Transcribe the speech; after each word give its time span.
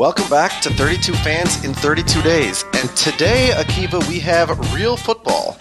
Welcome 0.00 0.30
back 0.30 0.62
to 0.62 0.70
32 0.70 1.12
Fans 1.12 1.62
in 1.62 1.74
32 1.74 2.22
Days. 2.22 2.64
And 2.72 2.88
today, 2.96 3.50
Akiva, 3.52 4.02
we 4.08 4.18
have 4.20 4.48
real 4.74 4.96
football. 4.96 5.58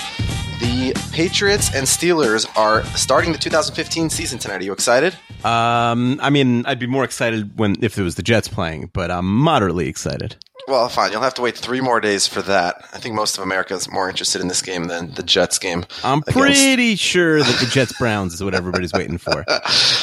The 0.61 0.93
Patriots 1.11 1.75
and 1.75 1.85
Steelers 1.85 2.47
are 2.57 2.85
starting 2.95 3.33
the 3.33 3.37
2015 3.37 4.09
season 4.09 4.39
tonight. 4.39 4.61
Are 4.61 4.63
you 4.63 4.71
excited? 4.71 5.13
Um, 5.43 6.21
I 6.21 6.29
mean, 6.29 6.65
I'd 6.65 6.79
be 6.79 6.87
more 6.87 7.03
excited 7.03 7.59
when 7.59 7.83
if 7.83 7.97
it 7.97 8.01
was 8.01 8.15
the 8.15 8.23
Jets 8.23 8.47
playing, 8.47 8.91
but 8.93 9.11
I'm 9.11 9.25
moderately 9.25 9.89
excited. 9.89 10.37
Well, 10.69 10.87
fine. 10.87 11.11
You'll 11.11 11.21
have 11.21 11.33
to 11.33 11.41
wait 11.41 11.57
three 11.57 11.81
more 11.81 11.99
days 11.99 12.27
for 12.27 12.43
that. 12.43 12.87
I 12.93 12.99
think 12.99 13.15
most 13.15 13.39
of 13.39 13.43
America 13.43 13.73
is 13.73 13.89
more 13.89 14.07
interested 14.07 14.39
in 14.39 14.47
this 14.47 14.61
game 14.61 14.83
than 14.83 15.15
the 15.15 15.23
Jets 15.23 15.57
game. 15.57 15.83
I'm 16.03 16.19
against- 16.19 16.37
pretty 16.37 16.95
sure 16.95 17.39
that 17.39 17.59
the 17.59 17.65
Jets 17.65 17.97
Browns 17.97 18.35
is 18.35 18.43
what 18.43 18.53
everybody's 18.53 18.93
waiting 18.93 19.17
for. 19.17 19.43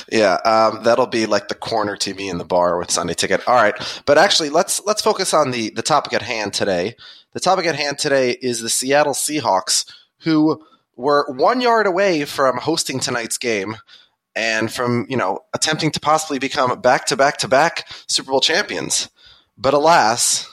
Yeah, 0.08 0.34
um, 0.34 0.84
that'll 0.84 1.08
be 1.08 1.26
like 1.26 1.48
the 1.48 1.56
corner 1.56 1.96
TV 1.96 2.30
in 2.30 2.38
the 2.38 2.44
bar 2.44 2.78
with 2.78 2.92
Sunday 2.92 3.14
Ticket. 3.14 3.46
All 3.48 3.56
right, 3.56 3.74
but 4.06 4.18
actually, 4.18 4.50
let's 4.50 4.80
let's 4.86 5.02
focus 5.02 5.34
on 5.34 5.50
the 5.50 5.70
the 5.70 5.82
topic 5.82 6.12
at 6.12 6.22
hand 6.22 6.54
today. 6.54 6.94
The 7.32 7.40
topic 7.40 7.66
at 7.66 7.74
hand 7.74 7.98
today 7.98 8.30
is 8.30 8.60
the 8.60 8.68
Seattle 8.68 9.14
Seahawks, 9.14 9.84
who 10.20 10.64
were 10.94 11.26
one 11.28 11.60
yard 11.60 11.88
away 11.88 12.24
from 12.24 12.58
hosting 12.58 13.00
tonight's 13.00 13.36
game 13.36 13.76
and 14.36 14.72
from 14.72 15.06
you 15.08 15.16
know 15.16 15.40
attempting 15.52 15.90
to 15.90 16.00
possibly 16.00 16.38
become 16.38 16.80
back 16.80 17.06
to 17.06 17.16
back 17.16 17.38
to 17.38 17.48
back 17.48 17.88
Super 18.06 18.30
Bowl 18.30 18.40
champions. 18.40 19.10
But 19.58 19.74
alas, 19.74 20.48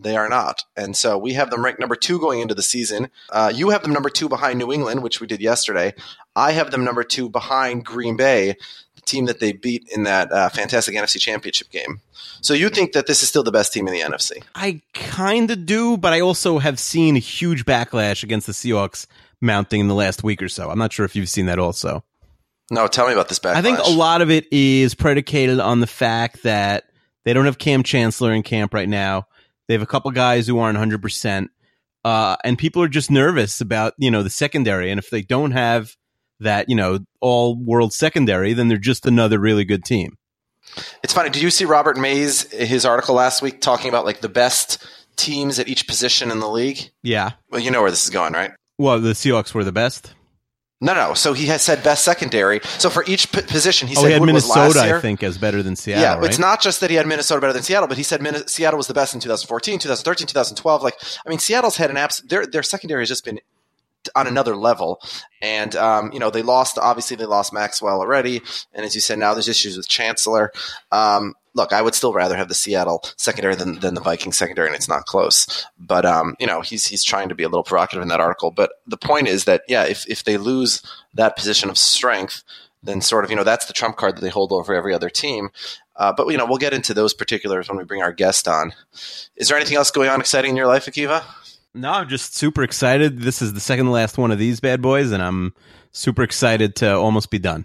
they 0.00 0.16
are 0.16 0.28
not. 0.28 0.64
And 0.76 0.96
so 0.96 1.18
we 1.18 1.34
have 1.34 1.50
them 1.50 1.64
ranked 1.64 1.80
number 1.80 1.96
two 1.96 2.18
going 2.18 2.40
into 2.40 2.54
the 2.54 2.62
season. 2.62 3.10
Uh, 3.30 3.52
you 3.54 3.70
have 3.70 3.82
them 3.82 3.92
number 3.92 4.10
two 4.10 4.28
behind 4.28 4.58
New 4.58 4.72
England, 4.72 5.02
which 5.02 5.20
we 5.20 5.26
did 5.26 5.40
yesterday. 5.40 5.94
I 6.36 6.52
have 6.52 6.70
them 6.70 6.84
number 6.84 7.02
two 7.02 7.28
behind 7.28 7.84
Green 7.84 8.16
Bay, 8.16 8.56
the 8.94 9.00
team 9.02 9.26
that 9.26 9.40
they 9.40 9.52
beat 9.52 9.88
in 9.94 10.04
that 10.04 10.30
uh, 10.30 10.48
fantastic 10.50 10.94
NFC 10.94 11.20
Championship 11.20 11.70
game. 11.70 12.00
So 12.40 12.54
you 12.54 12.68
think 12.68 12.92
that 12.92 13.06
this 13.06 13.22
is 13.22 13.28
still 13.28 13.42
the 13.42 13.50
best 13.50 13.72
team 13.72 13.88
in 13.88 13.94
the 13.94 14.00
NFC? 14.00 14.42
I 14.54 14.80
kind 14.94 15.50
of 15.50 15.66
do, 15.66 15.96
but 15.96 16.12
I 16.12 16.20
also 16.20 16.58
have 16.58 16.78
seen 16.78 17.16
a 17.16 17.20
huge 17.20 17.64
backlash 17.64 18.22
against 18.22 18.46
the 18.46 18.52
Seahawks 18.52 19.06
mounting 19.40 19.80
in 19.80 19.88
the 19.88 19.94
last 19.94 20.22
week 20.22 20.42
or 20.42 20.48
so. 20.48 20.70
I'm 20.70 20.78
not 20.78 20.92
sure 20.92 21.04
if 21.04 21.16
you've 21.16 21.28
seen 21.28 21.46
that 21.46 21.58
also. 21.58 22.04
No, 22.70 22.86
tell 22.86 23.06
me 23.06 23.14
about 23.14 23.28
this 23.28 23.38
backlash. 23.38 23.54
I 23.56 23.62
think 23.62 23.78
a 23.78 23.90
lot 23.90 24.20
of 24.20 24.30
it 24.30 24.46
is 24.52 24.94
predicated 24.94 25.58
on 25.58 25.80
the 25.80 25.86
fact 25.86 26.42
that 26.42 26.84
they 27.24 27.32
don't 27.32 27.46
have 27.46 27.58
Kam 27.58 27.82
Chancellor 27.82 28.32
in 28.32 28.42
camp 28.42 28.74
right 28.74 28.88
now. 28.88 29.26
They 29.68 29.74
have 29.74 29.82
a 29.82 29.86
couple 29.86 30.10
guys 30.10 30.46
who 30.46 30.58
aren't 30.58 30.78
100%. 30.78 31.48
Uh, 32.04 32.36
and 32.42 32.58
people 32.58 32.82
are 32.82 32.88
just 32.88 33.10
nervous 33.10 33.60
about, 33.60 33.94
you 33.98 34.10
know, 34.10 34.22
the 34.22 34.30
secondary. 34.30 34.90
And 34.90 34.98
if 34.98 35.10
they 35.10 35.22
don't 35.22 35.50
have 35.50 35.94
that, 36.40 36.68
you 36.68 36.76
know, 36.76 37.00
all 37.20 37.56
world 37.56 37.92
secondary, 37.92 38.52
then 38.54 38.68
they're 38.68 38.78
just 38.78 39.06
another 39.06 39.38
really 39.38 39.64
good 39.64 39.84
team. 39.84 40.16
It's 41.02 41.12
funny. 41.12 41.30
Did 41.30 41.42
you 41.42 41.50
see 41.50 41.64
Robert 41.64 41.96
Mays 41.96 42.50
his 42.52 42.84
article 42.84 43.14
last 43.14 43.42
week 43.42 43.60
talking 43.60 43.88
about 43.88 44.04
like 44.04 44.20
the 44.20 44.28
best 44.28 44.86
teams 45.16 45.58
at 45.58 45.68
each 45.68 45.86
position 45.86 46.30
in 46.30 46.40
the 46.40 46.48
league? 46.48 46.90
Yeah. 47.02 47.32
Well, 47.50 47.60
you 47.60 47.70
know 47.70 47.82
where 47.82 47.90
this 47.90 48.04
is 48.04 48.10
going, 48.10 48.32
right? 48.32 48.52
Well, 48.78 49.00
the 49.00 49.12
Seahawks 49.12 49.54
were 49.54 49.64
the 49.64 49.72
best. 49.72 50.14
No, 50.80 50.94
no. 50.94 51.14
So 51.14 51.32
he 51.32 51.46
has 51.46 51.62
said 51.62 51.82
best 51.82 52.04
secondary. 52.04 52.60
So 52.78 52.88
for 52.88 53.04
each 53.06 53.32
p- 53.32 53.42
position, 53.42 53.88
he 53.88 53.96
oh, 53.96 54.02
said 54.02 54.06
he 54.06 54.12
had 54.12 54.20
Wood 54.20 54.32
was 54.32 54.48
last 54.48 54.74
Minnesota. 54.76 54.96
I 54.96 55.00
think, 55.00 55.22
as 55.24 55.36
better 55.36 55.60
than 55.62 55.74
Seattle. 55.74 56.02
yeah, 56.02 56.14
right? 56.14 56.24
it's 56.24 56.38
not 56.38 56.62
just 56.62 56.80
that 56.80 56.90
he 56.90 56.96
had 56.96 57.06
Minnesota 57.06 57.40
better 57.40 57.52
than 57.52 57.64
Seattle, 57.64 57.88
but 57.88 57.96
he 57.96 58.04
said 58.04 58.22
Min- 58.22 58.46
Seattle 58.46 58.76
was 58.76 58.86
the 58.86 58.94
best 58.94 59.12
in 59.12 59.20
2014, 59.20 59.80
2013, 59.80 60.28
2012. 60.28 60.82
Like, 60.82 60.94
I 61.26 61.28
mean, 61.28 61.40
Seattle's 61.40 61.76
had 61.76 61.90
an 61.90 61.96
abs. 61.96 62.18
Their 62.18 62.46
their 62.46 62.62
secondary 62.62 63.02
has 63.02 63.08
just 63.08 63.24
been 63.24 63.40
on 64.14 64.28
another 64.28 64.54
level, 64.54 65.00
and 65.42 65.74
um, 65.74 66.12
you 66.12 66.20
know 66.20 66.30
they 66.30 66.42
lost. 66.42 66.78
Obviously, 66.78 67.16
they 67.16 67.26
lost 67.26 67.52
Maxwell 67.52 67.98
already, 68.00 68.40
and 68.72 68.86
as 68.86 68.94
you 68.94 69.00
said, 69.00 69.18
now 69.18 69.34
there's 69.34 69.48
issues 69.48 69.76
with 69.76 69.88
Chancellor. 69.88 70.52
Um, 70.92 71.34
look, 71.54 71.72
I 71.72 71.82
would 71.82 71.94
still 71.94 72.12
rather 72.12 72.36
have 72.36 72.48
the 72.48 72.54
Seattle 72.54 73.04
secondary 73.16 73.54
than, 73.54 73.80
than 73.80 73.94
the 73.94 74.00
Viking 74.00 74.32
secondary, 74.32 74.68
and 74.68 74.76
it's 74.76 74.88
not 74.88 75.06
close. 75.06 75.66
But 75.78 76.04
um, 76.04 76.36
you 76.38 76.46
know, 76.46 76.60
he's 76.60 76.86
he's 76.86 77.04
trying 77.04 77.28
to 77.28 77.34
be 77.34 77.42
a 77.42 77.48
little 77.48 77.64
provocative 77.64 78.02
in 78.02 78.08
that 78.08 78.20
article. 78.20 78.50
But 78.50 78.72
the 78.86 78.96
point 78.96 79.28
is 79.28 79.44
that 79.44 79.62
yeah, 79.68 79.84
if 79.84 80.06
if 80.08 80.24
they 80.24 80.36
lose 80.36 80.82
that 81.14 81.36
position 81.36 81.70
of 81.70 81.78
strength, 81.78 82.42
then 82.82 83.00
sort 83.00 83.24
of 83.24 83.30
you 83.30 83.36
know 83.36 83.44
that's 83.44 83.66
the 83.66 83.72
trump 83.72 83.96
card 83.96 84.16
that 84.16 84.20
they 84.20 84.28
hold 84.28 84.52
over 84.52 84.74
every 84.74 84.94
other 84.94 85.10
team. 85.10 85.50
Uh, 85.96 86.12
but 86.12 86.28
you 86.28 86.38
know, 86.38 86.46
we'll 86.46 86.58
get 86.58 86.74
into 86.74 86.94
those 86.94 87.12
particulars 87.12 87.68
when 87.68 87.76
we 87.76 87.84
bring 87.84 88.02
our 88.02 88.12
guest 88.12 88.46
on. 88.46 88.72
Is 89.36 89.48
there 89.48 89.56
anything 89.56 89.76
else 89.76 89.90
going 89.90 90.08
on 90.08 90.20
exciting 90.20 90.50
in 90.50 90.56
your 90.56 90.68
life, 90.68 90.86
Akiva? 90.86 91.24
No, 91.74 91.90
I'm 91.90 92.08
just 92.08 92.36
super 92.36 92.62
excited. 92.62 93.20
This 93.20 93.42
is 93.42 93.52
the 93.52 93.60
second 93.60 93.86
to 93.86 93.90
last 93.90 94.16
one 94.16 94.30
of 94.30 94.38
these 94.38 94.60
bad 94.60 94.80
boys, 94.80 95.12
and 95.12 95.22
I'm 95.22 95.54
super 95.92 96.22
excited 96.22 96.76
to 96.76 96.94
almost 96.94 97.30
be 97.30 97.38
done. 97.38 97.64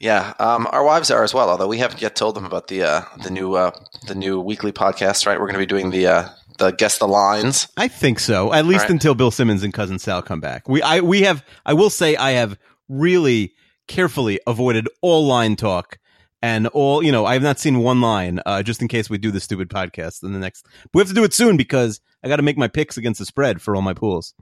Yeah, 0.00 0.32
um, 0.38 0.66
our 0.72 0.82
wives 0.82 1.10
are 1.10 1.22
as 1.22 1.34
well. 1.34 1.50
Although 1.50 1.68
we 1.68 1.78
haven't 1.78 2.00
yet 2.00 2.16
told 2.16 2.34
them 2.34 2.46
about 2.46 2.68
the 2.68 2.82
uh, 2.82 3.02
the 3.22 3.30
new 3.30 3.54
uh, 3.54 3.70
the 4.06 4.14
new 4.14 4.40
weekly 4.40 4.72
podcast. 4.72 5.26
Right, 5.26 5.38
we're 5.38 5.46
going 5.46 5.54
to 5.54 5.58
be 5.60 5.66
doing 5.66 5.90
the 5.90 6.06
uh, 6.06 6.28
the 6.58 6.70
guess 6.70 6.98
the 6.98 7.06
lines. 7.06 7.68
I 7.76 7.88
think 7.88 8.18
so. 8.18 8.52
At 8.52 8.64
least 8.64 8.82
right. 8.82 8.90
until 8.90 9.14
Bill 9.14 9.30
Simmons 9.30 9.62
and 9.62 9.74
cousin 9.74 9.98
Sal 9.98 10.22
come 10.22 10.40
back. 10.40 10.68
We 10.68 10.80
I 10.80 11.00
we 11.00 11.22
have 11.22 11.44
I 11.66 11.74
will 11.74 11.90
say 11.90 12.16
I 12.16 12.32
have 12.32 12.58
really 12.88 13.54
carefully 13.88 14.40
avoided 14.46 14.88
all 15.02 15.26
line 15.26 15.56
talk 15.56 15.98
and 16.40 16.66
all 16.68 17.02
you 17.02 17.12
know 17.12 17.26
I 17.26 17.34
have 17.34 17.42
not 17.42 17.58
seen 17.58 17.80
one 17.80 18.00
line 18.00 18.40
uh, 18.46 18.62
just 18.62 18.80
in 18.80 18.88
case 18.88 19.10
we 19.10 19.18
do 19.18 19.30
the 19.30 19.40
stupid 19.40 19.68
podcast 19.68 20.22
in 20.22 20.32
the 20.32 20.38
next. 20.38 20.66
We 20.94 21.00
have 21.00 21.08
to 21.08 21.14
do 21.14 21.24
it 21.24 21.34
soon 21.34 21.56
because 21.56 22.00
I 22.24 22.28
got 22.28 22.36
to 22.36 22.42
make 22.42 22.56
my 22.56 22.68
picks 22.68 22.96
against 22.96 23.18
the 23.18 23.26
spread 23.26 23.60
for 23.60 23.76
all 23.76 23.82
my 23.82 23.94
pools. 23.94 24.34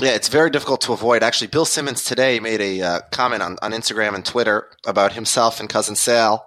Yeah, 0.00 0.10
it's 0.10 0.28
very 0.28 0.50
difficult 0.50 0.80
to 0.82 0.92
avoid. 0.92 1.22
Actually, 1.22 1.46
Bill 1.48 1.64
Simmons 1.64 2.02
today 2.02 2.40
made 2.40 2.60
a 2.60 2.82
uh, 2.82 3.00
comment 3.12 3.42
on, 3.42 3.56
on 3.62 3.70
Instagram 3.70 4.14
and 4.14 4.24
Twitter 4.24 4.68
about 4.84 5.12
himself 5.12 5.60
and 5.60 5.68
cousin 5.68 5.94
Sal, 5.94 6.44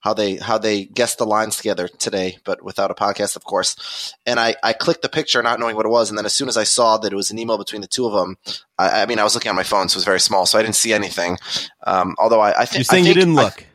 how 0.00 0.14
they 0.14 0.36
how 0.36 0.58
they 0.58 0.84
guessed 0.84 1.18
the 1.18 1.26
lines 1.26 1.56
together 1.56 1.88
today, 1.88 2.38
but 2.44 2.62
without 2.62 2.92
a 2.92 2.94
podcast, 2.94 3.34
of 3.34 3.42
course. 3.42 4.14
And 4.26 4.38
I, 4.38 4.54
I 4.62 4.74
clicked 4.74 5.02
the 5.02 5.08
picture, 5.08 5.42
not 5.42 5.58
knowing 5.58 5.74
what 5.74 5.86
it 5.86 5.90
was, 5.90 6.08
and 6.08 6.16
then 6.16 6.24
as 6.24 6.34
soon 6.34 6.46
as 6.48 6.56
I 6.56 6.62
saw 6.62 6.98
that 6.98 7.12
it 7.12 7.16
was 7.16 7.32
an 7.32 7.38
email 7.40 7.58
between 7.58 7.82
the 7.82 7.88
two 7.88 8.06
of 8.06 8.12
them, 8.12 8.36
I, 8.78 9.02
I 9.02 9.06
mean, 9.06 9.18
I 9.18 9.24
was 9.24 9.34
looking 9.34 9.50
on 9.50 9.56
my 9.56 9.64
phone, 9.64 9.88
so 9.88 9.96
it 9.96 9.98
was 9.98 10.04
very 10.04 10.20
small, 10.20 10.46
so 10.46 10.56
I 10.56 10.62
didn't 10.62 10.76
see 10.76 10.92
anything. 10.92 11.36
Um, 11.84 12.14
although 12.16 12.40
I, 12.40 12.60
I 12.60 12.64
think 12.64 12.78
You're 12.78 12.84
saying 12.84 13.04
think, 13.04 13.16
you 13.16 13.20
didn't 13.20 13.34
look. 13.34 13.66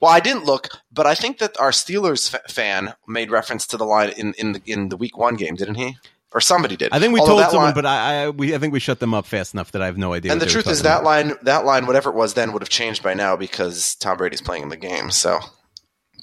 well, 0.00 0.10
I 0.10 0.18
didn't 0.18 0.44
look, 0.44 0.70
but 0.90 1.06
I 1.06 1.14
think 1.14 1.38
that 1.38 1.56
our 1.60 1.70
Steelers 1.70 2.34
f- 2.34 2.50
fan 2.50 2.94
made 3.06 3.30
reference 3.30 3.64
to 3.68 3.76
the 3.76 3.86
line 3.86 4.10
in 4.16 4.34
in 4.38 4.52
the, 4.54 4.62
in 4.66 4.88
the 4.88 4.96
Week 4.96 5.16
One 5.16 5.36
game, 5.36 5.54
didn't 5.54 5.76
he? 5.76 5.98
Or 6.34 6.40
somebody 6.40 6.76
did. 6.76 6.92
I 6.92 6.98
think 6.98 7.14
we 7.14 7.20
Although 7.20 7.34
told 7.34 7.42
that 7.42 7.50
someone, 7.52 7.66
line- 7.66 7.74
but 7.74 7.86
I, 7.86 8.24
I 8.24 8.30
we 8.30 8.54
I 8.56 8.58
think 8.58 8.72
we 8.72 8.80
shut 8.80 8.98
them 8.98 9.14
up 9.14 9.24
fast 9.24 9.54
enough 9.54 9.70
that 9.70 9.82
I 9.82 9.86
have 9.86 9.96
no 9.96 10.12
idea. 10.12 10.32
and 10.32 10.40
the 10.42 10.46
truth 10.46 10.66
is 10.66 10.82
that 10.82 11.02
about. 11.02 11.04
line 11.04 11.32
that 11.42 11.64
line 11.64 11.86
whatever 11.86 12.10
it 12.10 12.16
was 12.16 12.34
then 12.34 12.52
would 12.52 12.60
have 12.60 12.68
changed 12.68 13.04
by 13.04 13.14
now 13.14 13.36
because 13.36 13.94
Tom 13.94 14.16
Brady's 14.16 14.42
playing 14.42 14.64
in 14.64 14.68
the 14.68 14.76
game. 14.76 15.12
So 15.12 15.38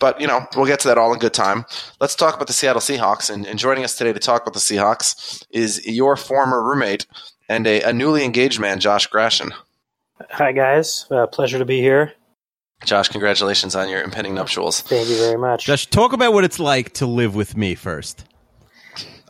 but 0.01 0.19
you 0.19 0.27
know, 0.27 0.45
we'll 0.57 0.65
get 0.65 0.81
to 0.81 0.89
that 0.89 0.97
all 0.97 1.13
in 1.13 1.19
good 1.19 1.33
time. 1.33 1.63
Let's 2.01 2.15
talk 2.15 2.35
about 2.35 2.47
the 2.47 2.53
Seattle 2.53 2.81
Seahawks 2.81 3.29
and, 3.29 3.45
and 3.45 3.57
joining 3.57 3.85
us 3.85 3.95
today 3.95 4.11
to 4.11 4.19
talk 4.19 4.41
about 4.41 4.53
the 4.53 4.59
Seahawks 4.59 5.45
is 5.51 5.85
your 5.85 6.17
former 6.17 6.61
roommate 6.61 7.05
and 7.47 7.65
a, 7.67 7.81
a 7.83 7.93
newly 7.93 8.25
engaged 8.25 8.59
man, 8.59 8.79
Josh 8.79 9.07
Grashin. 9.07 9.51
Hi, 10.31 10.51
guys. 10.51 11.05
Uh, 11.09 11.27
pleasure 11.27 11.59
to 11.59 11.65
be 11.65 11.79
here. 11.79 12.13
Josh, 12.83 13.09
congratulations 13.09 13.75
on 13.75 13.89
your 13.89 14.01
impending 14.01 14.33
nuptials. 14.33 14.81
Thank 14.81 15.07
you 15.07 15.17
very 15.17 15.37
much. 15.37 15.65
Josh, 15.65 15.85
talk 15.85 16.13
about 16.13 16.33
what 16.33 16.43
it's 16.43 16.59
like 16.59 16.93
to 16.93 17.05
live 17.05 17.35
with 17.35 17.55
me 17.55 17.75
first. 17.75 18.25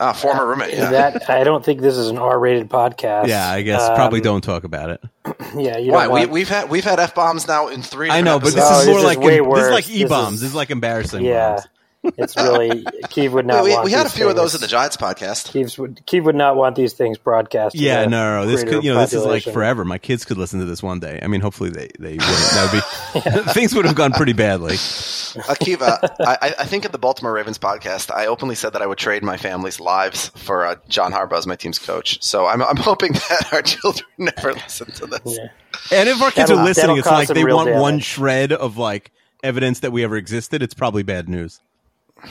Ah, 0.02 0.12
former 0.12 0.46
roommate. 0.46 0.74
Yeah. 0.74 0.90
that 0.90 1.30
I 1.30 1.44
don't 1.44 1.64
think 1.64 1.80
this 1.80 1.96
is 1.96 2.08
an 2.08 2.18
R-rated 2.18 2.68
podcast. 2.68 3.28
Yeah, 3.28 3.48
I 3.48 3.62
guess 3.62 3.82
Um, 3.82 3.94
probably 3.94 4.20
don't 4.20 4.42
talk 4.42 4.64
about 4.64 4.90
it. 4.90 5.00
Yeah, 5.56 5.76
you 5.76 5.92
Why? 5.92 6.04
don't 6.04 6.14
We, 6.14 6.20
want, 6.20 6.30
we've 6.32 6.48
had 6.48 6.70
we've 6.70 6.84
had 6.84 6.98
f 6.98 7.14
bombs 7.14 7.46
now 7.46 7.68
in 7.68 7.82
three. 7.82 8.08
I 8.10 8.22
know, 8.22 8.38
but 8.40 8.46
different 8.54 8.68
this 8.68 8.70
Oh, 8.70 8.80
is 8.80 8.86
this 8.86 8.88
more 8.88 8.98
is 8.98 9.04
like 9.04 9.18
way 9.18 9.38
this 9.40 9.64
is 9.66 9.70
like 9.70 9.90
e 9.90 10.04
bombs. 10.06 10.30
This 10.32 10.40
This, 10.40 10.42
is- 10.44 10.48
is 10.50 10.54
like 10.54 10.70
embarrassing. 10.70 11.24
yeah. 11.24 11.50
bombs. 11.56 11.66
It's 12.04 12.36
really 12.36 12.84
Keith 13.10 13.30
would 13.30 13.46
not 13.46 13.62
we, 13.62 13.72
want. 13.72 13.84
we 13.84 13.92
had 13.92 14.00
a 14.00 14.08
these 14.08 14.14
few 14.16 14.28
of 14.28 14.34
those 14.36 14.54
in 14.54 14.60
things- 14.60 14.70
the 14.70 14.76
Giants 14.76 14.96
podcast. 14.96 15.52
Keith 15.52 15.78
would 15.78 16.04
Keith 16.04 16.24
would 16.24 16.34
not 16.34 16.56
want 16.56 16.74
these 16.76 16.92
things 16.94 17.16
broadcast. 17.16 17.74
Yeah, 17.76 18.02
the 18.04 18.10
no, 18.10 18.40
no, 18.40 18.46
this 18.46 18.64
could, 18.64 18.82
you 18.82 18.92
know, 18.92 19.00
this 19.00 19.12
is 19.12 19.24
like 19.24 19.44
forever. 19.44 19.84
My 19.84 19.98
kids 19.98 20.24
could 20.24 20.36
listen 20.36 20.58
to 20.60 20.66
this 20.66 20.82
one 20.82 20.98
day. 21.00 21.20
I 21.22 21.28
mean, 21.28 21.40
hopefully 21.40 21.70
they 21.70 21.88
they 21.98 22.12
wouldn't. 22.14 22.28
That 22.28 22.72
would 23.14 23.32
be 23.44 23.50
things 23.52 23.74
would 23.74 23.84
have 23.84 23.94
gone 23.94 24.12
pretty 24.12 24.32
badly. 24.32 24.74
Akiva, 24.74 26.08
I, 26.20 26.54
I 26.58 26.64
think 26.64 26.84
at 26.84 26.92
the 26.92 26.98
Baltimore 26.98 27.32
Ravens 27.32 27.58
podcast, 27.58 28.10
I 28.14 28.26
openly 28.26 28.54
said 28.54 28.74
that 28.74 28.82
I 28.82 28.86
would 28.86 28.98
trade 28.98 29.22
my 29.22 29.36
family's 29.36 29.80
lives 29.80 30.28
for 30.36 30.66
uh, 30.66 30.76
John 30.88 31.12
Harbaugh 31.12 31.38
as 31.38 31.46
my 31.46 31.56
team's 31.56 31.78
coach. 31.78 32.22
So 32.22 32.46
I'm, 32.46 32.62
I'm 32.62 32.76
hoping 32.76 33.12
that 33.12 33.48
our 33.52 33.62
children 33.62 34.06
never 34.18 34.52
listen 34.52 34.90
to 34.92 35.06
this. 35.06 35.20
Yeah. 35.38 35.46
And 35.90 36.08
if 36.08 36.20
our 36.20 36.30
kids 36.30 36.48
That'll- 36.48 36.58
are 36.58 36.64
listening, 36.64 36.96
it's 36.98 37.06
like 37.06 37.28
they 37.28 37.44
real 37.44 37.56
want 37.56 37.70
one 37.74 37.98
shred 38.00 38.52
of 38.52 38.76
like 38.76 39.10
evidence 39.42 39.80
that 39.80 39.92
we 39.92 40.04
ever 40.04 40.16
existed. 40.16 40.62
It's 40.62 40.74
probably 40.74 41.02
bad 41.02 41.28
news. 41.28 41.60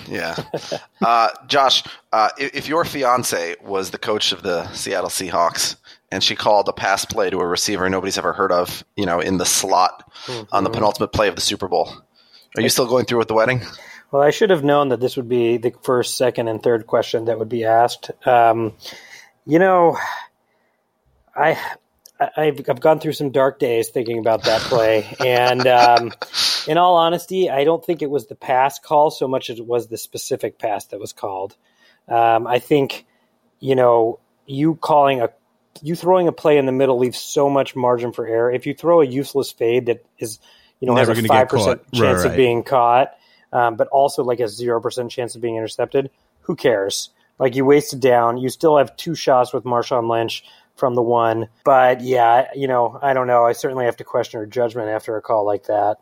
Yeah. 0.07 0.35
Uh, 1.01 1.29
Josh, 1.47 1.83
uh, 2.11 2.29
if, 2.37 2.55
if 2.55 2.67
your 2.67 2.85
fiance 2.85 3.55
was 3.63 3.91
the 3.91 3.97
coach 3.97 4.31
of 4.31 4.43
the 4.43 4.71
Seattle 4.73 5.09
Seahawks 5.09 5.75
and 6.11 6.23
she 6.23 6.35
called 6.35 6.67
a 6.67 6.73
pass 6.73 7.05
play 7.05 7.29
to 7.29 7.39
a 7.39 7.45
receiver 7.45 7.89
nobody's 7.89 8.17
ever 8.17 8.33
heard 8.33 8.51
of, 8.51 8.83
you 8.95 9.05
know, 9.05 9.19
in 9.19 9.37
the 9.37 9.45
slot 9.45 10.11
on 10.51 10.63
the 10.63 10.69
penultimate 10.69 11.13
play 11.13 11.27
of 11.27 11.35
the 11.35 11.41
Super 11.41 11.67
Bowl, 11.67 11.91
are 12.55 12.61
you 12.61 12.69
still 12.69 12.87
going 12.87 13.05
through 13.05 13.17
with 13.19 13.27
the 13.27 13.33
wedding? 13.33 13.61
Well, 14.11 14.21
I 14.21 14.31
should 14.31 14.49
have 14.49 14.63
known 14.63 14.89
that 14.89 14.99
this 14.99 15.15
would 15.15 15.29
be 15.29 15.57
the 15.57 15.73
first, 15.83 16.17
second, 16.17 16.49
and 16.49 16.61
third 16.61 16.85
question 16.85 17.25
that 17.25 17.39
would 17.39 17.47
be 17.47 17.63
asked. 17.63 18.11
Um, 18.27 18.73
you 19.45 19.57
know, 19.57 19.97
I, 21.33 21.57
I 22.19 22.29
I've, 22.37 22.69
I've 22.69 22.81
gone 22.81 22.99
through 22.99 23.13
some 23.13 23.31
dark 23.31 23.57
days 23.57 23.89
thinking 23.89 24.19
about 24.19 24.43
that 24.43 24.61
play, 24.61 25.15
and 25.19 25.65
um, 25.65 26.11
in 26.67 26.77
all 26.77 26.95
honesty, 26.97 27.49
I 27.49 27.63
don't 27.63 27.83
think 27.83 28.01
it 28.01 28.09
was 28.09 28.27
the 28.27 28.35
pass 28.35 28.79
call 28.79 29.11
so 29.11 29.27
much 29.27 29.49
as 29.49 29.59
it 29.59 29.65
was 29.65 29.87
the 29.87 29.97
specific 29.97 30.57
pass 30.59 30.85
that 30.87 30.99
was 30.99 31.13
called. 31.13 31.55
Um, 32.07 32.47
I 32.47 32.59
think, 32.59 33.05
you 33.59 33.75
know, 33.75 34.19
you 34.45 34.75
calling 34.75 35.21
a 35.21 35.29
you 35.81 35.95
throwing 35.95 36.27
a 36.27 36.31
play 36.31 36.57
in 36.57 36.65
the 36.65 36.71
middle 36.71 36.97
leaves 36.97 37.19
so 37.19 37.49
much 37.49 37.75
margin 37.75 38.11
for 38.11 38.27
error. 38.27 38.51
If 38.51 38.65
you 38.65 38.73
throw 38.73 39.01
a 39.01 39.05
useless 39.05 39.51
fade 39.51 39.85
that 39.85 40.05
is, 40.19 40.39
you 40.79 40.87
know, 40.87 40.93
Never 40.93 41.13
has 41.13 41.23
a 41.23 41.27
five 41.27 41.47
percent 41.47 41.91
chance 41.93 42.23
Right, 42.23 42.31
of 42.31 42.35
being 42.35 42.63
caught, 42.63 43.11
um, 43.53 43.75
but 43.75 43.87
also 43.87 44.23
like 44.23 44.39
a 44.39 44.47
zero 44.47 44.81
percent 44.81 45.11
chance 45.11 45.35
of 45.35 45.41
being 45.41 45.55
intercepted, 45.55 46.11
who 46.41 46.55
cares? 46.55 47.09
Like 47.39 47.55
you 47.55 47.65
wasted 47.65 48.01
down. 48.01 48.37
You 48.37 48.49
still 48.49 48.77
have 48.77 48.95
two 48.97 49.15
shots 49.15 49.53
with 49.53 49.63
Marshawn 49.63 50.09
Lynch 50.09 50.43
from 50.75 50.95
the 50.95 51.01
one, 51.01 51.47
but 51.63 52.01
yeah, 52.01 52.47
you 52.55 52.67
know, 52.67 52.99
I 53.01 53.13
don't 53.13 53.27
know. 53.27 53.45
I 53.45 53.53
certainly 53.53 53.85
have 53.85 53.97
to 53.97 54.03
question 54.03 54.39
her 54.39 54.45
judgment 54.45 54.89
after 54.89 55.15
a 55.17 55.21
call 55.21 55.45
like 55.45 55.65
that. 55.65 55.97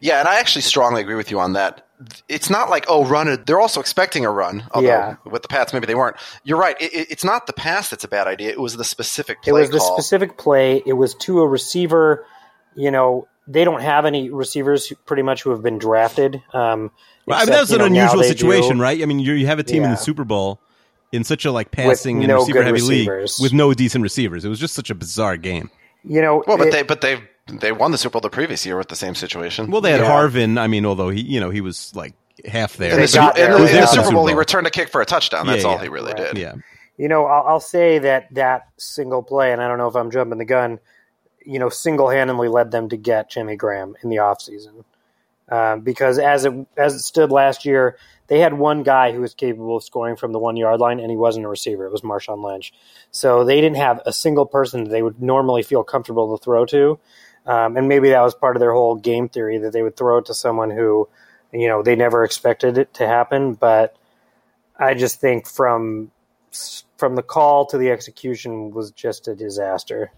Yeah, 0.00 0.20
and 0.20 0.28
I 0.28 0.38
actually 0.38 0.62
strongly 0.62 1.00
agree 1.00 1.14
with 1.16 1.30
you 1.30 1.40
on 1.40 1.54
that. 1.54 1.84
It's 2.28 2.48
not 2.48 2.70
like 2.70 2.84
oh, 2.88 3.04
run 3.04 3.26
it. 3.26 3.46
They're 3.46 3.60
also 3.60 3.80
expecting 3.80 4.24
a 4.24 4.30
run. 4.30 4.62
Although 4.72 4.86
Yeah. 4.88 5.16
with 5.24 5.42
the 5.42 5.48
Pats, 5.48 5.72
maybe 5.72 5.86
they 5.86 5.96
weren't. 5.96 6.16
You're 6.44 6.58
right. 6.58 6.80
It, 6.80 6.92
it- 6.94 7.10
it's 7.10 7.24
not 7.24 7.46
the 7.48 7.52
pass 7.52 7.90
that's 7.90 8.04
a 8.04 8.08
bad 8.08 8.28
idea. 8.28 8.50
It 8.50 8.60
was 8.60 8.76
the 8.76 8.84
specific 8.84 9.38
It 9.44 9.50
play 9.50 9.60
was 9.62 9.70
the 9.70 9.80
specific 9.80 10.38
play. 10.38 10.80
It 10.86 10.92
was 10.92 11.14
to 11.16 11.40
a 11.40 11.48
receiver. 11.48 12.24
You 12.76 12.92
know, 12.92 13.26
they 13.48 13.64
don't 13.64 13.80
have 13.82 14.04
any 14.06 14.30
receivers 14.30 14.92
pretty 15.06 15.22
much 15.22 15.42
who 15.42 15.50
have 15.50 15.62
been 15.62 15.78
drafted. 15.78 16.36
Um, 16.52 16.92
Well, 17.26 17.36
I 17.36 17.40
mean, 17.40 17.48
except, 17.48 17.50
that's 17.50 17.70
an 17.72 17.78
know, 17.78 17.84
unusual 17.86 18.22
situation, 18.22 18.76
do. 18.76 18.82
right? 18.82 19.02
I 19.02 19.06
mean, 19.06 19.18
you 19.18 19.32
you 19.32 19.46
have 19.48 19.58
a 19.58 19.64
team 19.64 19.82
in 19.82 19.90
the 19.90 19.96
Super 19.96 20.22
Bowl 20.24 20.60
in 21.10 21.24
such 21.24 21.44
a 21.44 21.50
like 21.50 21.72
passing 21.72 22.18
and 22.18 22.28
no 22.28 22.36
receiver 22.36 22.58
good 22.58 22.66
heavy 22.66 22.80
league 22.82 23.08
with 23.40 23.52
no 23.52 23.74
decent 23.74 24.02
receivers. 24.04 24.44
It 24.44 24.48
was 24.48 24.60
just 24.60 24.74
such 24.74 24.90
a 24.90 24.94
bizarre 24.94 25.36
game. 25.36 25.70
You 26.04 26.22
know, 26.22 26.44
well, 26.46 26.56
but 26.58 26.68
it- 26.68 26.72
they 26.72 26.82
but 26.82 27.00
they 27.00 27.20
they 27.48 27.72
won 27.72 27.90
the 27.92 27.98
Super 27.98 28.14
Bowl 28.14 28.20
the 28.20 28.30
previous 28.30 28.64
year 28.66 28.76
with 28.76 28.88
the 28.88 28.96
same 28.96 29.14
situation. 29.14 29.70
Well, 29.70 29.80
they 29.80 29.90
had 29.92 30.00
Yeah. 30.00 30.10
Harvin. 30.10 30.58
I 30.58 30.66
mean, 30.66 30.84
although 30.86 31.10
he, 31.10 31.20
you 31.22 31.40
know, 31.40 31.50
he 31.50 31.60
was 31.60 31.94
like 31.94 32.14
half 32.46 32.76
there. 32.76 32.90
in 32.90 32.96
the, 32.96 33.00
They 33.02 33.06
Super, 33.06 33.26
got 33.26 33.36
there 33.36 33.46
in 33.46 33.50
the- 33.52 33.56
in 33.58 33.64
the 33.66 33.72
without 33.80 33.88
Super 33.88 34.08
him. 34.08 34.14
Bowl, 34.14 34.26
he 34.26 34.34
returned 34.34 34.66
a 34.66 34.70
kick 34.70 34.88
for 34.90 35.00
a 35.00 35.06
touchdown. 35.06 35.46
That's 35.46 35.62
Yeah, 35.64 35.68
all 35.70 35.76
yeah. 35.76 35.82
he 35.82 35.88
really 35.88 36.12
Right. 36.12 36.34
did. 36.34 36.38
yeah, 36.38 36.54
you 36.96 37.08
know, 37.08 37.24
I'll, 37.26 37.46
I'll 37.46 37.60
say 37.60 37.98
that 38.00 38.26
that 38.34 38.68
single 38.76 39.22
play, 39.22 39.52
and 39.52 39.62
I 39.62 39.68
don't 39.68 39.78
know 39.78 39.88
if 39.88 39.96
I'm 39.96 40.10
jumping 40.10 40.38
the 40.38 40.44
gun, 40.44 40.78
you 41.44 41.58
know, 41.58 41.68
single 41.68 42.08
handedly 42.10 42.48
led 42.48 42.70
them 42.70 42.88
to 42.90 42.96
get 42.96 43.30
Jimmy 43.30 43.56
Graham 43.56 43.96
in 44.02 44.10
the 44.10 44.16
offseason. 44.16 44.84
Um, 45.50 45.80
because 45.80 46.18
as 46.18 46.44
it 46.44 46.52
as 46.76 46.94
it 46.94 47.00
stood 47.00 47.32
last 47.32 47.64
year, 47.64 47.96
they 48.26 48.38
had 48.38 48.52
one 48.52 48.82
guy 48.82 49.12
who 49.12 49.22
was 49.22 49.32
capable 49.32 49.76
of 49.76 49.82
scoring 49.82 50.14
from 50.16 50.32
the 50.32 50.38
one 50.38 50.58
yard 50.58 50.78
line, 50.78 51.00
and 51.00 51.10
he 51.10 51.16
wasn't 51.16 51.46
a 51.46 51.48
receiver. 51.48 51.86
It 51.86 51.90
was 51.92 52.02
Marshawn 52.02 52.44
Lynch. 52.44 52.74
So 53.12 53.44
they 53.44 53.58
didn't 53.62 53.78
have 53.78 54.02
a 54.04 54.12
single 54.12 54.44
person 54.44 54.84
that 54.84 54.90
they 54.90 55.02
would 55.02 55.22
normally 55.22 55.62
feel 55.62 55.82
comfortable 55.82 56.36
to 56.36 56.44
throw 56.44 56.66
to. 56.66 56.98
Um, 57.48 57.78
and 57.78 57.88
maybe 57.88 58.10
that 58.10 58.20
was 58.20 58.34
part 58.34 58.56
of 58.56 58.60
their 58.60 58.72
whole 58.72 58.94
game 58.94 59.28
theory 59.28 59.56
that 59.58 59.72
they 59.72 59.82
would 59.82 59.96
throw 59.96 60.18
it 60.18 60.26
to 60.26 60.34
someone 60.34 60.70
who, 60.70 61.08
you 61.50 61.66
know, 61.66 61.82
they 61.82 61.96
never 61.96 62.22
expected 62.22 62.76
it 62.76 62.92
to 62.94 63.06
happen. 63.06 63.54
But 63.54 63.96
I 64.78 64.92
just 64.92 65.18
think 65.18 65.48
from 65.48 66.10
from 66.98 67.14
the 67.14 67.22
call 67.22 67.64
to 67.66 67.78
the 67.78 67.90
execution 67.90 68.70
was 68.70 68.90
just 68.90 69.28
a 69.28 69.34
disaster. 69.34 70.12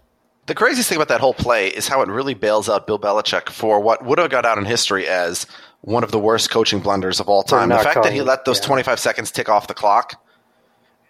The 0.47 0.55
craziest 0.55 0.89
thing 0.89 0.97
about 0.97 1.07
that 1.09 1.21
whole 1.21 1.33
play 1.33 1.67
is 1.67 1.87
how 1.87 2.01
it 2.01 2.09
really 2.09 2.33
bails 2.33 2.67
out 2.67 2.87
Bill 2.87 2.99
Belichick 2.99 3.49
for 3.49 3.79
what 3.79 4.03
would 4.03 4.19
have 4.19 4.29
got 4.29 4.45
out 4.45 4.57
in 4.57 4.65
history 4.65 5.07
as 5.07 5.45
one 5.81 6.03
of 6.03 6.11
the 6.11 6.19
worst 6.19 6.49
coaching 6.49 6.79
blunders 6.79 7.19
of 7.19 7.29
all 7.29 7.43
time. 7.43 7.69
The 7.69 7.77
fact 7.77 8.03
that 8.03 8.11
he 8.11 8.21
let 8.21 8.43
those 8.43 8.59
yeah. 8.59 8.67
25 8.67 8.99
seconds 8.99 9.31
tick 9.31 9.47
off 9.47 9.67
the 9.67 9.73
clock. 9.73 10.21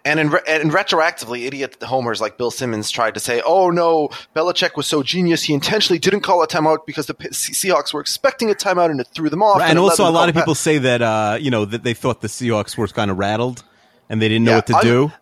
And, 0.04 0.18
in 0.18 0.30
re- 0.30 0.40
and 0.48 0.72
retroactively, 0.72 1.46
idiot 1.46 1.80
homers 1.80 2.20
like 2.20 2.36
Bill 2.36 2.50
Simmons 2.50 2.90
tried 2.90 3.14
to 3.14 3.20
say, 3.20 3.40
oh 3.46 3.70
no, 3.70 4.08
Belichick 4.34 4.76
was 4.76 4.86
so 4.88 5.02
genius, 5.04 5.44
he 5.44 5.54
intentionally 5.54 6.00
didn't 6.00 6.22
call 6.22 6.42
a 6.42 6.48
timeout 6.48 6.86
because 6.86 7.06
the 7.06 7.14
P- 7.14 7.28
Seahawks 7.28 7.94
were 7.94 8.00
expecting 8.00 8.50
a 8.50 8.54
timeout 8.54 8.90
and 8.90 8.98
it 9.00 9.06
threw 9.14 9.30
them 9.30 9.42
off. 9.44 9.58
Right, 9.58 9.70
and 9.70 9.78
and 9.78 9.78
also 9.78 10.08
a 10.08 10.10
lot 10.10 10.28
of 10.28 10.34
people 10.34 10.56
say 10.56 10.78
that 10.78 11.02
uh, 11.02 11.38
you 11.40 11.50
know 11.52 11.64
that 11.64 11.84
they 11.84 11.94
thought 11.94 12.20
the 12.20 12.26
Seahawks 12.28 12.76
were 12.76 12.88
kind 12.88 13.12
of 13.12 13.18
rattled 13.18 13.62
and 14.08 14.20
they 14.20 14.28
didn't 14.28 14.44
know 14.44 14.50
Yeah, 14.52 14.56
what 14.56 14.66
to 14.66 14.76
un- 14.76 14.82
do. 14.84 15.12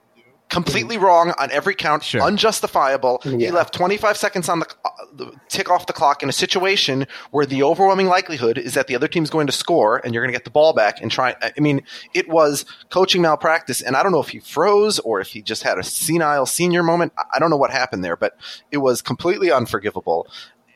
Completely 0.51 0.99
wrong 0.99 1.33
on 1.39 1.51
every 1.51 1.75
count, 1.75 2.03
Sure. 2.03 2.21
unjustifiable. 2.23 3.21
He 3.23 3.51
left 3.51 3.73
25 3.73 4.17
seconds 4.17 4.49
on 4.49 4.61
the, 4.61 4.67
uh, 4.85 4.89
the 5.15 5.33
tick 5.49 5.71
off 5.71 5.87
the 5.87 5.93
clock 5.93 6.23
in 6.23 6.29
a 6.29 6.33
situation 6.33 7.07
where 7.31 7.47
the 7.47 7.63
overwhelming 7.63 8.07
likelihood 8.09 8.59
is 8.59 8.75
that 8.75 8.87
the 8.89 8.95
other 8.95 9.09
team's 9.09 9.31
going 9.31 9.47
to 9.47 9.53
score 9.53 9.99
and 10.05 10.13
you're 10.13 10.23
going 10.23 10.33
to 10.33 10.37
get 10.37 10.45
the 10.45 10.51
ball 10.51 10.73
back 10.73 11.01
and 11.01 11.11
try. 11.11 11.35
I 11.43 11.59
mean, 11.61 11.83
it 12.15 12.29
was 12.29 12.65
coaching 12.91 13.23
malpractice, 13.23 13.81
and 13.81 13.97
I 13.97 14.03
don't 14.03 14.13
know 14.13 14.21
if 14.21 14.29
he 14.31 14.41
froze 14.41 14.99
or 14.99 15.21
if 15.21 15.29
he 15.29 15.41
just 15.43 15.63
had 15.63 15.79
a 15.79 15.83
senile 15.83 16.47
senior 16.47 16.83
moment. 16.83 17.13
I- 17.17 17.25
I 17.35 17.39
don't 17.39 17.51
know 17.51 17.57
what 17.57 17.71
happened 17.71 18.05
there, 18.05 18.17
but 18.17 18.37
it 18.71 18.79
was 18.79 19.01
completely 19.03 19.51
unforgivable. 19.53 20.27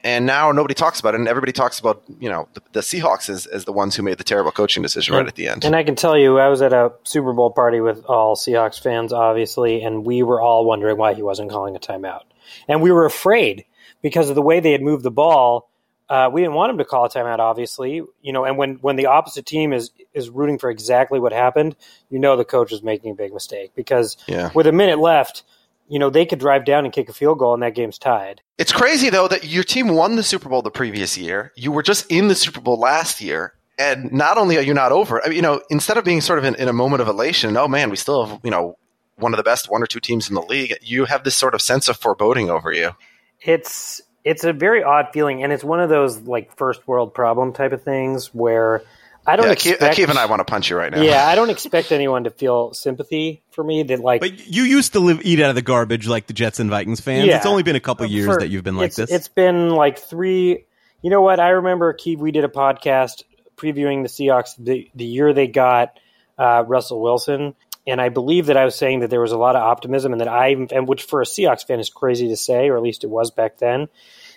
And 0.04 0.26
now 0.26 0.52
nobody 0.52 0.74
talks 0.74 1.00
about 1.00 1.14
it, 1.14 1.20
and 1.20 1.26
everybody 1.28 1.50
talks 1.52 1.78
about 1.78 2.02
you 2.20 2.28
know 2.28 2.46
the, 2.52 2.62
the 2.72 2.80
Seahawks 2.80 3.30
as, 3.30 3.46
as 3.46 3.64
the 3.64 3.72
ones 3.72 3.96
who 3.96 4.02
made 4.02 4.18
the 4.18 4.24
terrible 4.24 4.52
coaching 4.52 4.82
decision 4.82 5.14
right 5.16 5.26
at 5.26 5.34
the 5.34 5.48
end. 5.48 5.64
And 5.64 5.74
I 5.74 5.82
can 5.82 5.96
tell 5.96 6.16
you, 6.16 6.38
I 6.38 6.48
was 6.48 6.60
at 6.60 6.74
a 6.74 6.92
Super 7.04 7.32
Bowl 7.32 7.50
party 7.50 7.80
with 7.80 8.04
all 8.04 8.36
Seahawks 8.36 8.80
fans, 8.80 9.14
obviously, 9.14 9.82
and 9.82 10.04
we 10.04 10.22
were 10.22 10.40
all 10.42 10.66
wondering 10.66 10.98
why 10.98 11.14
he 11.14 11.22
wasn't 11.22 11.50
calling 11.50 11.74
a 11.74 11.78
timeout. 11.80 12.20
And 12.68 12.82
we 12.82 12.92
were 12.92 13.06
afraid 13.06 13.64
because 14.02 14.28
of 14.28 14.34
the 14.34 14.42
way 14.42 14.60
they 14.60 14.72
had 14.72 14.82
moved 14.82 15.04
the 15.04 15.10
ball. 15.10 15.70
Uh, 16.06 16.28
we 16.30 16.42
didn't 16.42 16.52
want 16.54 16.70
him 16.70 16.76
to 16.76 16.84
call 16.84 17.06
a 17.06 17.08
timeout, 17.08 17.38
obviously, 17.38 18.02
you 18.20 18.32
know. 18.34 18.44
And 18.44 18.58
when, 18.58 18.74
when 18.76 18.96
the 18.96 19.06
opposite 19.06 19.46
team 19.46 19.72
is 19.72 19.90
is 20.12 20.28
rooting 20.28 20.58
for 20.58 20.68
exactly 20.68 21.18
what 21.18 21.32
happened, 21.32 21.76
you 22.10 22.18
know 22.18 22.36
the 22.36 22.44
coach 22.44 22.70
was 22.70 22.82
making 22.82 23.12
a 23.12 23.14
big 23.14 23.32
mistake 23.32 23.72
because 23.74 24.18
Yeah. 24.26 24.50
with 24.54 24.66
a 24.66 24.72
minute 24.72 24.98
left, 24.98 25.44
you 25.88 25.98
know 25.98 26.10
they 26.10 26.26
could 26.26 26.38
drive 26.38 26.64
down 26.64 26.84
and 26.84 26.92
kick 26.92 27.08
a 27.08 27.12
field 27.12 27.38
goal, 27.38 27.54
and 27.54 27.62
that 27.62 27.75
game's 27.75 27.98
tied. 27.98 28.40
It's 28.58 28.72
crazy 28.72 29.10
though 29.10 29.28
that 29.28 29.44
your 29.44 29.64
team 29.64 29.88
won 29.88 30.16
the 30.16 30.22
Super 30.22 30.48
Bowl 30.48 30.62
the 30.62 30.70
previous 30.70 31.19
year. 31.19 31.52
You 31.56 31.72
were 31.72 31.82
just 31.82 32.10
in 32.10 32.28
the 32.28 32.34
Super 32.34 32.60
Bowl 32.60 32.78
last 32.78 33.20
year, 33.20 33.54
and 33.78 34.12
not 34.12 34.38
only 34.38 34.56
are 34.56 34.62
you 34.62 34.75
not 34.75 34.92
over, 34.92 35.22
I 35.22 35.28
mean, 35.28 35.36
you 35.36 35.42
know, 35.42 35.62
instead 35.70 35.96
of 35.96 36.04
being 36.04 36.20
sort 36.20 36.38
of 36.38 36.44
in, 36.44 36.54
in 36.56 36.69
a 36.69 36.72
moment 36.72 37.02
of 37.02 37.08
elation, 37.08 37.56
oh 37.56 37.69
man, 37.69 37.90
we 37.90 37.96
still 37.96 38.25
have 38.25 38.40
you 38.42 38.50
know 38.50 38.76
one 39.16 39.32
of 39.32 39.36
the 39.36 39.44
best 39.44 39.70
one 39.70 39.82
or 39.82 39.86
two 39.86 40.00
teams 40.00 40.28
in 40.28 40.34
the 40.34 40.42
league. 40.42 40.76
You 40.82 41.04
have 41.04 41.25
this 41.25 41.36
sort 41.36 41.54
of 41.54 41.62
sense 41.62 41.88
of 41.88 41.96
foreboding 41.96 42.50
over 42.50 42.72
you. 42.72 42.92
it's 43.40 44.00
it's 44.25 44.42
a 44.42 44.52
very 44.52 44.82
odd 44.82 45.08
feeling, 45.12 45.42
and 45.44 45.52
it's 45.52 45.64
one 45.64 45.81
of 45.81 45.90
those 45.90 46.20
like 46.22 46.56
first 46.56 46.88
world 46.88 47.12
problem 47.12 47.52
type 47.52 47.72
of 47.72 47.82
things 47.82 48.34
where 48.34 48.82
I 49.26 49.36
don't 49.36 49.46
Yeah, 49.46 49.54
Keith, 49.54 49.72
expect. 49.74 49.96
Keith 49.96 50.08
and 50.10 50.19
I 50.19 50.26
want 50.26 50.40
to 50.40 50.44
punch 50.44 50.70
you 50.70 50.76
right 50.76 50.93
now. 50.93 51.00
yeah, 51.00 51.26
I 51.26 51.34
don't 51.34 51.50
expect 51.56 51.93
anyone 51.93 52.24
to 52.24 52.31
feel 52.31 52.74
sympathy 52.74 53.43
for 53.50 53.64
me. 53.64 53.82
That 53.84 54.00
like, 54.00 54.20
But 54.20 54.46
you 54.46 54.64
used 54.64 54.93
to 54.93 55.00
live 55.00 55.20
eat 55.24 55.40
out 55.40 55.50
of 55.50 55.54
the 55.56 55.62
garbage 55.62 56.06
like 56.06 56.26
the 56.26 56.34
Jets 56.34 56.60
and 56.60 56.69
Vikings 56.70 57.00
fans. 57.00 57.26
Yeah. 57.26 57.36
It's 57.36 57.46
only 57.46 57.62
been 57.62 57.76
a 57.76 57.81
couple 57.81 58.06
years 58.06 58.26
for- 58.26 58.38
that 58.40 58.48
you've 58.48 58.64
been 58.64 58.76
like 58.76 58.88
it's, 58.88 58.96
this. 58.96 59.10
It's 59.10 59.28
been 59.28 59.70
like 59.70 59.98
three. 59.98 60.66
You 61.02 61.10
know 61.10 61.22
what? 61.22 61.40
I 61.40 61.50
remember 61.50 61.93
Keith. 61.93 62.19
We 62.19 62.32
did 62.32 62.44
a 62.44 62.48
podcast 62.48 63.22
previewing 63.56 64.02
the 64.02 64.08
Seahawks 64.08 64.54
the 64.58 64.90
the 64.94 65.04
year 65.04 65.32
they 65.32 65.46
got 65.46 65.98
uh, 66.38 66.64
Russell 66.66 67.00
Wilson, 67.00 67.54
and 67.86 68.00
I 68.00 68.08
believe 68.08 68.46
that 68.46 68.56
I 68.56 68.64
was 68.64 68.74
saying 68.74 69.00
that 69.00 69.10
there 69.10 69.20
was 69.20 69.32
a 69.32 69.38
lot 69.38 69.54
of 69.54 69.62
optimism, 69.62 70.12
and 70.12 70.20
that 70.20 70.28
I 70.28 70.48
and 70.48 70.88
which 70.88 71.02
for 71.04 71.20
a 71.22 71.24
Seahawks 71.24 71.66
fan 71.66 71.78
is 71.78 71.90
crazy 71.90 72.28
to 72.28 72.36
say, 72.36 72.69
or 72.69 72.76
at 72.76 72.82
least 72.82 73.04
it 73.04 73.10
was 73.10 73.31
back 73.31 73.58
then. 73.58 73.88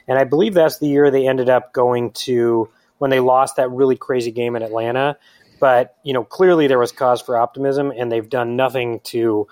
And 0.09 0.17
I 0.17 0.23
believe 0.23 0.53
that's 0.53 0.79
the 0.79 0.87
year 0.87 1.11
they 1.11 1.27
ended 1.27 1.49
up 1.49 1.73
going 1.73 2.11
to 2.11 2.69
when 2.97 3.11
they 3.11 3.19
lost 3.19 3.55
that 3.57 3.69
really 3.71 3.95
crazy 3.95 4.31
game 4.31 4.55
in 4.55 4.63
Atlanta. 4.63 5.17
But 5.59 5.95
you 6.03 6.13
know, 6.13 6.23
clearly 6.23 6.67
there 6.67 6.79
was 6.79 6.91
cause 6.91 7.21
for 7.21 7.37
optimism, 7.37 7.91
and 7.95 8.11
they've 8.11 8.27
done 8.29 8.55
nothing 8.55 8.99
to 9.05 9.47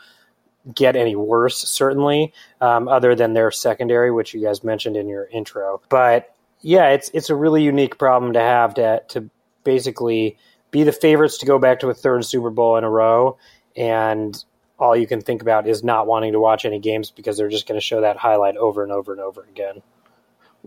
get 0.74 0.96
any 0.96 1.16
worse, 1.16 1.58
certainly, 1.58 2.34
um, 2.62 2.88
other 2.88 3.16
than 3.16 3.34
their 3.34 3.52
secondary, 3.52 4.12
which 4.12 4.34
you 4.34 4.42
guys 4.42 4.64
mentioned 4.64 4.98
in 4.98 5.08
your 5.08 5.28
intro. 5.28 5.82
But 5.90 6.36
yeah, 6.62 6.90
it's 6.90 7.10
it's 7.14 7.30
a 7.30 7.36
really 7.36 7.64
unique 7.64 7.98
problem 7.98 8.34
to 8.34 8.40
have 8.40 8.76
to 8.76 9.04
to 9.10 9.30
basically 9.64 10.38
be 10.72 10.84
the 10.84 10.92
favorites 10.92 11.38
to 11.40 11.46
go 11.46 11.60
back 11.60 11.80
to 11.80 11.90
a 11.90 11.94
third 11.94 12.26
Super 12.26 12.50
Bowl 12.50 12.78
in 12.78 12.84
a 12.84 12.90
row, 12.90 13.38
and 13.76 14.44
all 14.78 14.96
you 14.96 15.08
can 15.08 15.22
think 15.22 15.42
about 15.42 15.68
is 15.68 15.84
not 15.84 16.08
wanting 16.08 16.34
to 16.34 16.40
watch 16.40 16.66
any 16.66 16.80
games 16.80 17.12
because 17.12 17.38
they're 17.38 17.50
just 17.50 17.68
going 17.68 17.80
to 17.80 17.86
show 17.86 18.02
that 18.02 18.18
highlight 18.18 18.58
over 18.58 18.84
and 18.84 18.92
over 18.92 19.12
and 19.12 19.22
over 19.22 19.44
again. 19.44 19.82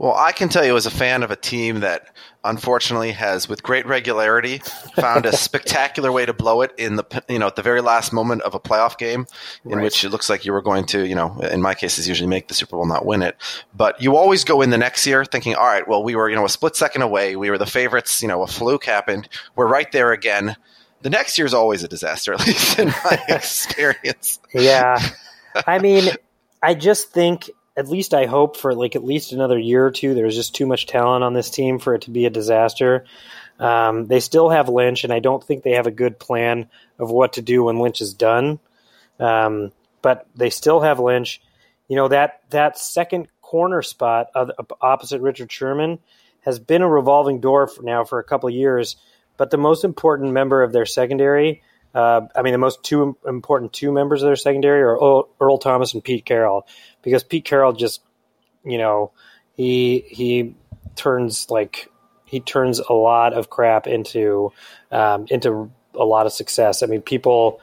Well, 0.01 0.15
I 0.15 0.31
can 0.31 0.49
tell 0.49 0.65
you 0.65 0.77
as 0.77 0.87
a 0.87 0.93
fan 0.93 1.25
of 1.25 1.33
a 1.33 1.37
team 1.37 1.81
that 1.81 2.15
unfortunately 2.45 3.11
has, 3.11 3.49
with 3.49 3.65
great 3.65 3.85
regularity, 3.85 4.59
found 4.95 5.27
a 5.27 5.37
spectacular 5.37 6.13
way 6.13 6.25
to 6.25 6.33
blow 6.33 6.61
it 6.61 6.71
in 6.79 6.95
the 6.95 7.25
you 7.29 7.41
know 7.41 7.49
at 7.49 7.57
the 7.57 7.63
very 7.63 7.81
last 7.81 8.13
moment 8.13 8.43
of 8.43 8.55
a 8.55 8.61
playoff 8.61 8.97
game, 8.97 9.27
in 9.65 9.73
Right. 9.73 9.83
which 9.83 10.05
it 10.05 10.11
looks 10.11 10.31
like 10.31 10.45
you 10.45 10.53
were 10.53 10.63
going 10.63 10.87
to 10.87 11.05
you 11.05 11.17
know 11.17 11.41
in 11.41 11.61
my 11.61 11.75
case 11.75 11.99
is 11.99 12.07
usually 12.07 12.29
make 12.29 12.47
the 12.47 12.55
Super 12.55 12.77
Bowl, 12.77 12.87
not 12.87 13.05
win 13.05 13.23
it. 13.23 13.37
But 13.75 14.01
you 14.01 14.17
always 14.17 14.45
go 14.45 14.63
in 14.63 14.71
the 14.71 14.79
next 14.79 15.05
year 15.05 15.25
thinking, 15.25 15.57
all 15.57 15.67
right, 15.67 15.87
well 15.89 16.05
we 16.05 16.15
were 16.15 16.31
you 16.31 16.37
know 16.37 16.45
a 16.45 16.49
split 16.49 16.77
second 16.77 17.03
away, 17.03 17.35
we 17.35 17.51
were 17.51 17.59
the 17.59 17.67
favorites, 17.67 18.23
you 18.23 18.29
know 18.29 18.41
a 18.43 18.47
fluke 18.47 18.85
happened, 18.85 19.29
we're 19.57 19.67
right 19.67 19.91
there 19.91 20.13
again. 20.13 20.57
The 21.03 21.11
next 21.11 21.39
year 21.39 21.47
is 21.47 21.55
always 21.55 21.83
a 21.83 21.89
disaster, 21.89 22.33
at 22.39 22.47
least 22.47 22.79
in 22.79 22.87
my 22.89 23.21
experience. 23.29 24.39
Yeah. 24.55 25.01
I 25.67 25.81
mean, 25.81 26.05
I 26.63 26.75
just 26.75 27.11
think, 27.11 27.51
at 27.79 27.89
least 27.89 28.13
I 28.13 28.27
hope 28.27 28.57
for 28.57 28.75
like 28.75 28.97
at 28.97 29.05
least 29.05 29.33
another 29.33 29.57
year 29.57 29.87
or 29.87 29.93
two, 29.93 30.13
there's 30.13 30.35
just 30.35 30.55
too 30.55 30.67
much 30.67 30.87
talent 30.87 31.23
on 31.23 31.33
this 31.33 31.49
team 31.49 31.79
for 31.79 31.95
it 31.95 32.03
to 32.03 32.11
be 32.11 32.27
a 32.27 32.31
disaster. 32.31 33.05
Um, 33.61 34.07
they 34.07 34.19
still 34.19 34.51
have 34.51 34.69
Lynch, 34.69 35.05
and 35.05 35.13
I 35.13 35.21
don't 35.21 35.43
think 35.43 35.63
they 35.63 35.73
have 35.73 35.87
a 35.87 35.93
good 35.93 36.19
plan 36.19 36.69
of 36.99 37.11
what 37.11 37.35
to 37.35 37.43
do 37.43 37.65
when 37.65 37.79
Lynch 37.79 38.01
is 38.01 38.15
done. 38.15 38.59
Um, 39.21 39.71
but 40.03 40.27
they 40.35 40.51
still 40.51 40.81
have 40.81 40.99
Lynch. 40.99 41.41
You 41.87 41.95
know 41.95 42.09
that 42.09 42.43
that 42.51 42.79
second 42.79 43.29
corner 43.41 43.83
spot 43.83 44.27
of, 44.35 44.51
opposite 44.81 45.21
Richard 45.23 45.51
Sherman 45.51 46.01
has 46.41 46.59
been 46.59 46.83
a 46.83 46.89
revolving 46.89 47.41
door 47.41 47.69
for 47.69 47.83
now 47.83 48.05
for 48.05 48.19
a 48.19 48.25
couple 48.25 48.51
years. 48.51 48.97
But 49.37 49.51
the 49.51 49.57
most 49.57 49.85
important 49.85 50.33
member 50.33 50.65
of 50.65 50.73
their 50.73 50.85
secondary, 50.85 51.63
uh, 51.95 52.23
I 52.35 52.43
mean, 52.43 52.53
the 52.53 52.59
most 52.59 52.83
two 52.83 53.17
important 53.27 53.73
two 53.73 53.93
members 53.93 54.23
of 54.23 54.29
their 54.29 54.37
secondary 54.37 54.83
are 54.83 54.97
Earl, 54.97 55.29
Earl 55.41 55.59
Thomas 55.59 55.95
and 55.95 56.03
Pete 56.03 56.25
Carroll, 56.25 56.67
because 57.03 57.25
Pete 57.25 57.45
Carroll 57.45 57.73
just, 57.73 58.03
you 58.65 58.79
know, 58.79 59.13
he 59.55 60.05
he 60.09 60.55
turns 60.97 61.51
like 61.51 61.91
he 62.25 62.41
turns 62.41 62.79
a 62.79 62.93
lot 62.93 63.33
of 63.33 63.51
crap 63.51 63.87
into 63.87 64.53
um, 64.91 65.27
into 65.31 65.71
a 65.95 66.05
lot 66.05 66.27
of 66.27 66.33
success. 66.33 66.83
I 66.83 66.87
mean, 66.87 67.03
people 67.03 67.61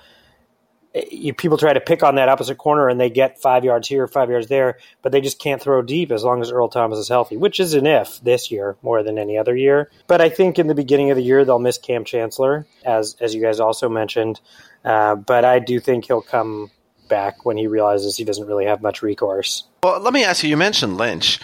you, 1.11 1.33
people 1.33 1.57
try 1.57 1.73
to 1.73 1.81
pick 1.81 2.03
on 2.03 2.15
that 2.15 2.29
opposite 2.29 2.57
corner 2.57 2.87
and 2.87 2.99
they 2.99 3.09
get 3.09 3.41
five 3.41 3.65
yards 3.65 3.87
here, 3.87 4.07
five 4.07 4.29
yards 4.29 4.47
there, 4.47 4.77
but 5.01 5.11
they 5.11 5.21
just 5.21 5.39
can't 5.39 5.61
throw 5.61 5.81
deep 5.81 6.11
as 6.11 6.23
long 6.23 6.41
as 6.41 6.51
Earl 6.51 6.69
Thomas 6.69 6.99
is 6.99 7.09
healthy, 7.09 7.35
which 7.35 7.59
is 7.59 7.73
an 7.73 7.85
if 7.85 8.21
this 8.21 8.49
year 8.49 8.77
more 8.81 9.03
than 9.03 9.17
any 9.17 9.37
other 9.37 9.55
year. 9.55 9.91
But 10.07 10.21
I 10.21 10.29
think 10.29 10.57
in 10.57 10.67
the 10.67 10.75
beginning 10.75 11.11
of 11.11 11.17
the 11.17 11.23
year 11.23 11.43
they'll 11.43 11.59
miss 11.59 11.77
Kam 11.77 12.05
Chancellor, 12.05 12.65
as 12.85 13.17
as 13.19 13.35
you 13.35 13.41
guys 13.41 13.59
also 13.59 13.89
mentioned. 13.89 14.39
Uh, 14.83 15.15
but 15.15 15.43
I 15.43 15.59
do 15.59 15.79
think 15.79 16.05
he'll 16.05 16.21
come 16.21 16.71
back 17.07 17.45
when 17.45 17.57
he 17.57 17.67
realizes 17.67 18.17
he 18.17 18.23
doesn't 18.23 18.47
really 18.47 18.65
have 18.65 18.81
much 18.81 19.01
recourse. 19.01 19.63
Well, 19.83 19.99
let 19.99 20.13
me 20.13 20.23
ask 20.23 20.43
you. 20.43 20.49
You 20.49 20.57
mentioned 20.57 20.97
Lynch 20.97 21.39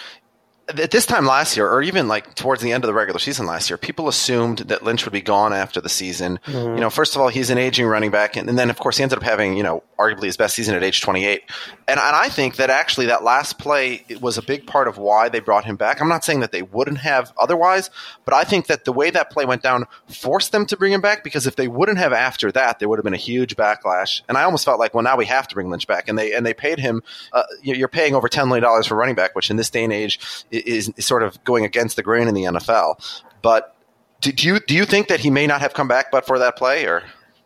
at 0.80 0.92
this 0.92 1.06
time 1.06 1.26
last 1.26 1.56
year, 1.58 1.70
or 1.70 1.82
even 1.82 2.08
like 2.08 2.36
towards 2.36 2.62
the 2.62 2.72
end 2.72 2.84
of 2.84 2.88
the 2.88 2.94
regular 2.94 3.20
season 3.20 3.46
last 3.46 3.70
year, 3.70 3.78
people 3.78 4.08
assumed 4.08 4.60
that 4.60 4.84
Lynch 4.84 5.06
would 5.06 5.14
be 5.14 5.22
gone 5.22 5.54
after 5.54 5.82
the 5.82 5.90
season. 5.90 6.40
Mm-hmm. 6.46 6.76
You 6.76 6.82
know, 6.82 6.90
first 6.90 7.16
of 7.16 7.22
all, 7.22 7.28
he's 7.28 7.50
an 7.50 7.58
aging 7.58 7.88
running 7.88 8.12
back, 8.12 8.36
and, 8.36 8.50
and, 8.50 8.58
then 8.58 8.70
of 8.70 8.78
course 8.78 8.98
he 8.98 9.04
ended 9.04 9.18
up 9.18 9.24
having 9.24 9.58
you 9.58 9.64
know 9.64 9.84
arguably 9.98 10.26
his 10.26 10.38
best 10.38 10.56
season 10.56 10.76
at 10.76 10.84
age 10.84 11.02
28. 11.02 11.44
And, 11.88 12.00
and 12.00 12.00
I 12.00 12.30
think 12.30 12.56
that 12.56 12.70
actually 12.70 13.08
that 13.08 13.24
last 13.24 13.60
play 13.60 14.06
was 14.20 14.38
a 14.38 14.42
big 14.42 14.66
part 14.66 14.88
of 14.88 14.98
why 14.98 15.30
they 15.30 15.40
brought 15.40 15.66
him 15.66 15.76
back. 15.76 16.02
I'm 16.02 16.10
not 16.10 16.24
saying 16.24 16.40
that 16.40 16.52
they 16.52 16.62
wouldn't 16.62 17.00
have 17.00 17.32
otherwise, 17.38 17.90
but 18.26 18.34
I 18.34 18.44
think 18.44 18.68
that 18.68 18.86
the 18.86 18.94
way 18.94 19.10
that 19.12 19.30
play 19.30 19.46
went 19.46 19.62
down 19.62 19.86
forced 20.08 20.52
them 20.52 20.66
to 20.68 20.78
bring 20.78 20.92
him 20.92 21.02
back 21.02 21.24
because 21.24 21.48
if 21.48 21.56
they 21.56 21.68
wouldn't 21.68 21.98
have 21.98 22.14
after 22.14 22.52
that, 22.52 22.80
there 22.80 22.90
would 22.90 22.98
have 22.98 23.04
been 23.04 23.14
a 23.14 23.18
huge 23.18 23.56
backlash. 23.56 24.22
And 24.28 24.38
I 24.38 24.44
almost 24.44 24.66
felt 24.66 24.80
like, 24.80 24.94
well, 24.94 25.04
now 25.04 25.18
we 25.18 25.26
have 25.26 25.48
to 25.48 25.56
bring 25.56 25.70
Lynch 25.70 25.88
back, 25.88 26.08
and 26.08 26.18
they 26.18 26.34
and 26.34 26.46
they 26.46 26.54
paid 26.54 26.80
him. 26.80 27.04
Uh, 27.34 27.44
you're 27.62 27.88
paying 27.88 28.16
over 28.16 28.28
10 28.28 28.48
million 28.48 28.64
dollars 28.64 28.88
for 28.88 28.96
running 28.96 29.16
back, 29.16 29.36
which 29.36 29.50
in 29.50 29.58
this 29.58 29.70
day 29.70 29.84
and 29.84 29.94
age 29.94 30.20
is, 30.66 30.92
sort 31.00 31.24
of 31.24 31.44
going 31.44 31.66
against 31.66 31.96
the 31.96 32.04
grain 32.04 32.28
in 32.28 32.34
the 32.34 32.44
NFL. 32.44 33.22
But 33.42 33.76
do 34.22 34.32
you 34.38 34.60
do 34.60 34.76
you 34.76 34.86
think 34.86 35.08
that 35.08 35.20
he 35.20 35.30
may 35.30 35.48
not 35.48 35.62
have 35.62 35.74
come 35.74 35.88
back 35.88 36.12
but 36.12 36.26
for 36.26 36.40
that 36.40 36.56
play 36.56 36.86
or? 36.86 37.04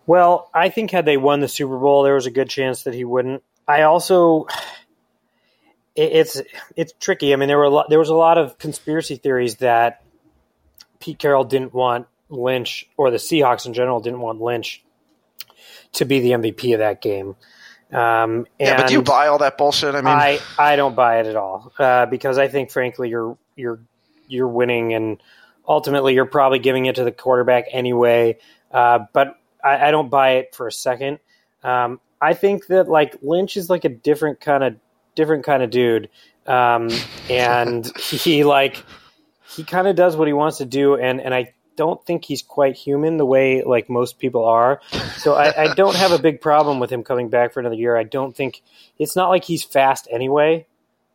Well, 0.07 0.49
I 0.53 0.69
think 0.69 0.91
had 0.91 1.05
they 1.05 1.17
won 1.17 1.39
the 1.39 1.47
Super 1.47 1.77
Bowl, 1.77 2.03
there 2.03 2.13
was 2.13 2.27
a 2.27 2.31
good 2.31 2.49
chance 2.49 2.83
that 2.83 2.93
he 2.93 3.03
wouldn't. 3.03 3.43
I 3.67 3.83
also, 3.83 4.45
it's 5.95 6.41
it's 6.75 6.93
tricky. 6.99 7.33
I 7.33 7.37
mean, 7.37 7.47
there 7.47 7.57
were 7.57 7.63
a 7.63 7.69
lot, 7.69 7.89
there 7.89 7.99
was 7.99 8.09
a 8.09 8.15
lot 8.15 8.37
of 8.37 8.57
conspiracy 8.59 9.15
theories 9.15 9.55
that 9.57 10.03
Pete 10.99 11.17
Carroll 11.17 11.43
didn't 11.43 11.73
want 11.73 12.07
Lynch, 12.29 12.87
or 12.97 13.09
the 13.09 13.17
Seahawks 13.17 13.65
in 13.65 13.73
general 13.73 13.99
didn't 13.99 14.19
want 14.19 14.41
Lynch 14.41 14.83
to 15.93 16.05
be 16.05 16.19
the 16.19 16.31
MVP 16.31 16.73
of 16.73 16.79
that 16.79 17.01
game. 17.01 17.35
Um, 17.91 18.47
yeah, 18.59 18.77
but 18.77 18.87
do 18.87 18.93
you 18.93 19.01
buy 19.01 19.27
all 19.27 19.37
that 19.39 19.57
bullshit? 19.57 19.95
I 19.95 20.01
mean, 20.01 20.07
I, 20.07 20.39
I 20.57 20.75
don't 20.75 20.95
buy 20.95 21.19
it 21.19 21.27
at 21.27 21.35
all 21.35 21.71
uh, 21.77 22.05
because 22.07 22.37
I 22.37 22.47
think, 22.47 22.71
frankly, 22.71 23.09
you're 23.09 23.37
you're 23.55 23.79
you're 24.27 24.47
winning, 24.47 24.93
and 24.93 25.21
ultimately 25.67 26.13
you're 26.13 26.25
probably 26.25 26.59
giving 26.59 26.85
it 26.85 26.95
to 26.95 27.03
the 27.03 27.11
quarterback 27.11 27.65
anyway. 27.71 28.37
Uh, 28.71 28.99
but 29.13 29.37
I, 29.63 29.87
I, 29.87 29.91
don't 29.91 30.09
buy 30.09 30.31
it 30.31 30.55
for 30.55 30.67
a 30.67 30.71
second. 30.71 31.19
Um, 31.63 31.99
I 32.19 32.33
think 32.33 32.67
that 32.67 32.89
like 32.89 33.17
Lynch 33.21 33.55
is 33.55 33.69
like 33.69 33.85
a 33.85 33.89
different 33.89 34.41
kind 34.41 34.63
of 34.63 34.75
different 35.15 35.45
kind 35.45 35.63
of 35.63 35.69
dude, 35.69 36.09
um, 36.47 36.89
and 37.29 37.89
he 37.97 38.43
like 38.43 38.83
he 39.47 39.63
kind 39.63 39.87
of 39.87 39.95
does 39.95 40.15
what 40.17 40.27
he 40.27 40.33
wants 40.33 40.57
to 40.57 40.65
do, 40.65 40.95
and 40.95 41.21
and 41.21 41.33
I 41.33 41.53
don't 41.75 42.03
think 42.05 42.25
he's 42.25 42.41
quite 42.41 42.75
human 42.75 43.17
the 43.17 43.25
way 43.25 43.63
like 43.63 43.89
most 43.89 44.19
people 44.19 44.45
are. 44.45 44.81
So 45.17 45.33
I, 45.33 45.63
I, 45.63 45.73
don't 45.73 45.95
have 45.95 46.11
a 46.11 46.19
big 46.19 46.41
problem 46.41 46.79
with 46.79 46.91
him 46.91 47.03
coming 47.03 47.29
back 47.29 47.53
for 47.53 47.59
another 47.59 47.75
year. 47.75 47.97
I 47.97 48.03
don't 48.03 48.35
think 48.35 48.61
it's 48.97 49.15
not 49.15 49.29
like 49.29 49.43
he's 49.43 49.63
fast 49.63 50.07
anyway. 50.11 50.67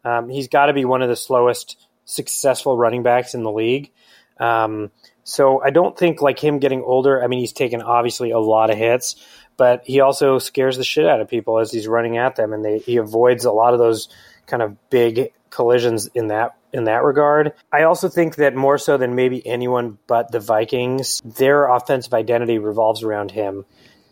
Um, 0.05 0.29
he's 0.29 0.49
got 0.49 0.67
to 0.67 0.73
be 0.73 0.85
one 0.85 1.03
of 1.03 1.09
the 1.09 1.17
slowest 1.17 1.77
successful 2.05 2.77
running 2.77 3.03
backs 3.03 3.35
in 3.35 3.43
the 3.43 3.53
league. 3.53 3.91
Um, 4.39 4.91
so 5.25 5.63
I 5.63 5.71
don't 5.71 5.97
think 5.97 6.23
like 6.23 6.39
him 6.39 6.59
getting 6.59 6.83
older. 6.83 7.23
I 7.23 7.27
mean, 7.27 7.41
he's 7.41 7.53
taken 7.53 7.83
obviously 7.83 8.31
a 8.31 8.39
lot 8.39 8.71
of 8.71 8.79
hits, 8.79 9.17
but 9.57 9.83
he 9.85 10.01
also 10.01 10.39
scares 10.39 10.77
the 10.77 10.85
shit 10.85 11.07
out 11.07 11.21
of 11.21 11.29
people 11.29 11.59
as 11.59 11.71
he's 11.71 11.87
running 11.87 12.17
at 12.17 12.37
them, 12.37 12.53
and 12.53 12.65
they, 12.65 12.79
he 12.79 12.97
avoids 12.97 13.45
a 13.45 13.53
lot 13.53 13.75
of 13.75 13.79
those 13.79 14.09
kind 14.47 14.63
of 14.63 14.91
big 14.91 15.33
collisions 15.51 16.07
in 16.15 16.29
that 16.29 16.57
in 16.73 16.85
that 16.85 17.03
regard. 17.03 17.53
I 17.73 17.83
also 17.83 18.09
think 18.09 18.37
that 18.37 18.55
more 18.55 18.79
so 18.79 18.97
than 18.97 19.15
maybe 19.15 19.47
anyone 19.47 19.99
but 20.07 20.33
the 20.33 20.41
Vikings, 20.41 21.21
their 21.25 21.69
offensive 21.69 22.15
identity 22.15 22.59
revolves 22.59 23.03
around 23.03 23.31
him. 23.31 23.65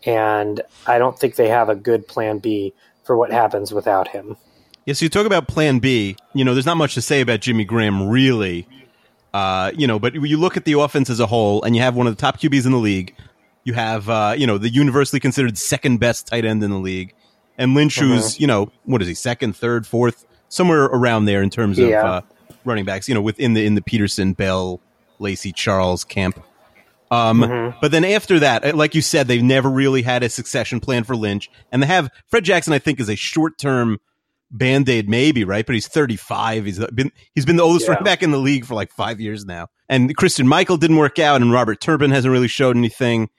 And 0.05 0.61
I 0.85 0.97
don't 0.97 1.17
think 1.17 1.35
they 1.35 1.49
have 1.49 1.69
a 1.69 1.75
good 1.75 2.07
plan 2.07 2.39
B 2.39 2.73
for 3.03 3.17
what 3.17 3.31
happens 3.31 3.73
without 3.73 4.07
him. 4.09 4.37
Yeah, 4.85 4.93
so 4.93 5.05
you 5.05 5.09
talk 5.09 5.25
about 5.25 5.47
plan 5.47 5.79
B. 5.79 6.15
You 6.33 6.45
know, 6.45 6.53
there's 6.53 6.65
not 6.65 6.77
much 6.77 6.93
to 6.95 7.01
say 7.01 7.21
about 7.21 7.41
Jimmy 7.41 7.65
Graham, 7.65 8.07
really. 8.09 8.67
Uh, 9.33 9.71
you 9.75 9.85
know, 9.85 9.99
but 9.99 10.15
you 10.15 10.37
look 10.37 10.57
at 10.57 10.65
the 10.65 10.73
offense 10.73 11.09
as 11.09 11.19
a 11.19 11.27
whole, 11.27 11.63
and 11.63 11.75
you 11.75 11.81
have 11.81 11.95
one 11.95 12.07
of 12.07 12.15
the 12.15 12.19
top 12.19 12.39
QBs 12.39 12.65
in 12.65 12.71
the 12.71 12.77
league. 12.77 13.15
You 13.63 13.73
have, 13.73 14.09
uh, 14.09 14.33
you 14.37 14.47
know, 14.47 14.57
the 14.57 14.69
universally 14.69 15.19
considered 15.19 15.57
second 15.57 15.99
best 15.99 16.27
tight 16.27 16.45
end 16.45 16.63
in 16.63 16.71
the 16.71 16.79
league. 16.79 17.13
And 17.57 17.75
Lynch, 17.75 17.99
who's, 17.99 18.25
uh-huh. 18.25 18.35
you 18.39 18.47
know, 18.47 18.71
what 18.85 19.01
is 19.01 19.07
he, 19.07 19.13
second, 19.13 19.55
third, 19.55 19.85
fourth, 19.85 20.25
somewhere 20.47 20.85
around 20.85 21.25
there 21.25 21.43
in 21.43 21.49
terms 21.49 21.77
of 21.77 21.91
uh, 21.91 22.21
running 22.65 22.85
backs, 22.85 23.07
you 23.07 23.15
know, 23.15 23.21
within 23.21 23.53
the 23.53 23.65
in 23.65 23.75
the 23.75 23.81
Peterson, 23.81 24.33
Bell, 24.33 24.79
Lacy, 25.19 25.51
Charles 25.51 26.03
camp. 26.03 26.43
Um, 27.11 27.41
mm-hmm. 27.41 27.77
But 27.81 27.91
then 27.91 28.05
after 28.05 28.39
that, 28.39 28.63
uh, 28.63 28.75
like 28.75 28.93
you 28.93 29.01
said, 29.01 29.27
they've 29.27 29.43
never 29.43 29.69
really 29.69 30.03
had 30.03 30.21
a 30.23 30.29
succession 30.29 30.79
plan 30.79 31.03
for 31.03 31.15
Lynch, 31.15 31.49
and 31.71 31.81
they 31.81 31.87
have 31.87 32.09
Fred 32.27 32.43
Jackson. 32.43 32.73
I 32.73 32.79
think 32.79 32.99
is 32.99 33.09
a 33.09 33.15
short 33.15 33.57
term 33.57 33.99
band 34.51 34.89
aid, 34.89 35.09
maybe 35.09 35.43
right, 35.43 35.65
but 35.65 35.73
he's 35.73 35.87
thirty 35.87 36.15
five. 36.15 36.65
He's 36.65 36.79
been 36.87 37.11
he's 37.33 37.45
been 37.45 37.55
the 37.55 37.63
oldest 37.63 37.85
yeah. 37.85 37.93
running 37.93 38.03
back 38.03 38.21
in 38.21 38.31
the 38.31 38.37
league 38.37 38.65
for 38.65 38.75
like 38.75 38.91
five 38.91 39.19
years 39.19 39.45
now. 39.45 39.67
And 39.87 40.15
Christine 40.15 40.47
Michael 40.47 40.77
didn't 40.77 40.97
work 40.97 41.17
out, 41.17 41.41
and 41.41 41.51
Robert 41.51 41.81
Turbin 41.81 42.11
hasn't 42.11 42.31
really 42.31 42.47
showed 42.47 42.77
anything. 42.77 43.29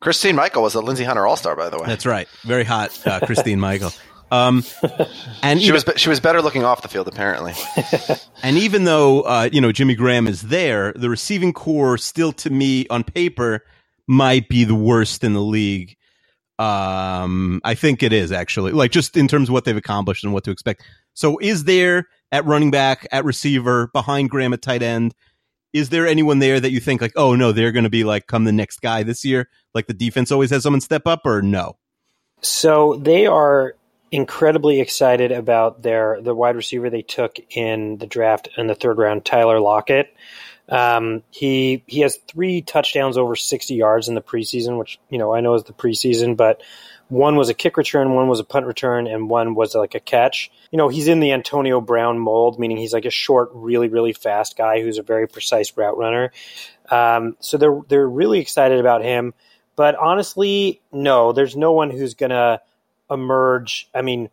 Christine 0.00 0.36
Michael 0.36 0.62
was 0.62 0.74
a 0.74 0.80
Lindsey 0.80 1.04
Hunter 1.04 1.26
All 1.26 1.36
Star, 1.36 1.56
by 1.56 1.70
the 1.70 1.78
way. 1.78 1.86
That's 1.86 2.04
right, 2.04 2.28
very 2.42 2.64
hot, 2.64 3.06
uh, 3.06 3.20
Christine 3.20 3.60
Michael. 3.60 3.92
Um, 4.30 4.64
and 5.42 5.60
she 5.60 5.72
was 5.72 5.84
she 5.96 6.08
was 6.08 6.20
better 6.20 6.42
looking 6.42 6.64
off 6.64 6.82
the 6.82 6.88
field 6.88 7.08
apparently. 7.08 7.54
and 8.42 8.56
even 8.56 8.84
though 8.84 9.22
uh, 9.22 9.48
you 9.52 9.60
know 9.60 9.72
Jimmy 9.72 9.94
Graham 9.94 10.26
is 10.26 10.42
there, 10.42 10.92
the 10.94 11.10
receiving 11.10 11.52
corps 11.52 11.98
still 11.98 12.32
to 12.32 12.50
me 12.50 12.86
on 12.88 13.04
paper 13.04 13.64
might 14.06 14.48
be 14.48 14.64
the 14.64 14.74
worst 14.74 15.24
in 15.24 15.32
the 15.32 15.42
league. 15.42 15.96
Um, 16.58 17.60
I 17.64 17.74
think 17.74 18.02
it 18.02 18.12
is 18.12 18.30
actually 18.30 18.72
like 18.72 18.92
just 18.92 19.16
in 19.16 19.26
terms 19.26 19.48
of 19.48 19.52
what 19.52 19.64
they've 19.64 19.76
accomplished 19.76 20.24
and 20.24 20.32
what 20.32 20.44
to 20.44 20.50
expect. 20.50 20.82
So, 21.14 21.38
is 21.38 21.64
there 21.64 22.06
at 22.32 22.44
running 22.44 22.70
back, 22.70 23.06
at 23.12 23.24
receiver, 23.24 23.88
behind 23.92 24.30
Graham 24.30 24.52
at 24.52 24.62
tight 24.62 24.82
end? 24.82 25.14
Is 25.72 25.88
there 25.88 26.06
anyone 26.06 26.38
there 26.38 26.60
that 26.60 26.70
you 26.70 26.78
think 26.78 27.00
like, 27.00 27.12
oh 27.16 27.34
no, 27.34 27.50
they're 27.50 27.72
going 27.72 27.84
to 27.84 27.90
be 27.90 28.04
like 28.04 28.28
come 28.28 28.44
the 28.44 28.52
next 28.52 28.80
guy 28.80 29.02
this 29.02 29.24
year? 29.24 29.48
Like 29.74 29.88
the 29.88 29.94
defense 29.94 30.30
always 30.30 30.50
has 30.50 30.62
someone 30.62 30.80
step 30.80 31.06
up, 31.06 31.22
or 31.24 31.42
no? 31.42 31.76
So 32.40 33.00
they 33.02 33.26
are 33.26 33.74
incredibly 34.14 34.80
excited 34.80 35.32
about 35.32 35.82
their 35.82 36.20
the 36.22 36.34
wide 36.34 36.54
receiver 36.54 36.88
they 36.88 37.02
took 37.02 37.36
in 37.50 37.98
the 37.98 38.06
draft 38.06 38.48
in 38.56 38.68
the 38.68 38.74
third 38.74 38.96
round, 38.96 39.24
Tyler 39.24 39.58
Lockett. 39.58 40.14
Um, 40.68 41.24
he 41.30 41.82
he 41.86 42.00
has 42.00 42.16
three 42.28 42.62
touchdowns 42.62 43.18
over 43.18 43.34
sixty 43.34 43.74
yards 43.74 44.08
in 44.08 44.14
the 44.14 44.22
preseason, 44.22 44.78
which 44.78 45.00
you 45.10 45.18
know 45.18 45.34
I 45.34 45.40
know 45.40 45.54
is 45.54 45.64
the 45.64 45.72
preseason, 45.72 46.36
but 46.36 46.62
one 47.08 47.34
was 47.36 47.48
a 47.48 47.54
kick 47.54 47.76
return, 47.76 48.14
one 48.14 48.28
was 48.28 48.38
a 48.38 48.44
punt 48.44 48.66
return, 48.66 49.08
and 49.08 49.28
one 49.28 49.54
was 49.56 49.74
like 49.74 49.96
a 49.96 50.00
catch. 50.00 50.50
You 50.70 50.78
know, 50.78 50.88
he's 50.88 51.08
in 51.08 51.18
the 51.18 51.32
Antonio 51.32 51.80
Brown 51.80 52.18
mold, 52.18 52.58
meaning 52.58 52.76
he's 52.76 52.94
like 52.94 53.04
a 53.04 53.10
short, 53.10 53.50
really, 53.52 53.88
really 53.88 54.12
fast 54.12 54.56
guy 54.56 54.80
who's 54.80 54.98
a 54.98 55.02
very 55.02 55.26
precise 55.26 55.76
route 55.76 55.98
runner. 55.98 56.32
Um, 56.88 57.36
so 57.40 57.58
they're 57.58 57.80
they're 57.88 58.08
really 58.08 58.38
excited 58.38 58.78
about 58.78 59.02
him. 59.02 59.34
But 59.76 59.96
honestly, 59.96 60.80
no, 60.92 61.32
there's 61.32 61.56
no 61.56 61.72
one 61.72 61.90
who's 61.90 62.14
gonna 62.14 62.60
emerge. 63.14 63.88
I 63.94 64.02
mean, 64.02 64.30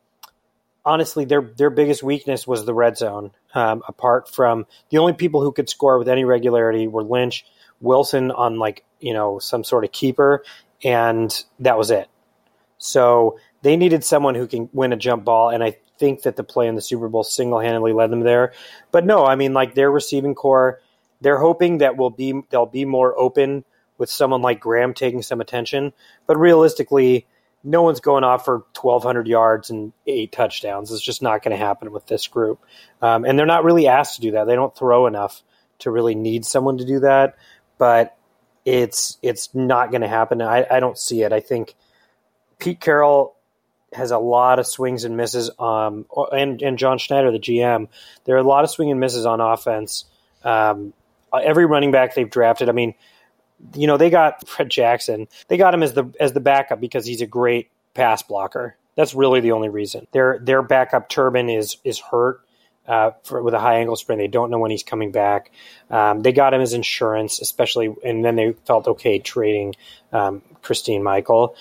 honestly, 0.86 1.26
their 1.26 1.42
their 1.42 1.70
biggest 1.70 2.04
weakness 2.04 2.46
was 2.48 2.66
the 2.66 2.74
red 2.74 2.98
zone. 2.98 3.32
Um, 3.54 3.84
apart 3.88 4.34
from 4.34 4.66
the 4.90 4.98
only 4.98 5.14
people 5.14 5.42
who 5.42 5.52
could 5.52 5.70
score 5.70 5.98
with 5.98 6.08
any 6.08 6.24
regularity 6.24 6.88
were 6.88 7.04
Lynch, 7.04 7.46
Wilson 7.80 8.32
on 8.32 8.60
like 8.60 8.84
you 9.00 9.14
know 9.14 9.40
some 9.40 9.64
sort 9.64 9.84
of 9.84 9.92
keeper, 9.92 10.44
and 10.84 11.44
that 11.60 11.78
was 11.78 11.92
it. 11.92 12.08
So 12.78 13.38
they 13.62 13.78
needed 13.78 14.04
someone 14.04 14.36
who 14.36 14.48
can 14.48 14.70
win 14.74 14.94
a 14.94 14.98
jump 14.98 15.24
ball, 15.24 15.50
and 15.50 15.64
I 15.64 15.78
think 16.00 16.24
that 16.24 16.36
the 16.36 16.44
play 16.44 16.68
in 16.68 16.76
the 16.76 16.82
Super 16.82 17.08
Bowl 17.10 17.24
single 17.24 17.60
handedly 17.60 17.94
led 17.94 18.10
them 18.10 18.22
there. 18.22 18.54
But 18.92 19.06
no, 19.06 19.26
I 19.26 19.36
mean 19.36 19.54
like 19.54 19.76
their 19.76 19.92
receiving 19.92 20.34
corps, 20.34 20.82
they're 21.22 21.38
hoping 21.38 21.80
that 21.80 21.98
will 21.98 22.10
be 22.10 22.42
they'll 22.50 22.66
be 22.66 22.86
more 22.86 23.18
open 23.18 23.66
with 23.98 24.10
someone 24.10 24.42
like 24.42 24.60
Graham 24.60 24.94
taking 24.94 25.22
some 25.22 25.42
attention. 25.42 25.94
But 26.26 26.38
realistically, 26.38 27.28
no 27.64 27.84
one's 27.84 28.00
going 28.00 28.24
off 28.24 28.46
for 28.46 28.66
1,200 28.80 29.28
yards 29.28 29.70
and 29.70 29.94
eight 30.08 30.32
touchdowns. 30.32 30.92
It's 30.92 31.02
just 31.02 31.22
not 31.22 31.44
going 31.44 31.52
to 31.52 31.64
happen 31.64 31.92
with 31.92 32.08
this 32.08 32.28
group. 32.28 32.60
Um, 33.02 33.26
and 33.26 33.38
they're 33.38 33.46
not 33.46 33.64
really 33.64 33.88
asked 33.88 34.16
to 34.16 34.22
do 34.22 34.32
that. 34.32 34.46
They 34.46 34.56
don't 34.56 34.76
throw 34.76 35.08
enough 35.08 35.42
to 35.80 35.92
really 35.92 36.16
need 36.16 36.46
someone 36.46 36.78
to 36.78 36.86
do 36.86 37.00
that, 37.02 37.38
but 37.78 38.18
it's 38.66 39.18
it's 39.22 39.54
not 39.56 39.90
going 39.92 40.02
to 40.02 40.08
happen. 40.08 40.42
I, 40.42 40.66
I 40.70 40.80
don't 40.80 40.98
see 40.98 41.24
it. 41.24 41.34
I 41.34 41.40
think 41.40 41.76
Pete 42.60 42.80
Carroll 42.80 43.36
has 43.94 44.12
a 44.12 44.20
lot 44.20 44.60
of 44.60 44.68
swings 44.68 45.04
and 45.04 45.18
misses. 45.18 45.50
Um, 45.60 46.06
and 46.32 46.62
and 46.62 46.78
John 46.78 46.98
Schneider, 46.98 47.32
the 47.32 47.40
GM, 47.40 47.88
there 48.26 48.36
are 48.36 48.40
a 48.40 48.44
lot 48.44 48.64
of 48.64 48.70
swing 48.70 48.92
and 48.92 49.00
misses 49.00 49.26
on 49.26 49.42
offense. 49.42 50.06
Um, 50.44 50.94
every 51.34 51.66
running 51.66 51.92
back 51.92 52.16
they've 52.16 52.30
drafted, 52.30 52.70
I 52.70 52.72
mean, 52.72 52.94
you 53.76 53.88
know, 53.88 53.98
they 53.98 54.10
got 54.10 54.48
Fred 54.48 54.70
Jackson. 54.70 55.28
They 55.48 55.58
got 55.58 55.74
him 55.74 55.84
as 55.84 55.94
the 55.94 56.12
as 56.20 56.34
the 56.34 56.40
backup 56.40 56.80
because 56.80 57.06
he's 57.06 57.22
a 57.22 57.28
great 57.28 57.70
pass 57.94 58.24
blocker. 58.24 58.78
That's 58.96 59.14
really 59.14 59.40
the 59.40 59.52
only 59.54 59.70
reason. 59.70 60.08
Their 60.12 60.40
their 60.42 60.62
backup 60.62 61.10
Turbin 61.10 61.50
is 61.50 61.78
is 61.84 62.00
hurt 62.00 62.42
uh, 62.88 63.12
for, 63.24 63.42
with 63.42 63.54
a 63.54 63.60
high 63.60 63.76
ankle 63.76 63.96
sprain. 63.96 64.20
They 64.20 64.28
don't 64.28 64.50
know 64.50 64.60
when 64.60 64.72
he's 64.72 64.84
coming 64.84 65.12
back. 65.12 65.52
Um, 65.90 66.22
they 66.22 66.32
got 66.32 66.54
him 66.54 66.62
as 66.62 66.74
insurance, 66.74 67.42
especially, 67.42 67.94
and 68.04 68.24
then 68.24 68.36
they 68.36 68.54
felt 68.66 68.88
okay 68.88 69.20
trading 69.20 69.76
um, 70.12 70.42
Christine 70.62 71.04
Michael. 71.04 71.56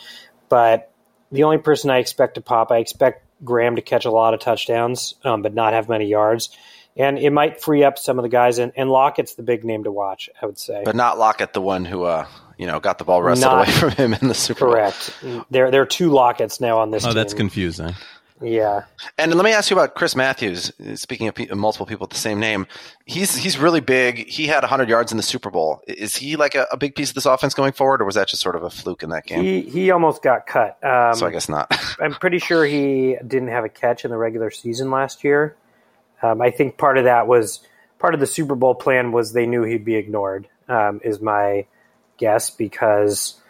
But 0.49 0.91
the 1.31 1.45
only 1.45 1.59
person 1.59 1.91
I 1.91 1.99
expect 1.99 2.35
to 2.35 2.41
pop, 2.41 2.73
I 2.73 2.79
expect 2.79 3.25
Graham 3.45 3.77
to 3.77 3.83
catch 3.83 4.05
a 4.05 4.11
lot 4.11 4.35
of 4.35 4.41
touchdowns, 4.41 5.15
um, 5.25 5.43
but 5.43 5.55
not 5.55 5.73
have 5.73 5.89
many 5.89 6.07
yards. 6.07 6.51
And 6.97 7.19
it 7.19 7.31
might 7.31 7.63
free 7.63 7.85
up 7.85 7.99
some 7.99 8.19
of 8.19 8.25
the 8.25 8.29
guys, 8.29 8.59
and, 8.59 8.73
and 8.77 8.91
Lockett's 8.91 9.35
the 9.35 9.43
big 9.43 9.65
name 9.65 9.85
to 9.85 9.93
watch, 9.93 10.29
I 10.43 10.47
would 10.47 10.59
say. 10.59 10.83
But 10.85 10.97
not 10.97 11.19
Lockett, 11.19 11.53
the 11.53 11.61
one 11.61 11.85
who 11.85 12.03
uh, 12.03 12.27
you 12.59 12.67
know 12.67 12.81
got 12.81 12.99
the 12.99 13.05
ball 13.05 13.23
wrestled 13.23 13.53
not, 13.53 13.69
away 13.69 13.73
from 13.79 13.91
him 13.91 14.15
in 14.15 14.29
the 14.29 14.35
Super 14.35 14.67
correct. 14.67 15.15
Bowl. 15.23 15.31
Correct. 15.33 15.53
There, 15.53 15.71
there 15.71 15.83
are 15.83 15.87
two 15.87 16.11
Locketts 16.11 16.61
now 16.61 16.79
on 16.79 16.91
this. 16.91 17.05
Oh, 17.05 17.09
team. 17.09 17.15
that's 17.15 17.35
confusing. 17.35 17.95
Yeah. 18.43 18.85
And 19.19 19.35
let 19.35 19.45
me 19.45 19.53
ask 19.53 19.71
you 19.71 19.77
about 19.77 19.95
Chris 19.95 20.17
Matthews. 20.17 20.73
Speaking 20.95 21.29
of 21.29 21.35
pe- 21.35 21.49
multiple 21.49 21.87
people 21.87 22.05
with 22.05 22.11
the 22.11 22.19
same 22.19 22.41
name, 22.41 22.67
he's 23.05 23.37
he's 23.37 23.59
really 23.59 23.81
big. 23.81 24.29
He 24.29 24.47
had 24.47 24.63
100 24.63 24.89
yards 24.89 25.13
in 25.13 25.17
the 25.17 25.23
Super 25.23 25.51
Bowl. 25.51 25.83
Is 25.87 26.17
he 26.17 26.37
like 26.37 26.55
a, 26.55 26.67
a 26.73 26.77
big 26.77 26.95
piece 26.95 27.11
of 27.11 27.15
this 27.15 27.27
offense 27.27 27.55
going 27.55 27.73
forward, 27.73 28.01
or 28.01 28.07
was 28.07 28.15
that 28.15 28.29
just 28.29 28.43
sort 28.43 28.57
of 28.57 28.63
a 28.63 28.71
fluke 28.71 29.03
in 29.03 29.11
that 29.11 29.27
game? 29.27 29.43
He 29.43 29.61
he 29.63 29.91
almost 29.91 30.23
got 30.23 30.47
cut. 30.47 30.83
Um, 30.83 31.15
so 31.15 31.27
I 31.27 31.31
guess 31.31 31.49
not. 31.49 31.71
I'm 32.01 32.15
pretty 32.15 32.39
sure 32.39 32.65
he 32.65 33.17
didn't 33.27 33.49
have 33.49 33.65
a 33.65 33.69
catch 33.69 34.05
in 34.05 34.11
the 34.11 34.17
regular 34.17 34.51
season 34.51 34.91
last 34.91 35.23
year. 35.23 35.57
Um, 36.23 36.41
I 36.41 36.51
think 36.51 36.79
part 36.79 36.99
of 36.99 37.05
that 37.05 37.27
was 37.27 37.61
part 37.99 38.15
of 38.15 38.21
the 38.21 38.27
Super 38.27 38.55
Bowl 38.55 38.75
plan 38.75 39.13
was 39.13 39.33
they 39.33 39.47
knew 39.47 39.63
he'd 39.63 39.85
be 39.85 39.97
ignored. 39.97 40.49
Um, 40.69 41.01
is 41.03 41.21
my 41.21 41.67
guess 42.17 42.51
because 42.51 43.41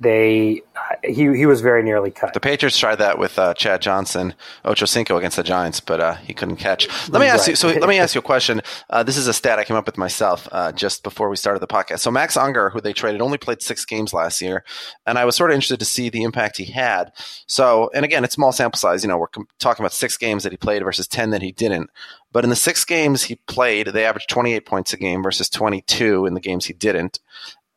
they 0.00 0.62
he 1.04 1.36
he 1.36 1.44
was 1.44 1.60
very 1.60 1.82
nearly 1.82 2.10
cut. 2.10 2.32
The 2.32 2.40
Patriots 2.40 2.78
tried 2.78 2.96
that 2.96 3.18
with 3.18 3.38
uh, 3.38 3.52
Chad 3.52 3.82
Johnson, 3.82 4.34
Ocho 4.64 4.86
Cinco 4.86 5.18
against 5.18 5.36
the 5.36 5.42
Giants, 5.42 5.80
but 5.80 6.00
uh, 6.00 6.14
he 6.14 6.32
couldn't 6.32 6.56
catch. 6.56 6.88
Let 7.10 7.20
me 7.20 7.26
ask 7.26 7.40
right. 7.40 7.48
you. 7.48 7.56
So 7.56 7.68
let 7.68 7.86
me 7.88 7.98
ask 7.98 8.14
you 8.14 8.20
a 8.20 8.22
question. 8.22 8.62
Uh, 8.88 9.02
this 9.02 9.18
is 9.18 9.26
a 9.26 9.34
stat 9.34 9.58
I 9.58 9.64
came 9.64 9.76
up 9.76 9.84
with 9.84 9.98
myself 9.98 10.48
uh, 10.52 10.72
just 10.72 11.02
before 11.02 11.28
we 11.28 11.36
started 11.36 11.60
the 11.60 11.66
podcast. 11.66 12.00
So 12.00 12.10
Max 12.10 12.36
Unger, 12.38 12.70
who 12.70 12.80
they 12.80 12.94
traded, 12.94 13.20
only 13.20 13.36
played 13.36 13.60
six 13.60 13.84
games 13.84 14.14
last 14.14 14.40
year, 14.40 14.64
and 15.04 15.18
I 15.18 15.26
was 15.26 15.36
sort 15.36 15.50
of 15.50 15.54
interested 15.54 15.80
to 15.80 15.84
see 15.84 16.08
the 16.08 16.22
impact 16.22 16.56
he 16.56 16.64
had. 16.64 17.12
So, 17.46 17.90
and 17.94 18.04
again, 18.04 18.24
it's 18.24 18.34
small 18.34 18.52
sample 18.52 18.78
size. 18.78 19.04
You 19.04 19.08
know, 19.08 19.18
we're 19.18 19.26
com- 19.28 19.48
talking 19.58 19.84
about 19.84 19.92
six 19.92 20.16
games 20.16 20.44
that 20.44 20.52
he 20.52 20.56
played 20.56 20.82
versus 20.82 21.06
ten 21.06 21.28
that 21.30 21.42
he 21.42 21.52
didn't. 21.52 21.90
But 22.32 22.44
in 22.44 22.50
the 22.50 22.56
six 22.56 22.84
games 22.84 23.24
he 23.24 23.36
played, 23.36 23.88
they 23.88 24.04
averaged 24.04 24.30
28 24.30 24.66
points 24.66 24.92
a 24.92 24.96
game 24.96 25.22
versus 25.22 25.48
22 25.48 26.26
in 26.26 26.34
the 26.34 26.40
games 26.40 26.66
he 26.66 26.72
didn't. 26.72 27.18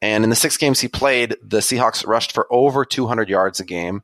And 0.01 0.23
in 0.23 0.29
the 0.29 0.35
six 0.35 0.57
games 0.57 0.81
he 0.81 0.87
played, 0.87 1.35
the 1.41 1.59
Seahawks 1.59 2.05
rushed 2.05 2.33
for 2.33 2.47
over 2.51 2.85
200 2.85 3.29
yards 3.29 3.59
a 3.59 3.65
game, 3.65 4.03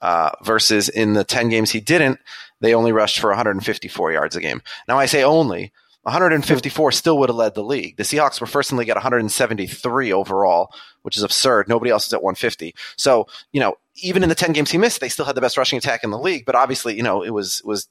uh, 0.00 0.30
versus 0.42 0.88
in 0.88 1.14
the 1.14 1.24
10 1.24 1.48
games 1.48 1.70
he 1.70 1.80
didn't, 1.80 2.18
they 2.60 2.74
only 2.74 2.92
rushed 2.92 3.18
for 3.18 3.30
154 3.30 4.12
yards 4.12 4.36
a 4.36 4.40
game. 4.40 4.62
Now, 4.86 4.98
I 4.98 5.06
say 5.06 5.22
only. 5.24 5.72
154 6.02 6.92
still 6.92 7.18
would 7.18 7.30
have 7.30 7.36
led 7.36 7.54
the 7.54 7.64
league. 7.64 7.96
The 7.96 8.02
Seahawks 8.02 8.38
were 8.38 8.46
first 8.46 8.70
in 8.70 8.76
the 8.76 8.80
league 8.80 8.90
at 8.90 8.96
173 8.96 10.12
overall, 10.12 10.70
which 11.00 11.16
is 11.16 11.22
absurd. 11.22 11.66
Nobody 11.66 11.90
else 11.90 12.06
is 12.06 12.12
at 12.12 12.22
150. 12.22 12.74
So, 12.96 13.26
you 13.52 13.60
know, 13.60 13.78
even 14.02 14.22
in 14.22 14.28
the 14.28 14.34
10 14.34 14.52
games 14.52 14.70
he 14.70 14.76
missed, 14.76 15.00
they 15.00 15.08
still 15.08 15.24
had 15.24 15.34
the 15.34 15.40
best 15.40 15.56
rushing 15.56 15.78
attack 15.78 16.04
in 16.04 16.10
the 16.10 16.18
league. 16.18 16.44
But 16.44 16.54
obviously, 16.54 16.94
you 16.94 17.02
know, 17.02 17.22
it 17.22 17.30
was 17.30 17.62
was 17.64 17.88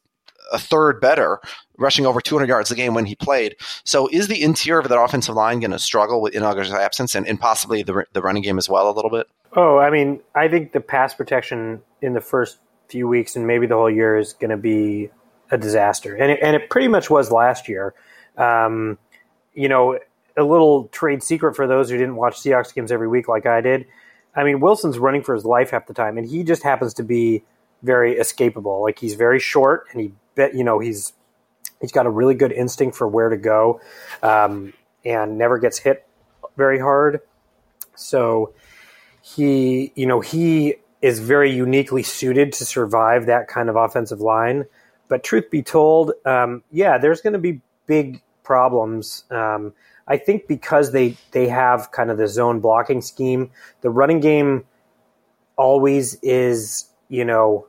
a 0.51 0.59
third 0.59 0.99
better, 0.99 1.39
rushing 1.77 2.05
over 2.05 2.21
200 2.21 2.47
yards 2.47 2.71
a 2.71 2.75
game 2.75 2.93
when 2.93 3.05
he 3.05 3.15
played. 3.15 3.55
So 3.83 4.07
is 4.07 4.27
the 4.27 4.41
interior 4.41 4.79
of 4.79 4.89
that 4.89 4.99
offensive 4.99 5.35
line 5.35 5.59
going 5.59 5.71
to 5.71 5.79
struggle 5.79 6.21
with 6.21 6.35
Unger's 6.35 6.71
absence 6.71 7.15
and, 7.15 7.27
and 7.27 7.39
possibly 7.39 7.83
the, 7.83 8.05
the 8.13 8.21
running 8.21 8.43
game 8.43 8.57
as 8.57 8.69
well 8.69 8.89
a 8.89 8.93
little 8.93 9.11
bit? 9.11 9.27
Oh, 9.55 9.77
I 9.77 9.89
mean, 9.89 10.19
I 10.35 10.47
think 10.47 10.71
the 10.71 10.81
pass 10.81 11.13
protection 11.13 11.81
in 12.01 12.13
the 12.13 12.21
first 12.21 12.57
few 12.89 13.07
weeks 13.07 13.35
and 13.35 13.47
maybe 13.47 13.67
the 13.67 13.75
whole 13.75 13.89
year 13.89 14.17
is 14.17 14.33
going 14.33 14.51
to 14.51 14.57
be 14.57 15.09
a 15.51 15.57
disaster. 15.57 16.15
And 16.15 16.31
it, 16.31 16.39
and 16.41 16.55
it 16.55 16.69
pretty 16.69 16.87
much 16.87 17.09
was 17.09 17.31
last 17.31 17.69
year. 17.69 17.93
Um, 18.37 18.97
you 19.53 19.69
know, 19.69 19.99
a 20.35 20.43
little 20.43 20.85
trade 20.87 21.21
secret 21.21 21.55
for 21.55 21.67
those 21.67 21.89
who 21.89 21.97
didn't 21.97 22.15
watch 22.15 22.35
Seahawks 22.35 22.73
games 22.73 22.91
every 22.91 23.07
week 23.07 23.27
like 23.27 23.45
I 23.45 23.61
did. 23.61 23.85
I 24.35 24.43
mean, 24.43 24.59
Wilson's 24.59 24.97
running 24.97 25.21
for 25.21 25.35
his 25.35 25.45
life 25.45 25.71
half 25.71 25.85
the 25.85 25.93
time, 25.93 26.17
and 26.17 26.27
he 26.27 26.43
just 26.43 26.63
happens 26.63 26.95
to 26.95 27.03
be 27.03 27.43
very 27.83 28.15
escapable. 28.15 28.81
Like 28.81 28.97
he's 28.97 29.13
very 29.13 29.39
short, 29.39 29.85
and 29.91 30.01
he 30.01 30.11
you 30.37 30.63
know 30.63 30.79
he's 30.79 31.13
he's 31.81 31.91
got 31.91 32.05
a 32.05 32.09
really 32.09 32.35
good 32.35 32.51
instinct 32.51 32.95
for 32.95 33.07
where 33.07 33.29
to 33.29 33.37
go, 33.37 33.79
um, 34.21 34.73
and 35.05 35.37
never 35.37 35.59
gets 35.59 35.79
hit 35.79 36.07
very 36.55 36.79
hard. 36.79 37.21
So 37.95 38.53
he, 39.21 39.91
you 39.95 40.05
know, 40.05 40.19
he 40.19 40.75
is 41.01 41.19
very 41.19 41.51
uniquely 41.51 42.03
suited 42.03 42.53
to 42.53 42.65
survive 42.65 43.25
that 43.25 43.47
kind 43.47 43.69
of 43.69 43.75
offensive 43.75 44.21
line. 44.21 44.65
But 45.09 45.23
truth 45.23 45.49
be 45.51 45.61
told, 45.61 46.13
um, 46.25 46.63
yeah, 46.71 46.97
there's 46.97 47.21
going 47.21 47.33
to 47.33 47.39
be 47.39 47.61
big 47.85 48.21
problems. 48.43 49.25
Um, 49.29 49.73
I 50.07 50.17
think 50.17 50.47
because 50.47 50.91
they 50.91 51.15
they 51.31 51.47
have 51.47 51.91
kind 51.91 52.09
of 52.09 52.17
the 52.17 52.27
zone 52.27 52.59
blocking 52.59 53.01
scheme, 53.01 53.51
the 53.81 53.89
running 53.89 54.19
game 54.19 54.65
always 55.55 56.15
is, 56.21 56.89
you 57.09 57.25
know, 57.25 57.67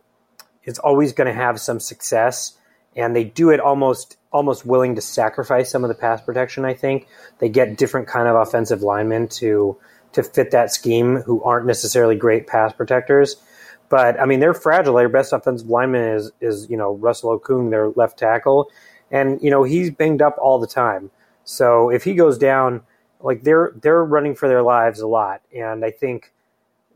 is 0.65 0.79
always 0.79 1.13
going 1.13 1.27
to 1.27 1.35
have 1.35 1.61
some 1.61 1.81
success, 1.81 2.57
and 2.97 3.15
they 3.15 3.25
do 3.25 3.51
it 3.51 3.61
almost 3.61 4.17
almost 4.33 4.67
willing 4.67 4.97
to 4.97 5.01
sacrifice 5.01 5.71
some 5.71 5.85
of 5.85 5.89
the 5.89 5.95
pass 5.95 6.21
protection. 6.21 6.65
I 6.65 6.75
think 6.75 7.07
they 7.39 7.49
get 7.49 7.77
different 7.79 8.09
kind 8.09 8.29
of 8.29 8.35
offensive 8.37 8.83
linemen 8.83 9.29
to 9.29 9.79
to 10.13 10.23
fit 10.23 10.53
that 10.53 10.73
scheme 10.73 11.17
who 11.17 11.43
aren't 11.43 11.67
necessarily 11.67 12.17
great 12.17 12.47
pass 12.47 12.73
protectors. 12.73 13.37
But 13.89 14.19
I 14.21 14.27
mean, 14.27 14.41
they're 14.41 14.55
fragile. 14.55 14.95
Their 14.95 15.09
best 15.09 15.33
offensive 15.33 15.69
lineman 15.69 16.17
is 16.17 16.33
is 16.41 16.69
you 16.71 16.77
know 16.77 16.95
Russell 16.95 17.39
Okung, 17.39 17.71
their 17.71 17.91
left 17.91 18.19
tackle, 18.19 18.71
and 19.11 19.41
you 19.43 19.51
know 19.51 19.63
he's 19.63 19.91
banged 19.91 20.23
up 20.23 20.37
all 20.41 20.59
the 20.59 20.67
time. 20.67 21.11
So 21.45 21.91
if 21.91 22.05
he 22.05 22.15
goes 22.15 22.39
down, 22.39 22.83
like 23.21 23.43
they're 23.43 23.73
they're 23.81 24.05
running 24.05 24.35
for 24.35 24.49
their 24.49 24.63
lives 24.63 25.01
a 25.01 25.07
lot, 25.07 25.43
and 25.55 25.85
I 25.85 25.91
think 25.91 26.33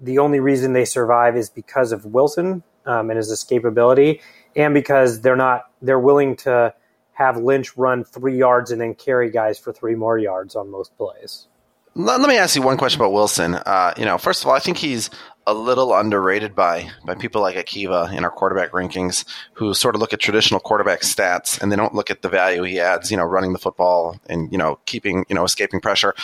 the 0.01 0.19
only 0.19 0.41
reason 0.41 0.73
they 0.73 0.85
survive 0.85 1.37
is 1.37 1.51
because 1.51 1.93
of 1.93 2.05
Wilson 2.05 2.63
um, 2.87 3.11
and 3.11 3.17
his 3.17 3.31
escapability, 3.33 4.21
and 4.57 4.75
because 4.75 5.21
they're 5.21 5.37
not 5.37 5.65
they're 5.83 5.99
willing 5.99 6.37
to 6.37 6.75
have 7.13 7.37
Lynch 7.37 7.77
run 7.77 8.05
three 8.05 8.39
yards 8.39 8.71
and 8.71 8.81
then 8.81 8.95
carry 8.95 9.31
guys 9.31 9.59
for 9.59 9.73
three 9.73 9.97
more 9.97 10.19
yards 10.19 10.55
on 10.55 10.71
most 10.71 10.97
plays. 10.97 11.49
Let, 11.97 12.21
let 12.21 12.29
me 12.29 12.37
ask 12.37 12.55
you 12.55 12.63
one 12.63 12.77
question 12.77 13.01
about 13.01 13.13
Wilson. 13.13 13.55
Uh, 13.55 13.93
you 13.97 14.05
know, 14.05 14.19
first 14.19 14.43
of 14.43 14.49
all, 14.49 14.55
I 14.55 14.61
think 14.61 14.77
he's 14.77 15.11
a 15.47 15.53
little 15.53 15.95
underrated 15.95 16.55
by 16.55 16.89
by 17.05 17.15
people 17.15 17.41
like 17.41 17.57
Akiva 17.57 18.13
in 18.13 18.23
our 18.23 18.31
quarterback 18.31 18.71
rankings, 18.71 19.25
who 19.55 19.75
sort 19.75 19.95
of 19.95 20.01
look 20.01 20.13
at 20.13 20.21
traditional 20.21 20.61
quarterback 20.61 21.01
stats 21.01 21.61
and 21.61 21.73
they 21.73 21.77
don't 21.77 21.95
look 21.95 22.11
at 22.11 22.23
the 22.23 22.29
value 22.29 22.63
he 22.63 22.79
adds. 22.79 23.11
You 23.11 23.17
know, 23.17 23.25
running 23.25 23.53
the 23.53 23.59
football 23.59 24.17
and 24.27 24.53
you 24.53 24.59
know 24.59 24.79
keeping 24.87 25.25
you 25.29 25.35
know 25.35 25.45
escaping 25.45 25.81
pressure 25.81 26.15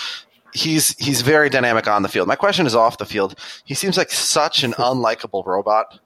he's 0.54 0.96
he's 1.04 1.20
very 1.20 1.50
dynamic 1.50 1.88
on 1.88 2.02
the 2.02 2.08
field. 2.08 2.28
My 2.28 2.36
question 2.36 2.64
is 2.64 2.74
off 2.74 2.98
the 2.98 3.04
field. 3.04 3.36
He 3.64 3.74
seems 3.74 3.98
like 3.98 4.10
such 4.10 4.62
an 4.62 4.72
unlikable 4.78 5.44
robot 5.44 5.98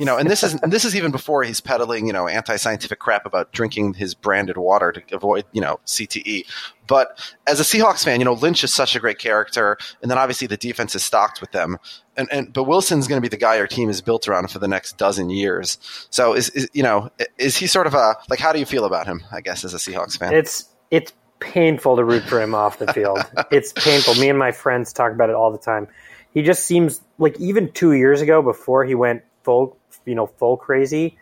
you 0.00 0.06
know, 0.06 0.16
and 0.16 0.30
this 0.30 0.42
is 0.42 0.54
and 0.54 0.72
this 0.72 0.86
is 0.86 0.96
even 0.96 1.10
before 1.10 1.42
he's 1.42 1.60
peddling, 1.60 2.06
you 2.06 2.12
know, 2.14 2.26
anti-scientific 2.26 2.98
crap 2.98 3.26
about 3.26 3.52
drinking 3.52 3.92
his 3.92 4.14
branded 4.14 4.56
water 4.56 4.92
to 4.92 5.14
avoid, 5.14 5.44
you 5.52 5.60
know, 5.60 5.78
CTE. 5.84 6.46
But 6.86 7.20
as 7.46 7.60
a 7.60 7.62
Seahawks 7.64 8.02
fan, 8.02 8.18
you 8.18 8.24
know, 8.24 8.32
Lynch 8.32 8.64
is 8.64 8.72
such 8.72 8.96
a 8.96 8.98
great 8.98 9.18
character, 9.18 9.76
and 10.00 10.10
then 10.10 10.16
obviously 10.16 10.46
the 10.46 10.56
defense 10.56 10.94
is 10.94 11.04
stocked 11.04 11.42
with 11.42 11.52
them. 11.52 11.76
And 12.16 12.32
and 12.32 12.50
but 12.50 12.64
Wilson's 12.64 13.08
going 13.08 13.18
to 13.18 13.22
be 13.22 13.28
the 13.28 13.36
guy 13.36 13.58
our 13.58 13.66
team 13.66 13.90
is 13.90 14.00
built 14.00 14.26
around 14.26 14.50
for 14.50 14.58
the 14.58 14.68
next 14.68 14.96
dozen 14.96 15.28
years. 15.28 15.76
So 16.08 16.32
is, 16.32 16.48
is 16.48 16.70
you 16.72 16.82
know, 16.82 17.10
is 17.36 17.58
he 17.58 17.66
sort 17.66 17.86
of 17.86 17.92
a 17.92 18.16
like? 18.30 18.38
How 18.38 18.54
do 18.54 18.58
you 18.58 18.66
feel 18.66 18.86
about 18.86 19.06
him? 19.06 19.22
I 19.30 19.42
guess 19.42 19.66
as 19.66 19.74
a 19.74 19.76
Seahawks 19.76 20.18
fan, 20.18 20.32
it's 20.32 20.66
it's 20.90 21.12
painful 21.40 21.96
to 21.96 22.04
root 22.04 22.22
for 22.22 22.40
him 22.40 22.54
off 22.54 22.78
the 22.78 22.90
field. 22.94 23.18
it's 23.50 23.74
painful. 23.74 24.14
Me 24.14 24.30
and 24.30 24.38
my 24.38 24.52
friends 24.52 24.94
talk 24.94 25.12
about 25.12 25.28
it 25.28 25.36
all 25.36 25.52
the 25.52 25.58
time. 25.58 25.88
He 26.32 26.40
just 26.40 26.64
seems 26.64 27.02
like 27.18 27.38
even 27.38 27.70
two 27.70 27.92
years 27.92 28.22
ago, 28.22 28.40
before 28.40 28.86
he 28.86 28.94
went 28.94 29.24
full 29.42 29.76
you 30.04 30.14
know 30.14 30.26
full 30.26 30.56
crazy. 30.56 31.16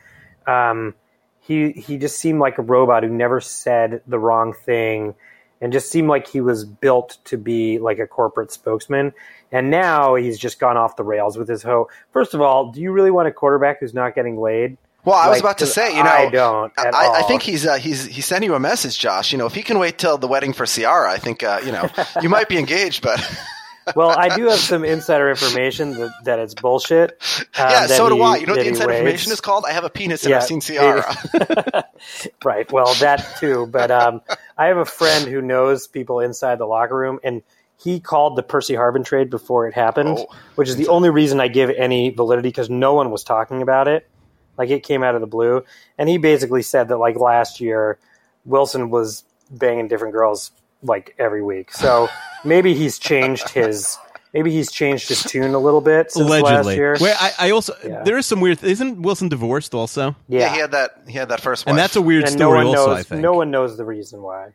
Um, 0.47 0.95
he 1.41 1.73
he 1.73 1.99
just 1.99 2.19
seemed 2.19 2.41
like 2.41 2.59
a 2.59 2.63
robot 2.63 3.03
who 3.03 3.11
never 3.11 3.41
said 3.41 4.03
the 4.07 4.19
wrong 4.19 4.53
thing, 4.53 5.15
and 5.61 5.73
just 5.73 5.91
seemed 5.91 6.09
like 6.09 6.27
he 6.27 6.41
was 6.41 6.65
built 6.65 7.19
to 7.25 7.37
be 7.37 7.79
like 7.79 7.99
a 7.99 8.07
corporate 8.07 8.53
spokesman. 8.53 9.13
And 9.51 9.71
now 9.71 10.15
he's 10.15 10.39
just 10.39 10.61
gone 10.61 10.77
off 10.77 10.97
the 10.97 11.05
rails 11.05 11.39
with 11.39 11.49
his 11.49 11.63
hoe. 11.63 11.89
First 12.13 12.35
of 12.35 12.43
all, 12.43 12.71
do 12.71 12.83
you 12.83 12.93
really 12.93 13.11
want 13.11 13.29
a 13.29 13.33
quarterback 13.33 13.81
who's 13.81 13.95
not 13.95 14.15
getting 14.15 14.39
laid? 14.39 14.77
Well, 15.05 15.17
I 15.17 15.31
was 15.31 15.41
about 15.41 15.59
to 15.59 15.67
say, 15.67 15.97
you 15.97 16.03
know, 16.03 16.11
I 16.11 16.29
don't 16.29 16.73
I, 16.77 17.21
I 17.21 17.23
think 17.23 17.41
he's 17.41 17.65
uh, 17.65 17.77
he's 17.77 18.05
he's 18.05 18.27
sending 18.27 18.51
you 18.51 18.57
a 18.57 18.61
message, 18.61 18.99
Josh. 18.99 19.33
You 19.33 19.39
know, 19.39 19.47
if 19.47 19.55
he 19.55 19.63
can 19.63 19.79
wait 19.79 19.97
till 19.97 20.19
the 20.19 20.29
wedding 20.29 20.53
for 20.53 20.67
Ciara, 20.67 21.11
I 21.11 21.17
think 21.17 21.43
uh, 21.43 21.61
you 21.65 21.73
know 21.73 21.89
you 22.21 22.29
might 22.29 22.49
be 22.49 22.59
engaged. 22.59 23.03
But 23.03 23.19
well, 23.97 24.11
I 24.11 24.35
do 24.35 24.47
have 24.49 24.59
some 24.59 24.85
insider 24.85 25.29
information 25.31 25.93
that, 25.99 26.13
that 26.25 26.39
it's 26.39 26.55
bullshit. 26.55 27.13
um, 27.39 27.47
yeah, 27.59 27.87
so 27.87 28.09
do 28.09 28.17
he- 28.17 28.23
I. 28.23 28.37
You 28.37 28.47
know 28.47 28.55
what 28.55 28.63
the 28.63 28.69
insider 28.69 28.93
information 28.93 29.33
is 29.33 29.41
called? 29.41 29.65
I 29.67 29.73
have 29.73 29.85
a 29.85 29.91
penis 29.91 30.25
and 30.25 30.31
Yeah, 30.31 30.39
I've 30.39 30.45
seen 30.45 30.61
Ciara. 30.61 31.05
right. 32.45 32.71
Well, 32.71 32.95
that 32.95 33.37
too. 33.41 33.67
But 33.67 33.91
um, 33.91 34.21
I 34.57 34.67
have 34.67 34.77
a 34.77 34.85
friend 34.85 35.27
who 35.29 35.41
knows 35.43 35.87
people 35.87 36.21
inside 36.21 36.59
the 36.59 36.67
locker 36.67 36.97
room, 36.97 37.19
and 37.23 37.43
he 37.83 38.01
called 38.01 38.37
the 38.37 38.43
Percy 38.43 38.75
Harvin 38.75 39.05
trade 39.05 39.31
before 39.31 39.69
it 39.69 39.75
happened, 39.75 40.19
Oh. 40.19 40.27
which 40.57 40.69
is 40.69 40.77
the 40.77 40.89
only 40.89 41.11
reason 41.11 41.41
I 41.41 41.49
give 41.49 41.71
any 41.71 42.11
validity 42.11 42.49
because 42.49 42.69
no 42.71 42.95
one 42.95 43.11
was 43.11 43.23
talking 43.25 43.63
about 43.63 43.89
it. 43.89 44.09
Like 44.57 44.71
it 44.71 44.83
came 44.83 45.05
out 45.05 45.15
of 45.15 45.21
the 45.21 45.29
blue, 45.29 45.65
and 45.97 46.09
he 46.09 46.19
basically 46.19 46.63
said 46.63 46.89
that 46.89 46.97
like 46.97 47.17
last 47.17 47.61
year, 47.61 47.99
Wilson 48.45 48.91
was 48.91 49.23
banging 49.51 49.87
different 49.89 50.13
girls 50.15 50.51
like 50.83 51.15
every 51.19 51.43
week. 51.43 51.73
So 51.73 52.09
maybe 52.45 52.75
he's 52.75 52.99
changed 52.99 53.49
his. 53.51 53.97
Maybe 54.35 54.51
he's 54.53 54.71
changed 54.71 55.09
his 55.09 55.23
tune 55.23 55.55
a 55.55 55.59
little 55.59 55.81
bit 55.81 56.13
since 56.13 56.29
last 56.29 56.43
Allegedly. 56.43 56.77
year. 56.77 56.97
Wait, 57.01 57.15
I, 57.19 57.33
I 57.39 57.51
also 57.51 57.75
Yeah. 57.83 58.03
there 58.05 58.19
is 58.19 58.27
some 58.27 58.41
weird. 58.41 58.63
Isn't 58.63 59.01
Wilson 59.01 59.29
divorced 59.31 59.75
also? 59.75 60.17
yeah. 60.29 60.53
he 60.53 60.61
had 60.61 60.73
that. 60.73 61.01
He 61.07 61.15
had 61.15 61.31
that 61.31 61.41
first 61.41 61.65
one. 61.65 61.73
And 61.73 61.79
that's 61.79 61.97
a 61.97 62.03
weird 62.03 62.25
and 62.25 62.33
story. 62.33 62.59
one 62.59 62.67
also, 62.67 62.89
knows. 62.89 62.99
I 62.99 63.03
think. 63.05 63.23
No 63.23 63.33
one 63.33 63.51
knows 63.51 63.77
the 63.79 63.87
reason 63.87 64.21
why. 64.23 64.49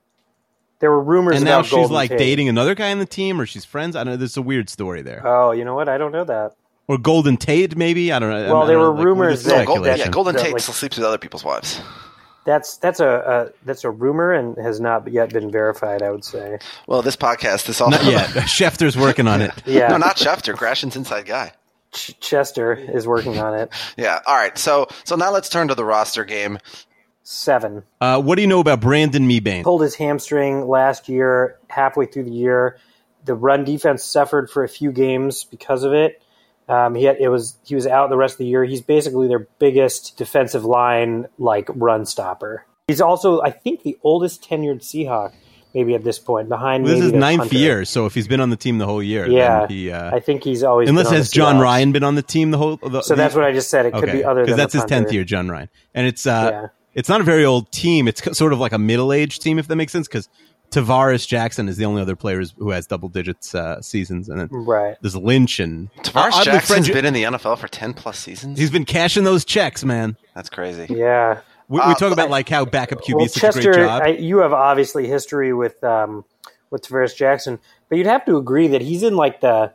There 0.79 0.91
were 0.91 1.01
rumors 1.01 1.37
and 1.37 1.45
now 1.45 1.55
about 1.59 1.65
she's 1.65 1.73
Golden 1.75 1.93
like 1.93 2.09
Tate. 2.11 2.19
dating 2.19 2.49
another 2.49 2.75
guy 2.75 2.91
on 2.91 2.99
the 2.99 3.05
team, 3.05 3.41
or 3.41 3.45
she's 3.47 3.65
friends. 3.65 3.95
I 3.95 4.03
don't 4.03 4.13
know. 4.13 4.17
There's 4.17 4.37
a 4.37 4.41
weird 4.43 4.69
story 4.69 5.01
there. 5.01 5.25
Oh, 5.25 5.51
you 5.51 5.65
know 5.65 5.73
what? 5.75 5.89
I 5.89 5.97
don't 5.97 6.11
know 6.11 6.23
that. 6.25 6.53
or 6.87 6.97
Golden 6.99 7.37
Tate, 7.37 7.75
maybe. 7.75 8.11
I 8.11 8.19
don't 8.19 8.29
know. 8.29 8.53
Well, 8.53 8.63
I 8.63 8.65
there 8.67 8.75
don't 8.75 8.81
were 8.83 8.91
know, 8.91 8.97
like, 8.97 9.05
rumors 9.05 9.43
there's 9.43 9.57
that- 9.59 9.65
Gold, 9.67 9.85
yeah. 9.85 10.07
Golden 10.09 10.35
that, 10.35 10.43
Tate 10.43 10.53
like- 10.53 10.61
still 10.61 10.73
sleeps 10.75 10.97
with 10.97 11.05
other 11.05 11.17
people's 11.17 11.43
wives. 11.43 11.81
That's 12.45 12.77
that's 12.77 12.99
a, 12.99 13.07
a 13.53 13.65
that's 13.65 13.83
a 13.83 13.89
rumor 13.89 14.33
and 14.33 14.57
has 14.57 14.79
not 14.79 15.07
yet 15.11 15.31
been 15.31 15.49
verified. 15.51 16.01
I 16.01 16.11
would 16.11 16.25
say. 16.25 16.59
Well, 16.87 17.01
this 17.01 17.15
podcast 17.15 17.69
is 17.69 17.79
all 17.79 17.89
Not 17.89 18.03
yet. 18.03 18.27
Schefter's 18.29 18.97
working 18.97 19.27
on 19.27 19.41
it. 19.41 19.51
Yeah, 19.65 19.87
no, 19.87 19.97
not 19.97 20.17
Schefter. 20.17 20.55
Gratian's 20.55 20.95
inside 20.95 21.25
guy. 21.25 21.53
Ch- 21.93 22.19
Chester 22.19 22.73
is 22.73 23.07
working 23.07 23.37
on 23.39 23.53
it. 23.57 23.71
Yeah. 23.97 24.19
All 24.25 24.35
right. 24.35 24.57
So 24.57 24.87
so 25.05 25.15
now 25.15 25.31
let's 25.31 25.47
turn 25.49 25.67
to 25.69 25.75
the 25.75 25.85
roster 25.85 26.25
game. 26.25 26.57
Seven 27.25 27.83
Uh, 28.01 28.21
what 28.21 28.35
do 28.35 28.41
you 28.41 28.47
know 28.47 28.59
about 28.59 28.81
Brandon 28.81 29.27
Mebane? 29.29 29.63
pulled 29.63 29.81
his 29.81 29.95
hamstring 29.95 30.67
last 30.67 31.07
year. 31.07 31.57
Halfway 31.69 32.05
through 32.05 32.25
the 32.25 32.31
year, 32.31 32.77
the 33.23 33.33
run 33.35 33.63
defense 33.63 34.03
suffered 34.03 34.49
for 34.49 34.63
a 34.63 34.67
few 34.67 34.91
games 34.91 35.45
because 35.45 35.83
of 35.83 35.93
it. 35.93 36.21
Um, 36.73 36.95
he 36.95 37.03
had, 37.05 37.17
it 37.19 37.29
was 37.29 37.57
he 37.65 37.75
was 37.75 37.85
out 37.85 38.09
the 38.09 38.17
rest 38.17 38.35
of 38.35 38.37
the 38.39 38.45
year. 38.45 38.63
He's 38.63 38.81
basically 38.81 39.27
their 39.27 39.47
biggest 39.59 40.17
defensive 40.17 40.65
line 40.65 41.27
like 41.37 41.69
run 41.73 42.05
stopper. 42.05 42.65
He's 42.87 43.01
also 43.01 43.41
I 43.41 43.51
think 43.51 43.83
the 43.83 43.97
oldest 44.03 44.47
tenured 44.47 44.81
Seahawk 44.81 45.33
maybe 45.73 45.95
at 45.95 46.03
this 46.03 46.19
point 46.19 46.49
behind. 46.49 46.83
Well, 46.83 46.95
this 46.95 47.05
is 47.05 47.11
ninth 47.13 47.41
punter. 47.41 47.57
year, 47.57 47.85
so 47.85 48.05
if 48.05 48.13
he's 48.13 48.27
been 48.27 48.39
on 48.39 48.49
the 48.49 48.55
team 48.55 48.77
the 48.77 48.85
whole 48.85 49.01
year, 49.01 49.27
Yeah, 49.27 49.67
he. 49.67 49.91
Uh, 49.91 50.15
I 50.15 50.19
think 50.19 50.43
he's 50.43 50.63
always 50.63 50.89
unless 50.89 51.05
been 51.07 51.13
on 51.13 51.17
has 51.17 51.29
the 51.31 51.35
Jon 51.35 51.59
Ryan 51.59 51.91
been 51.91 52.03
on 52.03 52.15
the 52.15 52.21
team 52.21 52.51
the 52.51 52.57
whole. 52.57 52.77
The, 52.77 53.01
So 53.01 53.15
that's 53.15 53.35
what 53.35 53.43
I 53.45 53.51
just 53.51 53.69
said. 53.69 53.85
It 53.85 53.93
could 53.93 54.11
be 54.11 54.23
other 54.23 54.43
because 54.43 54.57
that's 54.57 54.73
his 54.73 54.85
tenth 54.85 55.11
year, 55.11 55.23
Jon 55.23 55.49
Ryan, 55.49 55.69
and 55.93 56.07
it's 56.07 56.25
uh, 56.25 56.49
Yeah. 56.51 56.67
it's 56.93 57.09
not 57.09 57.21
a 57.21 57.23
very 57.23 57.45
old 57.45 57.71
team. 57.71 58.07
It's 58.07 58.37
sort 58.37 58.53
of 58.53 58.59
like 58.59 58.71
a 58.71 58.79
middle 58.79 59.11
aged 59.13 59.41
team, 59.41 59.59
if 59.59 59.67
that 59.67 59.75
makes 59.75 59.91
sense. 59.91 60.07
Because 60.07 60.29
Tarvaris 60.73 61.27
Jackson 61.27 61.69
is 61.69 61.77
the 61.77 61.85
only 61.85 62.01
other 62.01 62.15
player 62.15 62.41
who 62.57 62.71
has 62.71 62.87
double 62.87 63.09
digits 63.09 63.53
uh, 63.53 63.81
seasons, 63.81 64.29
and 64.29 64.39
then 64.39 64.49
Right. 64.51 64.95
there's 65.01 65.15
Lynch 65.15 65.59
and 65.59 65.91
Tarvaris 66.01 66.31
Oddly, 66.33 66.45
Jackson's 66.45 66.87
Fred- 66.87 66.93
been 66.95 67.05
in 67.05 67.13
the 67.13 67.23
NFL 67.23 67.57
for 67.57 67.67
ten 67.67 67.93
plus 67.93 68.17
seasons. 68.19 68.57
He's 68.57 68.71
been 68.71 68.85
cashing 68.85 69.23
those 69.23 69.45
checks, 69.45 69.83
man. 69.83 70.17
That's 70.35 70.49
crazy. 70.49 70.87
Yeah. 70.89 71.39
We, 71.69 71.79
Uh, 71.79 71.89
we 71.89 71.95
talk 71.95 72.11
about 72.11 72.29
like 72.29 72.49
how 72.49 72.65
backup 72.65 73.01
QB 73.01 73.15
Well, 73.15 73.25
is 73.25 73.33
such 73.33 73.41
a 73.43 73.61
great 73.61 73.63
Chester, 73.65 73.73
job. 73.85 74.01
I, 74.03 74.07
you 74.09 74.39
have 74.39 74.51
obviously 74.53 75.07
history 75.07 75.53
with 75.53 75.81
um, 75.83 76.25
with 76.71 76.81
Tarvaris 76.87 77.15
Jackson, 77.15 77.59
but 77.89 77.97
you'd 77.97 78.07
have 78.07 78.25
to 78.25 78.37
agree 78.37 78.67
that 78.69 78.81
he's 78.81 79.03
in 79.03 79.15
like 79.15 79.41
the 79.41 79.71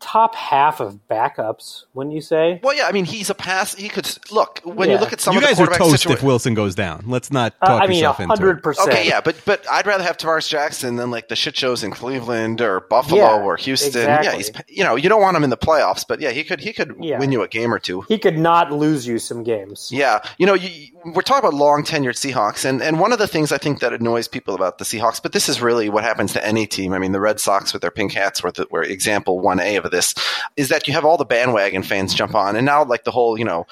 top 0.00 0.34
half 0.34 0.80
of 0.80 0.98
backups, 1.10 1.84
wouldn't 1.94 2.14
you 2.14 2.20
say? 2.20 2.58
Well, 2.62 2.74
yeah. 2.76 2.86
I 2.86 2.92
mean, 2.92 3.04
he's 3.04 3.30
a 3.30 3.34
pass. 3.34 3.74
He 3.74 3.88
could 3.88 4.08
look 4.30 4.60
when 4.64 4.90
you 4.90 4.96
look 4.98 5.12
at 5.12 5.20
some 5.20 5.34
you 5.34 5.38
of 5.38 5.42
the 5.42 5.48
guys 5.48 5.60
are 5.60 5.66
toast 5.76 6.04
situa- 6.06 6.12
if 6.14 6.22
Wilson 6.22 6.54
goes 6.54 6.74
down. 6.74 7.04
Let's 7.06 7.30
not 7.30 7.52
talk 7.60 7.62
Uh, 7.62 7.66
talk 7.74 7.82
I 7.82 7.86
mean, 7.86 7.98
yourself 7.98 8.20
into 8.20 8.34
Hundred 8.34 8.62
percent. 8.62 8.88
Okay, 8.88 9.06
yeah, 9.06 9.20
but 9.20 9.36
but 9.44 9.64
I'd 9.70 9.86
rather 9.86 10.02
have 10.02 10.16
Tarvaris 10.16 10.48
Jackson 10.48 10.96
than 10.96 11.10
like 11.10 11.28
the 11.28 11.36
shit 11.36 11.56
shows 11.56 11.82
in 11.82 11.90
Cleveland 11.90 12.60
or 12.60 12.80
Buffalo 12.80 13.20
Yeah, 13.20 13.42
or 13.42 13.56
Houston. 13.56 13.88
exactly. 13.88 14.26
Yeah, 14.30 14.36
he's 14.36 14.50
you 14.68 14.84
know 14.84 14.96
you 14.96 15.08
don't 15.08 15.20
want 15.20 15.36
him 15.36 15.44
in 15.44 15.50
the 15.50 15.58
playoffs, 15.58 16.04
but 16.08 16.20
yeah, 16.20 16.30
he 16.30 16.44
could 16.44 16.60
he 16.60 16.72
could 16.72 16.94
Yeah. 16.98 17.18
win 17.18 17.30
you 17.32 17.42
a 17.42 17.48
game 17.48 17.72
or 17.72 17.78
two. 17.78 18.02
He 18.08 18.18
could 18.18 18.38
not 18.38 18.72
lose 18.72 19.06
you 19.06 19.18
some 19.18 19.42
games. 19.42 19.90
Yeah, 19.92 20.20
you 20.38 20.46
know, 20.46 20.54
you, 20.54 20.88
we're 21.14 21.22
talking 21.22 21.46
about 21.46 21.54
long 21.54 21.84
tenured 21.84 22.16
Seahawks, 22.16 22.64
and, 22.64 22.82
and 22.82 22.98
one 23.00 23.12
of 23.12 23.18
the 23.18 23.26
things 23.28 23.52
I 23.52 23.58
think 23.58 23.80
that 23.80 23.92
annoys 23.92 24.28
people 24.28 24.54
about 24.54 24.78
the 24.78 24.84
Seahawks, 24.84 25.22
but 25.22 25.32
this 25.32 25.48
is 25.48 25.60
really 25.60 25.88
what 25.88 26.04
happens 26.04 26.32
to 26.34 26.46
any 26.46 26.66
team. 26.66 26.92
I 26.92 26.98
mean, 26.98 27.12
the 27.12 27.20
Red 27.20 27.38
Sox 27.40 27.72
with 27.72 27.82
their 27.82 27.90
pink 27.90 28.12
hats 28.12 28.42
were, 28.42 28.50
the, 28.52 28.66
were 28.70 28.82
example 28.82 29.38
one 29.40 29.60
A 29.60 29.76
of 29.76 29.89
this, 29.90 30.14
is 30.56 30.68
that 30.70 30.86
you 30.88 30.94
have 30.94 31.04
all 31.04 31.16
the 31.16 31.24
bandwagon 31.24 31.82
fans 31.82 32.14
jump 32.14 32.34
on, 32.34 32.56
and 32.56 32.64
now 32.66 32.84
like 32.84 33.04
the 33.04 33.10
whole 33.10 33.38
you 33.38 33.44
know 33.44 33.66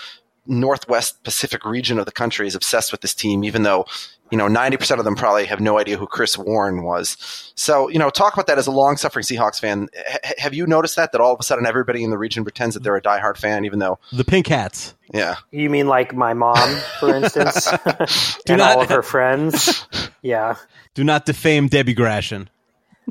Northwest 0.47 1.23
Pacific 1.25 1.65
region 1.65 1.99
of 1.99 2.07
the 2.07 2.13
country 2.13 2.47
is 2.47 2.55
obsessed 2.55 2.91
with 2.91 3.03
this 3.03 3.15
team, 3.15 3.45
even 3.45 3.63
though 3.65 3.85
you 4.31 4.39
know 4.39 4.49
ninety 4.49 4.77
percent 4.79 4.99
of 4.99 5.05
them 5.05 5.15
probably 5.15 5.45
have 5.45 5.61
no 5.61 5.79
idea 5.79 5.99
who 5.99 6.07
Chris 6.07 6.39
Warren 6.39 6.83
was. 6.85 7.53
So 7.55 7.89
you 7.89 7.99
know, 7.99 8.09
talk 8.09 8.33
about 8.33 8.47
that 8.47 8.57
as 8.57 8.67
a 8.67 8.71
long 8.71 8.97
suffering 8.97 9.25
Seahawks 9.25 9.61
fan. 9.61 9.89
H- 10.25 10.35
have 10.39 10.55
you 10.55 10.67
noticed 10.67 10.97
that 10.97 11.13
that 11.13 11.21
all 11.21 11.35
of 11.35 11.41
a 11.41 11.43
sudden 11.43 11.67
everybody 11.67 12.03
in 12.03 12.11
the 12.11 12.17
region 12.19 12.45
pretends 12.45 12.75
that 12.75 12.83
they're 12.83 12.97
a 12.97 13.03
diehard 13.03 13.37
fan, 13.37 13.67
even 13.67 13.79
though 13.79 13.99
The 14.13 14.25
pink 14.25 14.47
hats. 14.47 14.95
yeah. 15.13 15.37
You 15.51 15.69
mean 15.69 15.87
like 15.87 16.15
my 16.15 16.33
mom, 16.33 16.79
for 16.99 17.15
instance, 17.15 17.67
and 18.49 18.59
not- 18.59 18.77
all 18.77 18.83
of 18.83 18.89
her 18.89 19.03
friends? 19.15 19.87
Yeah. 20.23 20.57
Do 20.95 21.05
not 21.05 21.27
defame 21.27 21.69
Debbie 21.69 21.95
Gratian. 21.95 22.49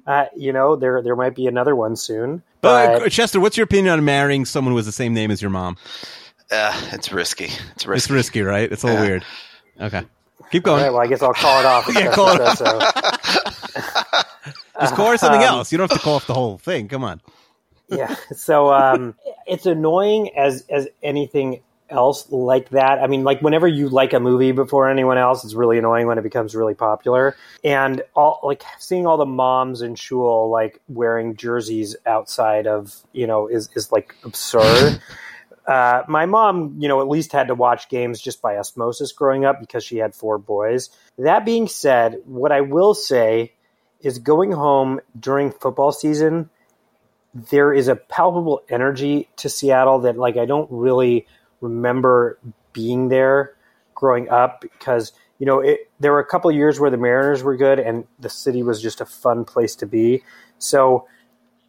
Uh, 0.05 0.25
you 0.35 0.53
know, 0.53 0.75
there 0.75 1.01
there 1.03 1.15
might 1.15 1.35
be 1.35 1.45
another 1.47 1.75
one 1.75 1.95
soon. 1.95 2.41
But, 2.61 2.99
But 2.99 3.11
Chester, 3.11 3.39
what's 3.39 3.57
your 3.57 3.65
opinion 3.65 3.93
on 3.93 4.05
marrying 4.05 4.45
someone 4.45 4.71
who 4.71 4.77
has 4.77 4.85
the 4.85 4.91
same 4.91 5.13
name 5.13 5.31
as 5.31 5.41
your 5.41 5.51
mom? 5.51 5.77
Uh, 6.51 6.79
it's 6.93 7.11
risky. 7.11 7.49
It's 7.75 7.85
risky. 7.85 7.95
It's 7.95 8.09
risky, 8.09 8.41
right? 8.41 8.71
It's 8.71 8.83
a 8.83 8.87
little 8.87 9.03
Yeah. 9.03 9.09
weird. 9.09 9.25
Okay, 9.79 10.03
keep 10.51 10.63
going. 10.63 10.81
right, 10.83 10.89
well, 10.91 11.01
I 11.01 11.07
guess 11.07 11.21
I'll 11.21 11.33
call 11.33 11.59
it 11.59 11.65
off. 11.65 11.87
if 11.89 11.95
Yeah, 11.95 12.03
that's 12.05 12.15
call 12.15 12.25
what 12.25 12.41
it 12.41 12.57
says 12.57 12.57
so. 12.57 12.81
Just 14.79 14.95
call 14.95 15.11
her 15.11 15.17
something 15.17 15.41
Um, 15.41 15.43
else. 15.43 15.71
You 15.71 15.77
don't 15.77 15.89
have 15.91 15.99
to 15.99 16.03
call 16.03 16.15
off 16.15 16.27
the 16.27 16.33
whole 16.33 16.57
thing. 16.57 16.87
Come 16.87 17.03
on. 17.03 17.21
yeah 17.89 18.13
so 18.35 18.73
um 18.73 19.15
it's 19.45 19.65
annoying 19.65 20.29
as 20.37 20.65
as 20.69 20.87
anything 21.03 21.61
else 21.89 22.29
like 22.31 22.69
that. 22.69 22.99
I 22.99 23.07
mean 23.07 23.23
like 23.23 23.41
whenever 23.41 23.67
you 23.67 23.89
like 23.89 24.13
a 24.13 24.19
movie 24.19 24.51
before 24.51 24.89
anyone 24.89 25.17
else 25.17 25.43
it's 25.43 25.53
really 25.53 25.77
annoying 25.77 26.07
when 26.07 26.17
it 26.17 26.23
becomes 26.23 26.55
really 26.55 26.73
popular. 26.73 27.35
And 27.63 28.01
all 28.15 28.39
like 28.43 28.63
seeing 28.79 29.07
all 29.07 29.17
the 29.17 29.25
moms 29.25 29.81
in 29.81 29.95
shul 29.95 30.49
like 30.49 30.81
wearing 30.87 31.35
jerseys 31.35 31.95
outside 32.05 32.67
of 32.67 32.95
you 33.13 33.27
know 33.27 33.47
is 33.47 33.69
is 33.75 33.91
like 33.91 34.15
absurd. 34.23 35.01
Uh, 35.67 36.01
my 36.07 36.25
mom, 36.25 36.77
you 36.79 36.87
know, 36.87 37.01
at 37.01 37.09
least 37.09 37.33
had 37.33 37.49
to 37.49 37.53
watch 37.53 37.89
games 37.89 38.21
just 38.21 38.41
by 38.41 38.55
osmosis 38.55 39.11
growing 39.11 39.43
up 39.43 39.59
because 39.59 39.83
she 39.83 39.97
had 39.97 40.15
four 40.15 40.37
boys. 40.37 40.89
That 41.17 41.43
being 41.43 41.67
said, 41.67 42.21
what 42.23 42.53
I 42.53 42.61
will 42.61 42.93
say 42.93 43.51
is 43.99 44.19
going 44.19 44.53
home 44.53 45.01
during 45.19 45.51
football 45.51 45.91
season 45.91 46.49
there 47.33 47.73
is 47.73 47.87
a 47.87 47.95
palpable 47.95 48.63
energy 48.69 49.29
to 49.37 49.49
Seattle 49.49 49.99
that 49.99 50.17
like 50.17 50.37
I 50.37 50.45
don't 50.45 50.69
really 50.71 51.27
remember 51.61 52.39
being 52.73 53.09
there 53.09 53.55
growing 53.95 54.29
up 54.29 54.61
because 54.61 55.11
you 55.39 55.45
know 55.45 55.59
it, 55.59 55.89
there 55.99 56.11
were 56.11 56.19
a 56.19 56.25
couple 56.25 56.51
years 56.51 56.79
where 56.79 56.91
the 56.91 56.97
Mariners 56.97 57.43
were 57.43 57.57
good 57.57 57.79
and 57.79 58.05
the 58.19 58.29
city 58.29 58.63
was 58.63 58.81
just 58.81 59.01
a 59.01 59.05
fun 59.05 59.45
place 59.45 59.75
to 59.75 59.85
be. 59.85 60.23
So 60.59 61.07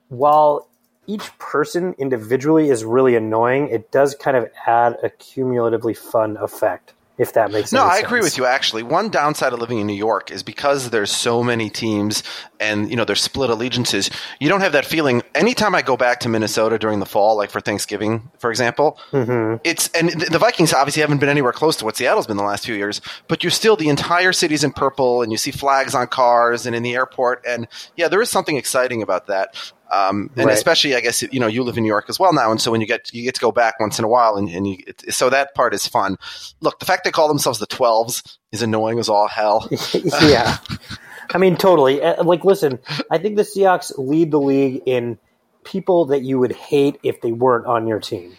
while 0.09 0.68
each 1.07 1.37
person 1.38 1.94
individually 1.98 2.68
is 2.68 2.85
really 2.85 3.16
annoying, 3.16 3.68
it 3.68 3.90
does 3.90 4.14
kind 4.14 4.37
of 4.37 4.48
add 4.66 4.96
a 5.03 5.09
cumulatively 5.09 5.94
fun 5.94 6.37
effect. 6.37 6.92
If 7.18 7.33
that 7.33 7.50
makes 7.50 7.70
sense. 7.70 7.72
No, 7.72 7.85
I 7.85 7.96
sense. 7.96 8.07
agree 8.07 8.20
with 8.20 8.38
you. 8.38 8.46
Actually, 8.46 8.85
one 8.85 9.09
downside 9.09 9.52
of 9.52 9.59
living 9.59 9.78
in 9.78 9.87
New 9.87 9.92
York 9.94 10.31
is 10.31 10.44
because 10.44 10.90
there's 10.90 11.11
so 11.11 11.42
many 11.42 11.68
teams 11.68 12.22
and 12.61 12.88
you 12.90 12.96
know 12.96 13.04
there's 13.04 13.20
split 13.20 13.50
allegiances. 13.50 14.11
You 14.38 14.48
don't 14.48 14.61
have 14.61 14.72
that 14.72 14.85
feeling. 14.85 15.22
Anytime 15.35 15.74
I 15.74 15.83
go 15.83 15.96
back 15.96 16.20
to 16.20 16.28
Minnesota 16.28 16.78
during 16.78 17.00
the 17.00 17.07
fall, 17.07 17.37
like 17.37 17.50
for 17.50 17.61
Thanksgiving, 17.61 18.31
for 18.38 18.50
example, 18.50 18.98
mm-hmm. 19.11 19.57
it's 19.64 19.88
and 19.88 20.11
the 20.11 20.38
Vikings 20.38 20.72
obviously 20.72 21.00
haven't 21.00 21.18
been 21.18 21.28
anywhere 21.28 21.52
close 21.52 21.76
to 21.76 21.85
what 21.85 21.96
Seattle's 21.96 22.26
been 22.26 22.37
the 22.37 22.44
last 22.44 22.64
few 22.64 22.74
years. 22.74 23.00
But 23.26 23.42
you're 23.42 23.50
still 23.50 23.76
the 23.76 23.88
entire 23.88 24.33
city's 24.33 24.62
in 24.62 24.72
purple, 24.72 25.22
and 25.22 25.33
you 25.33 25.38
see 25.38 25.50
flags 25.50 25.94
on 25.94 26.07
cars 26.07 26.66
and 26.66 26.76
in 26.76 26.83
the 26.83 26.94
airport, 26.94 27.44
and 27.46 27.66
yeah, 27.96 28.09
there 28.09 28.22
is 28.22 28.31
something 28.31 28.57
exciting 28.57 29.02
about 29.02 29.26
that. 29.26 29.72
Um, 29.90 30.31
and 30.37 30.46
Right. 30.46 30.55
especially, 30.55 30.94
I 30.94 31.01
guess 31.01 31.22
you 31.22 31.40
know 31.40 31.46
you 31.46 31.62
live 31.62 31.77
in 31.79 31.83
New 31.83 31.88
York 31.88 32.07
as 32.09 32.18
well 32.18 32.33
now, 32.33 32.51
and 32.51 32.61
so 32.61 32.70
when 32.70 32.81
you 32.81 32.87
get 32.87 33.12
you 33.14 33.22
get 33.22 33.35
to 33.37 33.40
go 33.40 33.51
back 33.53 33.81
once 33.81 33.98
in 33.98 34.05
a 34.05 34.09
while, 34.09 34.37
and, 34.37 34.48
and 34.51 34.66
you, 34.66 34.77
it, 34.87 35.14
so 35.14 35.31
that 35.31 35.55
part 35.55 35.72
is 35.72 35.87
fun. 35.87 36.16
Look, 36.61 36.79
the 36.79 36.85
fact 36.87 37.05
they 37.05 37.11
call 37.11 37.29
themselves 37.29 37.59
the 37.59 37.66
Twelves 37.66 38.38
is 38.53 38.61
annoying 38.62 38.98
as 38.98 39.09
all 39.09 39.29
hell. 39.29 39.68
yeah. 40.22 40.59
I 41.31 41.38
mean, 41.38 41.57
totally. 41.57 42.03
Uh, 42.03 42.22
Like, 42.24 42.44
listen, 42.44 42.79
I 43.11 43.18
think 43.18 43.37
the 43.37 43.42
Seahawks 43.42 43.92
lead 43.98 44.31
the 44.31 44.40
league 44.40 44.83
in 44.87 45.18
people 45.64 46.07
that 46.07 46.22
you 46.22 46.38
would 46.38 46.53
hate 46.53 46.98
if 47.03 47.20
they 47.20 47.33
weren't 47.33 47.66
on 47.66 47.87
your 47.87 48.01
team. 48.01 48.37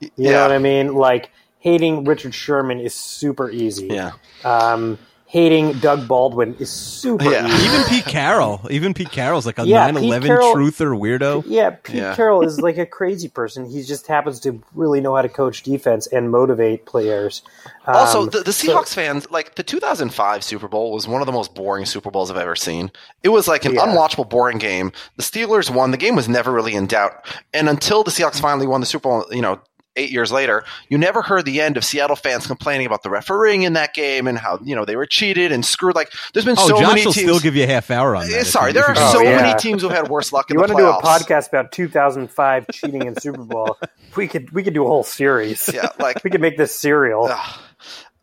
You 0.00 0.10
Yeah. 0.16 0.32
know 0.32 0.42
what 0.42 0.52
I 0.52 0.58
mean? 0.58 0.94
Like 0.94 1.30
hating 1.58 2.04
Richard 2.04 2.34
Sherman 2.34 2.78
is 2.78 2.94
super 2.94 3.50
easy. 3.50 3.86
Yeah. 3.88 4.12
Um, 4.44 4.98
hating 5.26 5.72
Doug 5.80 6.06
Baldwin 6.06 6.54
is 6.60 6.70
super 6.70 7.24
Yeah. 7.30 7.46
easy. 7.48 7.64
Even 7.66 7.84
Pete 7.88 8.04
Carroll. 8.04 8.60
Even 8.70 8.94
Pete 8.94 9.10
Carroll's 9.10 9.46
like 9.46 9.58
a 9.58 9.66
Yeah, 9.66 9.88
9/11 9.90 10.26
Carroll- 10.26 10.54
truther 10.54 10.96
weirdo. 10.98 11.42
Yeah, 11.46 11.70
Pete 11.70 11.96
Yeah. 11.96 12.14
Carroll 12.14 12.42
is 12.42 12.60
like 12.60 12.78
a 12.78 12.86
crazy 12.86 13.28
person. 13.28 13.64
He 13.68 13.82
just 13.82 14.06
happens 14.06 14.38
to 14.40 14.62
really 14.74 15.00
know 15.00 15.16
how 15.16 15.22
to 15.22 15.28
coach 15.28 15.62
defense 15.62 16.06
and 16.06 16.30
motivate 16.30 16.84
players. 16.86 17.42
Um, 17.86 17.96
Also, 17.96 18.26
the, 18.26 18.40
the 18.40 18.52
so- 18.52 18.68
Seahawks 18.68 18.94
fans, 18.94 19.28
like 19.30 19.54
the 19.56 19.62
2005 19.62 20.44
Super 20.44 20.68
Bowl 20.68 20.92
was 20.92 21.08
one 21.08 21.20
of 21.22 21.26
the 21.26 21.32
most 21.32 21.54
boring 21.54 21.84
Super 21.86 22.10
Bowls 22.10 22.30
I've 22.30 22.36
ever 22.36 22.54
seen. 22.56 22.92
It 23.22 23.30
was 23.30 23.48
like 23.48 23.64
an 23.64 23.74
Yeah. 23.74 23.86
unwatchable, 23.86 24.28
boring 24.28 24.58
game. 24.58 24.92
The 25.16 25.22
Steelers 25.22 25.68
won. 25.70 25.90
The 25.90 25.96
game 25.96 26.14
was 26.16 26.28
never 26.28 26.52
really 26.52 26.74
in 26.74 26.86
doubt. 26.86 27.12
And 27.52 27.68
until 27.68 28.04
the 28.04 28.10
Seahawks 28.10 28.40
finally 28.40 28.66
won 28.66 28.80
the 28.80 28.86
Super 28.86 29.08
Bowl, 29.08 29.24
you 29.30 29.42
know, 29.42 29.58
eight 29.96 30.10
years 30.10 30.32
later, 30.32 30.64
you 30.88 30.98
never 30.98 31.22
heard 31.22 31.44
the 31.44 31.60
end 31.60 31.76
of 31.76 31.84
Seattle 31.84 32.16
fans 32.16 32.46
complaining 32.46 32.86
about 32.86 33.02
the 33.02 33.10
refereeing 33.10 33.62
in 33.62 33.74
that 33.74 33.94
game 33.94 34.26
and 34.26 34.36
how, 34.38 34.58
you 34.64 34.74
know, 34.74 34.84
they 34.84 34.96
were 34.96 35.06
cheated 35.06 35.52
and 35.52 35.64
screwed. 35.64 35.94
Like, 35.94 36.12
there's 36.32 36.44
been 36.44 36.56
Oh, 36.58 36.68
so 36.68 36.80
Josh 36.80 36.88
many 36.88 37.04
will 37.06 37.12
teams. 37.12 37.26
still 37.26 37.40
give 37.40 37.54
you 37.56 37.64
a 37.64 37.66
half 37.68 37.90
hour 37.90 38.16
on 38.16 38.28
that. 38.28 38.38
Eh, 38.40 38.42
sorry, 38.44 38.72
there 38.72 38.84
are 38.84 38.94
Oh, 38.96 39.12
so 39.12 39.22
yeah. 39.22 39.36
many 39.40 39.58
teams 39.58 39.82
who've 39.82 39.90
had 39.92 40.08
worse 40.08 40.32
luck 40.32 40.50
in 40.50 40.54
you 40.58 40.66
the 40.66 40.72
want 40.74 40.78
to 40.78 40.84
do 40.84 40.90
a 40.90 41.02
podcast 41.02 41.48
about 41.48 41.70
2005 41.72 42.66
cheating 42.72 43.06
in 43.06 43.18
Super 43.20 43.42
Bowl? 43.44 43.78
We 44.16 44.28
could 44.28 44.52
we 44.52 44.62
could 44.62 44.74
do 44.74 44.84
a 44.84 44.86
whole 44.88 45.02
series. 45.02 45.68
Yeah, 45.74 45.88
like 45.98 46.22
we 46.24 46.30
could 46.30 46.40
make 46.40 46.56
this 46.56 46.72
serial. 46.72 47.26
Ugh. 47.32 47.60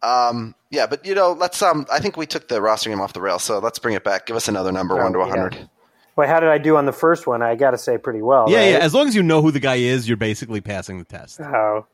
Um, 0.01 0.55
yeah, 0.69 0.87
but 0.87 1.05
you 1.05 1.13
know, 1.15 1.33
let's. 1.33 1.61
Um, 1.61 1.85
I 1.91 1.99
think 1.99 2.15
we 2.17 2.25
took 2.25 2.47
the 2.47 2.61
roster 2.61 2.89
game 2.89 3.01
off 3.01 3.11
the 3.13 3.19
rail, 3.21 3.39
so 3.39 3.59
let's 3.59 3.77
bring 3.77 3.93
it 3.95 4.03
back. 4.05 4.25
Give 4.25 4.35
us 4.37 4.47
another 4.47 4.71
number, 4.71 4.97
Oh, 4.99 5.03
one 5.03 5.13
to 5.13 5.19
yeah. 5.19 5.65
Hundred. 6.15 6.27
Well, 6.27 6.27
how 6.27 6.39
did 6.39 6.49
I 6.49 6.57
do 6.57 6.77
on 6.77 6.85
the 6.85 6.93
first 6.93 7.27
one? 7.27 7.41
I 7.41 7.55
got 7.55 7.71
to 7.71 7.77
say 7.77 7.97
pretty 7.97 8.21
well. 8.21 8.45
Yeah, 8.49 8.57
right? 8.57 8.69
yeah. 8.71 8.77
As 8.77 8.93
long 8.93 9.07
as 9.07 9.15
you 9.15 9.23
know 9.23 9.41
who 9.41 9.51
the 9.51 9.59
guy 9.59 9.75
is, 9.75 10.07
you're 10.07 10.17
basically 10.17 10.61
passing 10.61 10.99
the 10.99 11.05
test. 11.05 11.39
Oh, 11.41 11.85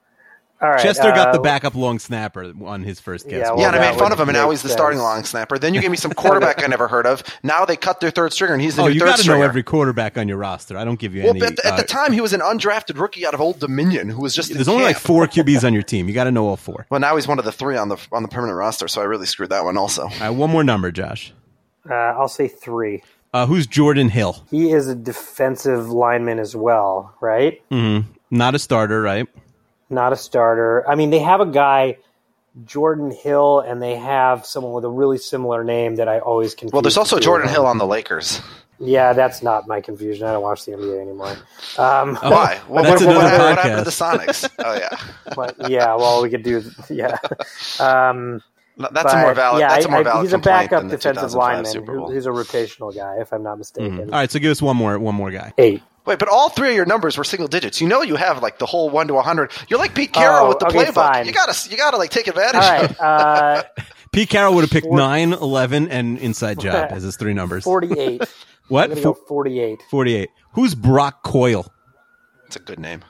all 0.59 0.69
right. 0.69 0.81
Chester 0.81 1.11
got 1.11 1.33
the 1.33 1.39
uh, 1.39 1.43
backup 1.43 1.75
long 1.75 1.99
snapper 1.99 2.51
on 2.65 2.81
his 2.81 2.99
first 2.99 3.29
guess. 3.29 3.41
Yeah, 3.45 3.51
well, 3.51 3.59
yeah, 3.59 3.67
and 3.67 3.75
I 3.75 3.91
made 3.91 3.99
fun 3.99 4.11
of 4.11 4.19
him, 4.19 4.27
and 4.27 4.35
now 4.35 4.49
he's 4.49 4.63
the 4.63 4.69
starting 4.69 4.99
long 4.99 5.23
snapper. 5.23 5.59
Then 5.59 5.75
you 5.75 5.81
gave 5.81 5.91
me 5.91 5.97
some 5.97 6.11
quarterback 6.15 6.63
I 6.63 6.67
never 6.67 6.87
heard 6.87 7.05
of. 7.05 7.23
Now 7.43 7.63
they 7.65 7.75
cut 7.75 7.99
their 7.99 8.09
third 8.09 8.33
stringer, 8.33 8.55
and 8.55 8.61
he's 8.61 8.75
the 8.75 8.81
oh, 8.81 8.87
new 8.87 8.95
you 8.95 8.99
third 9.01 9.05
got 9.05 9.19
to 9.19 9.27
know 9.27 9.43
every 9.43 9.61
quarterback 9.61 10.17
on 10.17 10.27
your 10.27 10.37
roster. 10.37 10.75
I 10.75 10.83
don't 10.83 10.99
give 10.99 11.13
you 11.13 11.21
well, 11.21 11.31
any. 11.31 11.41
but 11.41 11.51
at 11.51 11.55
the, 11.57 11.67
at 11.67 11.77
the 11.77 11.83
uh, 11.83 11.85
time, 11.85 12.11
he 12.11 12.21
was 12.21 12.33
an 12.33 12.39
undrafted 12.39 12.99
rookie 12.99 13.23
out 13.23 13.35
of 13.35 13.41
Old 13.41 13.59
Dominion 13.59 14.09
who 14.09 14.19
was 14.19 14.33
just. 14.33 14.49
in 14.49 14.57
there's 14.57 14.67
only 14.67 14.83
like 14.83 14.97
four 14.97 15.27
QBs 15.27 15.63
on 15.63 15.73
your 15.73 15.83
team. 15.83 16.07
You 16.07 16.15
got 16.15 16.23
to 16.23 16.31
know 16.31 16.47
all 16.47 16.57
four. 16.57 16.87
Well, 16.89 16.99
now 16.99 17.15
he's 17.15 17.27
one 17.27 17.37
of 17.37 17.45
the 17.45 17.51
three 17.51 17.77
on 17.77 17.89
the 17.89 18.07
on 18.11 18.23
the 18.23 18.29
permanent 18.29 18.57
roster, 18.57 18.87
so 18.87 18.99
I 18.99 19.03
really 19.03 19.27
screwed 19.27 19.51
that 19.51 19.63
one 19.63 19.77
also. 19.77 20.03
All 20.03 20.19
right, 20.19 20.29
one 20.31 20.49
more 20.49 20.63
number, 20.63 20.91
Josh. 20.91 21.33
Uh, 21.87 21.93
I'll 21.93 22.27
say 22.27 22.47
three. 22.47 23.03
Uh, 23.37 23.45
who's 23.45 23.67
Jordan 23.67 24.09
Hill? 24.09 24.43
He 24.49 24.71
is 24.71 24.87
a 24.87 24.95
defensive 24.95 25.91
lineman 25.91 26.39
as 26.39 26.55
well, 26.55 27.13
right? 27.21 27.61
Mm-hmm. 27.69 28.11
Not 28.31 28.55
a 28.55 28.59
starter, 28.59 28.99
right? 28.99 29.27
Not 29.91 30.11
a 30.11 30.15
starter. 30.15 30.83
I 30.89 30.95
mean, 30.95 31.11
they 31.11 31.19
have 31.19 31.39
a 31.39 31.45
guy, 31.45 31.97
Jordan 32.65 33.11
Hill, 33.11 33.59
and 33.59 33.79
they 33.79 33.95
have 33.95 34.43
someone 34.43 34.73
with 34.73 34.85
a 34.85 34.89
really 34.89 35.19
similar 35.19 35.63
name 35.63 35.97
that 35.97 36.07
I 36.07 36.17
always 36.17 36.55
confuse. 36.55 36.73
Well, 36.73 36.81
there's 36.81 36.97
also 36.97 37.19
Jordan 37.19 37.45
them. 37.45 37.53
Hill 37.53 37.67
on 37.67 37.77
the 37.77 37.85
Lakers. 37.85 38.41
Yeah, 38.79 39.13
that's 39.13 39.43
not 39.43 39.67
my 39.67 39.81
confusion. 39.81 40.25
I 40.25 40.31
don't 40.31 40.41
watch 40.41 40.65
the 40.65 40.71
NBA 40.71 40.99
anymore. 40.99 41.37
Um, 41.77 42.15
Why? 42.23 42.59
What, 42.67 42.85
That's 42.85 43.03
what, 43.03 43.17
what, 43.17 43.17
another 43.17 43.29
happened, 43.29 43.43
what 43.43 43.57
happened 43.59 43.77
to 43.77 43.83
the. 43.83 43.91
Sonics? 43.91 44.49
Oh 44.65 44.73
yeah, 44.73 44.97
but 45.35 45.69
yeah, 45.69 45.93
well, 45.93 46.23
we 46.23 46.31
could 46.31 46.41
do 46.41 46.63
yeah. 46.89 47.15
Um, 47.79 48.41
that's 48.77 49.13
a 49.13 49.17
more 49.17 49.27
but, 49.27 49.35
valid. 49.35 49.59
Yeah, 49.61 49.69
that's 49.69 49.85
a 49.85 49.87
I- 49.87 49.91
more 49.91 49.99
I- 49.99 50.03
valid 50.03 50.23
he's 50.23 50.33
a 50.33 50.37
backup 50.37 50.87
defensive 50.87 51.33
lineman 51.33 51.65
Super 51.65 51.93
who, 51.93 51.99
Bowl. 51.99 52.11
a 52.11 52.21
rotational 52.21 52.95
guy, 52.95 53.15
if 53.21 53.33
I'm 53.33 53.43
not 53.43 53.57
mistaken. 53.57 54.01
All 54.01 54.19
right, 54.19 54.29
so 54.31 54.39
give 54.39 54.51
us 54.51 54.61
one 54.61 54.77
more. 54.77 54.97
One 54.99 55.15
more 55.15 55.31
guy. 55.31 55.53
Eight. 55.57 55.81
Wait, 56.05 56.19
but 56.19 56.29
all 56.29 56.47
three 56.49 56.69
of 56.69 56.75
your 56.75 56.85
numbers 56.85 57.17
were 57.17 57.25
single 57.25 57.49
digits. 57.49 57.81
You 57.81 57.87
know 57.89 58.01
you 58.01 58.15
have 58.15 58.41
like 58.41 58.59
the 58.59 58.65
whole 58.65 58.89
one 58.89 59.07
to 59.09 59.19
hundred. 59.21 59.51
You're 59.67 59.79
like 59.79 59.93
Pete 59.93 60.13
Carroll 60.13 60.45
Oh, 60.45 60.49
with 60.49 60.59
the 60.59 60.67
okay, 60.67 60.85
playbook. 60.85 60.93
fine. 60.93 61.25
You 61.25 61.33
gotta, 61.33 61.69
you 61.69 61.75
gotta 61.75 61.97
like 61.97 62.11
take 62.11 62.27
advantage. 62.27 62.63
All 62.63 62.85
of 62.85 62.99
uh, 63.01 63.63
Pete 64.13 64.29
Carroll 64.29 64.53
would 64.55 64.61
have 64.61 64.71
picked 64.71 64.87
Four- 64.87 64.97
9, 64.97 65.33
11, 65.33 65.89
and 65.89 66.17
inside 66.19 66.59
job 66.59 66.87
as 66.91 67.03
his 67.03 67.17
three 67.17 67.33
numbers. 67.33 67.63
forty-eight. 67.65 68.21
What? 68.69 68.89
gonna 68.89 69.01
go 69.01 69.13
forty-eight. 69.13 69.81
48. 69.89 70.29
Who's 70.53 70.75
Brock 70.75 71.23
Coyle? 71.23 71.71
It's 72.47 72.55
a 72.57 72.59
good 72.59 72.79
name. 72.79 73.01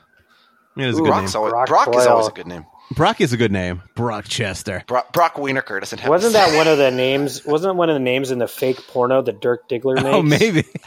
Yeah, 0.76 0.88
it's 0.88 0.98
a 0.98 1.00
good 1.00 1.08
Brock's 1.08 1.34
name. 1.34 1.38
always, 1.40 1.52
Brock 1.52 1.66
Brock, 1.86 1.96
is 1.96 2.06
always 2.06 2.28
a 2.28 2.30
good 2.32 2.46
name. 2.46 2.64
Brock 2.92 3.20
is 3.20 3.32
a 3.32 3.36
good 3.36 3.52
name. 3.52 3.82
Brock 3.94 4.24
Chester. 4.28 4.82
Brock, 4.86 5.12
Brock 5.12 5.34
Wienerker 5.34 5.78
doesn't 5.80 5.98
have. 6.00 6.08
Wasn't 6.08 6.32
the 6.32 6.38
that 6.38 6.56
one 6.56 6.66
of 6.68 6.78
the 6.78 6.90
names? 6.92 7.44
Wasn't 7.44 7.70
it 7.70 7.76
one 7.76 7.90
of 7.90 7.94
the 7.94 8.00
names 8.00 8.30
in 8.30 8.38
the 8.38 8.48
fake 8.48 8.86
porno 8.88 9.20
that 9.22 9.40
Dirk 9.40 9.68
Diggler 9.68 9.96
makes? 9.96 10.06
Oh, 10.06 10.22
maybe. 10.22 10.64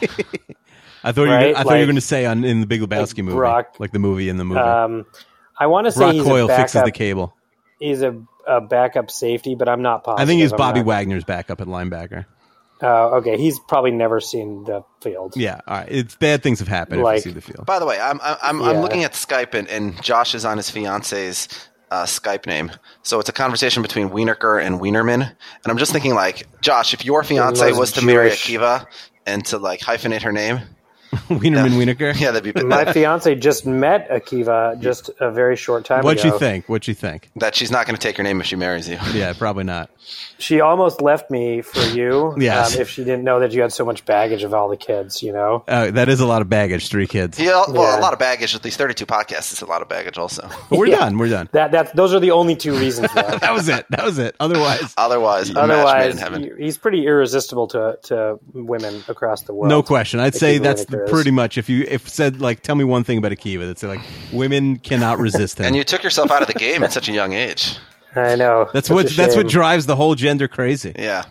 I 1.04 1.12
thought 1.12 1.22
you 1.22 1.28
were, 1.28 1.34
Right? 1.34 1.52
gonna- 1.54 1.58
I 1.58 1.62
thought 1.62 1.74
you 1.74 1.80
were 1.80 1.86
going 1.86 1.94
to 1.96 2.00
say 2.00 2.26
on 2.26 2.44
in 2.44 2.60
the 2.60 2.66
Big 2.66 2.80
Lebowski 2.80 3.22
movie, 3.24 3.36
Brock- 3.36 3.76
like 3.78 3.92
the 3.92 3.98
movie 3.98 4.28
in 4.28 4.36
the 4.36 4.44
movie. 4.44 4.60
Um, 4.60 5.06
I 5.58 5.66
want 5.66 5.86
to 5.86 5.92
say 5.92 5.98
Brock 6.00 6.14
he's 6.14 6.22
Coyle 6.24 6.44
a 6.44 6.48
backup. 6.48 6.62
fixes 6.64 6.82
the 6.84 6.90
cable. 6.92 7.34
he's 7.78 8.02
a, 8.02 8.20
a 8.46 8.60
backup 8.60 9.10
safety, 9.10 9.54
but 9.54 9.68
I'm 9.68 9.82
not 9.82 10.04
positive. 10.04 10.22
I 10.22 10.26
think 10.26 10.40
he's 10.42 10.52
I'm 10.52 10.58
Bobby 10.58 10.80
not- 10.80 10.86
Wagner's 10.86 11.24
backup 11.24 11.60
at 11.60 11.66
linebacker. 11.66 12.26
Oh, 12.84 13.18
okay. 13.18 13.36
He's 13.36 13.60
probably 13.60 13.92
never 13.92 14.18
seen 14.20 14.64
the 14.64 14.82
field. 15.00 15.36
Yeah, 15.36 15.60
all 15.68 15.76
right. 15.78 15.88
It's 15.88 16.16
bad 16.16 16.42
things 16.42 16.58
have 16.58 16.66
happened 16.66 17.02
Like- 17.02 17.18
if 17.18 17.26
you 17.26 17.30
see 17.30 17.34
the 17.34 17.40
field. 17.40 17.64
By 17.64 17.78
the 17.78 17.86
way, 17.86 18.00
I'm 18.00 18.20
I'm 18.22 18.36
I'm, 18.42 18.62
I'm 18.62 18.76
looking 18.78 19.04
at 19.04 19.12
Skype 19.12 19.54
and, 19.54 19.68
and 19.68 20.02
Josh 20.02 20.34
is 20.34 20.44
on 20.44 20.56
his 20.56 20.68
fiance's 20.68 21.46
uh, 21.92 22.06
Skype 22.06 22.46
name. 22.46 22.72
So 23.02 23.20
it's 23.20 23.28
a 23.28 23.34
conversation 23.34 23.82
between 23.82 24.08
Wienerker 24.08 24.64
and 24.64 24.80
Wienerman, 24.80 25.20
and 25.22 25.66
I'm 25.66 25.76
just 25.76 25.92
thinking 25.92 26.14
like, 26.14 26.46
Josh, 26.62 26.94
if 26.94 27.04
your 27.04 27.22
fiance 27.22 27.72
was 27.72 27.92
to 27.92 28.04
marry 28.04 28.30
Akiva 28.30 28.86
and 29.26 29.44
to 29.46 29.58
like 29.58 29.80
hyphenate 29.80 30.22
her 30.22 30.32
name, 30.32 30.60
Wienerman 31.28 31.72
Wienerker. 31.72 32.18
yeah, 32.18 32.30
that'd 32.30 32.54
be 32.54 32.62
My 32.64 32.90
fiance 32.92 33.34
just 33.34 33.66
met 33.66 34.08
Akiva 34.10 34.80
just 34.80 35.10
a 35.20 35.30
very 35.30 35.56
short 35.56 35.84
time 35.84 36.00
ago. 36.00 36.06
What'd 36.06 36.24
ago. 36.24 36.34
you 36.34 36.38
think? 36.38 36.68
What'd 36.68 36.88
you 36.88 36.94
think? 36.94 37.30
that 37.36 37.54
she's 37.54 37.70
not 37.70 37.86
going 37.86 37.96
to 37.96 38.00
take 38.00 38.16
your 38.18 38.24
name 38.24 38.40
if 38.40 38.46
she 38.46 38.56
marries 38.56 38.88
you. 38.88 38.98
Yeah, 39.12 39.32
probably 39.34 39.64
not. 39.64 39.90
She 40.38 40.60
almost 40.60 41.00
left 41.00 41.30
me 41.30 41.60
for 41.62 41.80
you. 41.96 42.34
Yes. 42.42 42.74
um, 42.74 42.80
if 42.82 42.88
she 42.88 43.04
didn't 43.04 43.24
know 43.24 43.40
that 43.40 43.52
you 43.52 43.60
had 43.62 43.72
so 43.72 43.84
much 43.84 44.04
baggage 44.04 44.42
of 44.42 44.52
all 44.54 44.68
the 44.68 44.76
kids, 44.76 45.22
you 45.22 45.32
know. 45.32 45.62
Uh, 45.68 45.90
that 45.92 46.08
is 46.08 46.20
a 46.20 46.26
lot 46.26 46.42
of 46.42 46.48
baggage. 46.48 46.88
Three 46.88 47.06
kids. 47.06 47.38
Yeah, 47.38 47.64
well, 47.68 47.82
Yeah. 47.82 47.98
a 47.98 48.00
lot 48.00 48.12
of 48.12 48.18
baggage. 48.18 48.54
At 48.54 48.62
these 48.62 48.76
32 48.76 49.06
podcasts 49.06 49.52
is 49.52 49.62
a 49.62 49.66
lot 49.66 49.82
of 49.82 49.88
baggage, 49.88 50.18
also. 50.18 50.48
But 50.70 50.78
we're 50.78 50.86
Yeah. 50.86 50.96
done. 50.98 51.18
We're 51.18 51.28
done. 51.28 51.48
That 51.52 51.70
that's 51.72 51.92
those 51.92 52.14
are 52.14 52.20
the 52.20 52.30
only 52.32 52.56
two 52.56 52.74
reasons. 52.76 53.12
That 53.14 53.52
was 53.52 53.68
it. 53.68 53.86
That 53.90 54.04
was 54.04 54.18
it. 54.18 54.34
Otherwise, 54.40 54.94
Otherwise, 54.96 55.50
a 55.50 55.54
match 55.54 55.68
made 55.68 56.10
in 56.10 56.18
Otherwise, 56.22 56.50
he- 56.58 56.64
he's 56.64 56.78
pretty 56.78 57.06
irresistible 57.06 57.68
to 57.68 57.98
to 58.04 58.38
women 58.52 59.04
across 59.08 59.42
the 59.42 59.54
world. 59.54 59.68
no 59.68 59.82
question. 59.82 60.18
I'd 60.20 60.34
say 60.34 60.58
that's 60.58 60.84
Wienerker 60.86 61.01
is. 61.04 61.10
pretty 61.10 61.30
much 61.30 61.58
if 61.58 61.68
you 61.68 61.84
if 61.88 62.08
said 62.08 62.40
like 62.40 62.60
tell 62.60 62.74
me 62.74 62.84
one 62.84 63.04
thing 63.04 63.18
about 63.18 63.32
Akiva 63.32 63.66
that's 63.66 63.82
like 63.82 64.00
women 64.32 64.78
cannot 64.78 65.18
resist 65.18 65.58
him. 65.58 65.66
And 65.66 65.76
you 65.76 65.84
took 65.84 66.02
yourself 66.02 66.30
out 66.30 66.42
of 66.42 66.48
the 66.48 66.54
game 66.54 66.82
at 66.82 66.92
such 66.92 67.08
a 67.08 67.12
young 67.12 67.32
age. 67.32 67.76
I 68.14 68.36
know. 68.36 68.68
that's 68.72 68.88
Such 68.88 68.94
what 68.94 69.10
that's 69.10 69.36
what 69.36 69.48
drives 69.48 69.86
the 69.86 69.96
whole 69.96 70.14
gender 70.14 70.48
crazy. 70.48 70.92
Yeah. 70.98 71.24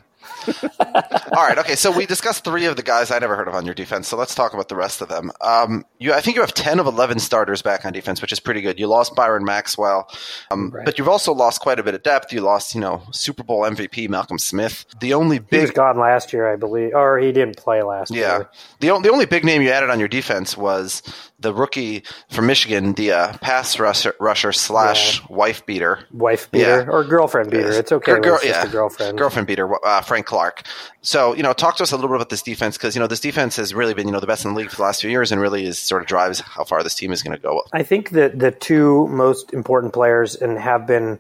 All 0.48 1.48
right. 1.48 1.58
Okay. 1.58 1.76
So 1.76 1.92
we 1.92 2.06
discussed 2.06 2.44
three 2.44 2.66
of 2.66 2.76
the 2.76 2.84
guys 2.84 3.12
I 3.12 3.20
never 3.20 3.36
heard 3.36 3.48
of 3.48 3.54
on 3.56 3.66
your 3.66 3.74
defense. 3.76 4.08
So 4.08 4.18
let's 4.18 4.36
talk 4.36 4.54
about 4.54 4.70
the 4.70 4.76
rest 4.76 5.02
of 5.02 5.08
them. 5.10 5.32
Um, 5.42 5.86
you, 6.00 6.14
I 6.14 6.22
think 6.22 6.36
you 6.36 6.42
have 6.42 6.54
ten 6.54 6.80
of 6.80 6.86
eleven 6.88 7.20
starters 7.20 7.62
back 7.62 7.86
on 7.86 7.94
defense, 7.94 8.22
which 8.22 8.32
is 8.32 8.40
pretty 8.40 8.62
good. 8.62 8.80
You 8.80 8.88
lost 8.88 9.16
Byron 9.16 9.44
Maxwell, 9.46 10.10
um, 10.50 10.72
Right. 10.72 10.86
but 10.86 10.98
you've 10.98 11.08
also 11.10 11.34
lost 11.34 11.62
quite 11.62 11.80
a 11.80 11.84
bit 11.84 11.94
of 11.96 12.04
depth. 12.04 12.32
You 12.34 12.42
lost, 12.42 12.76
you 12.76 12.82
know, 12.82 13.02
Super 13.12 13.44
Bowl 13.44 13.62
MVP 13.62 14.10
Malcolm 14.10 14.40
Smith. 14.40 14.86
The 15.00 15.14
only 15.14 15.40
big 15.40 15.60
He 15.60 15.62
was 15.62 15.72
gone 15.72 15.98
last 15.98 16.34
year, 16.34 16.52
I 16.52 16.56
believe, 16.56 16.94
or 16.94 17.18
he 17.20 17.32
didn't 17.32 17.58
play 17.58 17.82
last 17.82 18.12
yeah, 18.12 18.38
year. 18.38 18.50
the 18.80 19.00
the 19.02 19.10
only 19.10 19.26
big 19.26 19.44
name 19.46 19.62
you 19.62 19.70
added 19.70 19.90
on 19.90 20.00
your 20.00 20.08
defense 20.08 20.58
was 20.58 21.02
the 21.42 21.54
rookie 21.54 22.04
from 22.30 22.46
Michigan, 22.48 22.94
the 22.94 23.12
uh, 23.12 23.38
pass 23.40 23.80
rusher, 23.80 24.16
rusher 24.20 24.52
slash 24.52 25.28
wife 25.30 25.66
beater. 25.66 26.00
Wife 26.12 26.50
beater 26.52 26.86
Yeah. 26.86 26.92
or 26.92 27.04
girlfriend 27.04 27.52
beater. 27.52 27.72
It's 27.72 27.92
okay. 27.92 28.20
Girl- 28.20 28.36
it's 28.36 28.46
just 28.46 28.64
yeah. 28.64 28.68
a 28.68 28.72
girlfriend. 28.72 29.18
girlfriend 29.18 29.48
beater, 29.48 29.86
uh, 29.86 30.02
Frank 30.02 30.26
Clark. 30.26 30.64
So, 31.02 31.34
you 31.36 31.44
know, 31.44 31.54
talk 31.54 31.78
to 31.78 31.84
us 31.84 31.92
a 31.92 31.96
little 31.96 32.10
bit 32.10 32.16
about 32.16 32.30
this 32.30 32.42
defense 32.44 32.78
because, 32.78 32.96
you 32.96 33.00
know, 33.00 33.08
this 33.08 33.20
defense 33.20 33.56
has 33.56 33.74
really 33.74 33.94
been, 33.94 34.08
you 34.08 34.14
know, 34.14 34.20
the 34.20 34.28
best 34.28 34.46
in 34.46 34.54
the 34.54 34.58
league 34.58 34.70
for 34.70 34.76
the 34.78 34.84
last 34.84 35.02
few 35.02 35.10
years 35.10 35.32
and 35.32 35.42
really 35.42 35.66
is 35.66 35.80
sort 35.80 36.02
of 36.02 36.08
drives 36.08 36.40
how 36.42 36.64
far 36.64 36.84
this 36.84 36.96
team 36.96 37.12
is 37.12 37.24
going 37.24 37.36
to 37.36 37.42
go. 37.42 37.64
I 37.74 37.84
think 37.84 38.12
that 38.12 38.40
the 38.40 38.52
two 38.52 39.08
most 39.08 39.54
important 39.54 39.94
players 39.94 40.36
and 40.36 40.58
have 40.60 40.86
been 40.86 41.20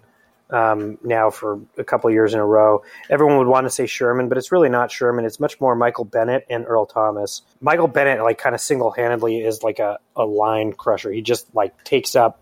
um, 0.51 0.97
now 1.03 1.29
for 1.29 1.59
a 1.77 1.83
couple 1.83 2.09
years 2.11 2.33
in 2.33 2.39
a 2.39 2.45
row. 2.45 2.83
Everyone 3.09 3.37
would 3.37 3.47
want 3.47 3.65
to 3.65 3.69
say 3.69 3.85
Sherman, 3.85 4.29
but 4.29 4.37
it's 4.37 4.51
really 4.51 4.69
not 4.69 4.91
Sherman. 4.91 5.25
It's 5.25 5.39
much 5.39 5.59
more 5.59 5.75
Michael 5.75 6.05
Bennett 6.05 6.45
and 6.49 6.65
Earl 6.67 6.85
Thomas. 6.85 7.41
Michael 7.59 7.87
Bennett, 7.87 8.21
like, 8.21 8.37
kind 8.37 8.53
of 8.53 8.61
single 8.61 8.91
handedly 8.91 9.41
is 9.41 9.63
like 9.63 9.79
a, 9.79 9.99
a 10.15 10.25
line 10.25 10.73
crusher. 10.73 11.11
He 11.11 11.21
just 11.21 11.53
like 11.55 11.83
takes 11.83 12.15
up 12.15 12.41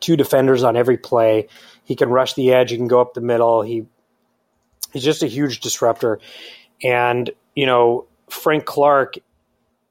two 0.00 0.16
defenders 0.16 0.62
on 0.64 0.76
every 0.76 0.98
play. 0.98 1.48
He 1.84 1.96
can 1.96 2.10
rush 2.10 2.34
the 2.34 2.52
edge. 2.52 2.70
He 2.70 2.76
can 2.76 2.88
go 2.88 3.00
up 3.00 3.14
the 3.14 3.20
middle. 3.22 3.62
He 3.62 3.86
he's 4.92 5.04
just 5.04 5.22
a 5.22 5.26
huge 5.26 5.60
disruptor. 5.60 6.20
And 6.82 7.30
you 7.54 7.66
know, 7.66 8.06
Frank 8.28 8.66
Clark 8.66 9.14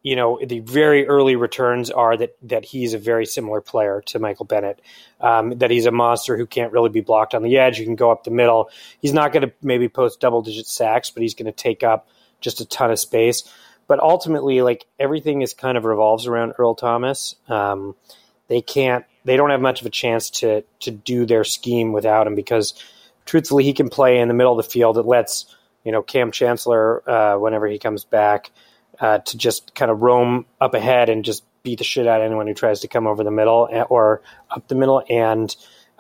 you 0.04 0.16
know, 0.16 0.40
the 0.44 0.60
very 0.60 1.08
early 1.08 1.36
returns 1.36 1.92
are 1.92 2.18
that 2.18 2.36
that 2.44 2.66
he's 2.66 2.94
a 2.94 2.98
very 2.98 3.26
similar 3.26 3.62
player 3.62 4.02
to 4.08 4.20
Michael 4.20 4.46
Bennett. 4.46 4.82
Um, 5.20 5.58
that 5.60 5.70
he's 5.70 5.86
a 5.86 5.92
monster 5.92 6.38
who 6.38 6.48
can't 6.48 6.72
really 6.72 6.90
be 6.90 7.02
blocked 7.02 7.36
on 7.36 7.44
the 7.44 7.58
edge. 7.58 7.78
You 7.78 7.86
can 7.86 7.96
go 7.96 8.12
up 8.12 8.24
the 8.24 8.32
middle. 8.32 8.70
He's 9.00 9.14
not 9.14 9.32
going 9.32 9.48
to 9.48 9.54
maybe 9.62 9.90
post 9.90 10.20
double 10.20 10.42
digit 10.42 10.66
sacks, 10.66 11.12
but 11.12 11.22
he's 11.22 11.36
going 11.36 11.46
to 11.46 11.52
take 11.52 11.84
up 11.84 12.08
just 12.40 12.62
a 12.62 12.66
ton 12.66 12.90
of 12.90 13.00
space. 13.00 13.44
But 13.88 14.00
ultimately, 14.00 14.64
like 14.64 14.88
everything 15.00 15.44
is 15.44 15.54
kind 15.54 15.78
of 15.78 15.86
revolves 15.86 16.26
around 16.26 16.54
Earl 16.58 16.74
Thomas. 16.74 17.36
Um, 17.48 17.96
they 18.48 18.62
can't. 18.62 19.06
They 19.24 19.38
don't 19.38 19.52
have 19.52 19.62
much 19.62 19.82
of 19.82 19.88
a 19.88 19.92
chance 19.92 20.32
to 20.42 20.64
to 20.80 20.90
do 20.90 21.28
their 21.28 21.44
scheme 21.44 21.94
without 21.94 22.26
him 22.26 22.34
because, 22.34 22.74
truthfully, 23.26 23.66
he 23.66 23.74
can 23.74 23.90
play 23.90 24.18
in 24.18 24.28
the 24.30 24.34
middle 24.34 24.58
of 24.58 24.66
the 24.66 24.72
field. 24.72 24.98
It 24.98 25.06
lets 25.06 25.56
you 25.84 25.92
know 25.92 26.02
Kam 26.02 26.32
Chancellor 26.32 27.08
uh, 27.08 27.38
whenever 27.38 27.68
he 27.68 27.78
comes 27.78 28.04
back 28.04 28.50
uh, 29.02 29.18
to 29.18 29.38
just 29.38 29.74
kind 29.74 29.92
of 29.92 30.02
roam 30.02 30.46
up 30.62 30.76
ahead 30.76 31.10
and 31.10 31.26
just 31.26 31.44
beat 31.64 31.80
the 31.80 31.84
shit 31.84 32.08
out 32.08 32.22
of 32.22 32.26
anyone 32.26 32.48
who 32.48 32.54
tries 32.54 32.82
to 32.82 32.88
come 32.88 33.08
over 33.08 33.24
the 33.24 33.32
middle 33.32 33.68
eh, 33.72 33.82
or 33.82 34.22
up 34.50 34.68
the 34.68 34.76
middle, 34.76 35.04
and 35.10 35.54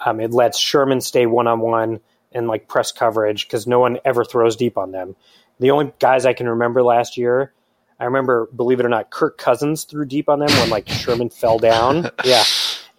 um, 0.05 0.19
it 0.19 0.31
lets 0.31 0.57
Sherman 0.57 1.01
stay 1.01 1.25
one 1.25 1.47
on 1.47 1.59
one 1.59 1.99
and 2.31 2.47
like 2.47 2.67
press 2.67 2.91
coverage 2.91 3.47
because 3.47 3.67
no 3.67 3.79
one 3.79 3.97
ever 4.05 4.23
throws 4.23 4.55
deep 4.55 4.77
on 4.77 4.91
them. 4.91 5.15
The 5.59 5.71
only 5.71 5.91
guys 5.99 6.25
I 6.25 6.33
can 6.33 6.47
remember 6.47 6.81
last 6.81 7.17
year, 7.17 7.51
I 7.99 8.05
remember, 8.05 8.47
believe 8.55 8.79
it 8.79 8.85
or 8.85 8.89
not, 8.89 9.09
Kirk 9.09 9.37
Cousins 9.37 9.83
threw 9.83 10.05
deep 10.05 10.29
on 10.29 10.39
them 10.39 10.49
when 10.49 10.69
like 10.69 10.87
Sherman 10.87 11.29
fell 11.31 11.57
down. 11.57 12.09
Yeah, 12.23 12.43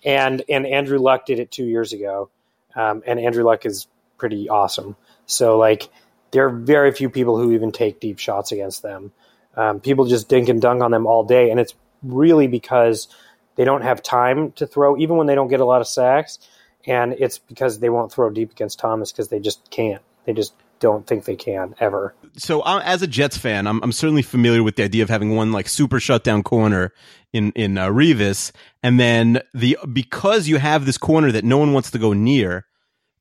and 0.05 0.43
and 0.49 0.67
Andrew 0.67 0.99
Luck 0.99 1.27
did 1.27 1.39
it 1.39 1.51
two 1.51 1.65
years 1.65 1.93
ago, 1.93 2.29
um, 2.75 3.03
and 3.07 3.21
Andrew 3.21 3.45
Luck 3.45 3.65
is 3.67 3.87
pretty 4.19 4.49
awesome. 4.49 4.97
So 5.27 5.59
like, 5.59 5.89
there 6.33 6.47
are 6.47 6.51
very 6.51 6.93
few 6.93 7.09
people 7.09 7.37
who 7.37 7.53
even 7.53 7.71
take 7.71 8.01
deep 8.01 8.19
shots 8.19 8.53
against 8.53 8.83
them. 8.83 9.13
Um, 9.57 9.81
people 9.81 10.07
just 10.07 10.29
dink 10.29 10.49
and 10.49 10.61
dunk 10.61 10.83
on 10.83 10.91
them 10.91 11.07
all 11.07 11.25
day, 11.25 11.51
and 11.51 11.61
it's 11.61 11.75
really 12.03 12.47
because 12.47 13.09
they 13.57 13.65
don't 13.65 13.83
have 13.83 14.03
time 14.03 14.53
to 14.53 14.67
throw, 14.67 14.97
even 14.97 15.17
when 15.17 15.27
they 15.27 15.35
don't 15.35 15.49
get 15.49 15.61
a 15.61 15.65
lot 15.65 15.81
of 15.81 15.89
sacks. 15.89 16.39
And 16.87 17.13
it's 17.13 17.39
because 17.39 17.79
they 17.79 17.91
won't 17.91 18.13
throw 18.13 18.31
deep 18.31 18.51
against 18.51 18.79
Thomas 18.79 19.13
because 19.13 19.29
they 19.29 19.39
just 19.39 19.71
can't. 19.71 20.03
They 20.25 20.33
just 20.33 20.53
don't 20.83 21.07
think 21.07 21.25
they 21.25 21.37
can 21.37 21.77
ever. 21.79 22.13
So, 22.37 22.61
uh, 22.63 22.83
as 22.85 23.03
a 23.03 23.07
Jets 23.07 23.37
fan, 23.37 23.69
I'm, 23.69 23.81
I'm 23.85 23.93
certainly 23.93 24.23
familiar 24.23 24.65
with 24.65 24.75
the 24.75 24.83
idea 24.83 25.05
of 25.05 25.09
having 25.09 25.37
one 25.37 25.53
like 25.53 25.69
super 25.69 26.01
shutdown 26.01 26.43
corner 26.43 26.93
in 27.33 27.53
in 27.53 27.79
uh, 27.79 27.89
Revis, 27.89 28.51
and 28.83 28.99
then 28.99 29.41
the 29.55 29.79
because 29.93 30.49
you 30.49 30.59
have 30.59 30.85
this 30.85 30.99
corner 30.99 31.31
that 31.31 31.45
no 31.45 31.57
one 31.57 31.73
wants 31.73 31.93
to 31.93 31.99
go 31.99 32.13
near, 32.13 32.67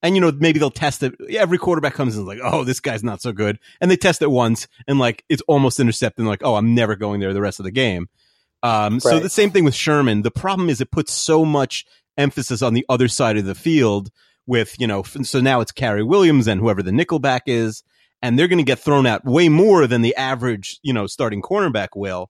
and 0.03 0.15
you 0.15 0.21
know 0.21 0.31
maybe 0.31 0.59
they'll 0.59 0.71
test 0.71 1.03
it. 1.03 1.13
Every 1.31 1.57
quarterback 1.57 1.93
comes 1.93 2.17
in 2.17 2.25
like, 2.25 2.39
oh, 2.43 2.63
this 2.63 2.79
guy's 2.79 3.03
not 3.03 3.21
so 3.21 3.31
good, 3.31 3.59
and 3.79 3.89
they 3.89 3.97
test 3.97 4.21
it 4.21 4.31
once, 4.31 4.67
and 4.87 4.99
like 4.99 5.23
it's 5.29 5.43
almost 5.47 5.79
intercepted. 5.79 6.19
And 6.19 6.27
like, 6.27 6.43
oh, 6.43 6.55
I'm 6.55 6.75
never 6.75 6.95
going 6.95 7.19
there 7.19 7.33
the 7.33 7.41
rest 7.41 7.59
of 7.59 7.65
the 7.65 7.71
game. 7.71 8.09
Um, 8.63 8.95
right. 8.95 9.01
So 9.01 9.19
the 9.19 9.29
same 9.29 9.51
thing 9.51 9.63
with 9.63 9.75
Sherman. 9.75 10.21
The 10.21 10.31
problem 10.31 10.69
is 10.69 10.81
it 10.81 10.91
puts 10.91 11.13
so 11.13 11.43
much 11.45 11.85
emphasis 12.17 12.61
on 12.61 12.73
the 12.73 12.85
other 12.89 13.07
side 13.07 13.37
of 13.37 13.45
the 13.45 13.55
field 13.55 14.11
with, 14.45 14.75
you 14.79 14.87
know, 14.87 15.03
so 15.03 15.39
now 15.39 15.61
it's 15.61 15.71
Cary 15.71 16.03
Williams 16.03 16.47
and 16.47 16.59
whoever 16.59 16.83
the 16.83 16.91
nickelback 16.91 17.41
is, 17.45 17.83
and 18.21 18.37
they're 18.37 18.47
going 18.47 18.59
to 18.59 18.63
get 18.63 18.79
thrown 18.79 19.05
out 19.05 19.25
way 19.25 19.49
more 19.49 19.87
than 19.87 20.01
the 20.01 20.15
average, 20.15 20.79
you 20.83 20.93
know, 20.93 21.07
starting 21.07 21.41
cornerback 21.41 21.89
will. 21.95 22.29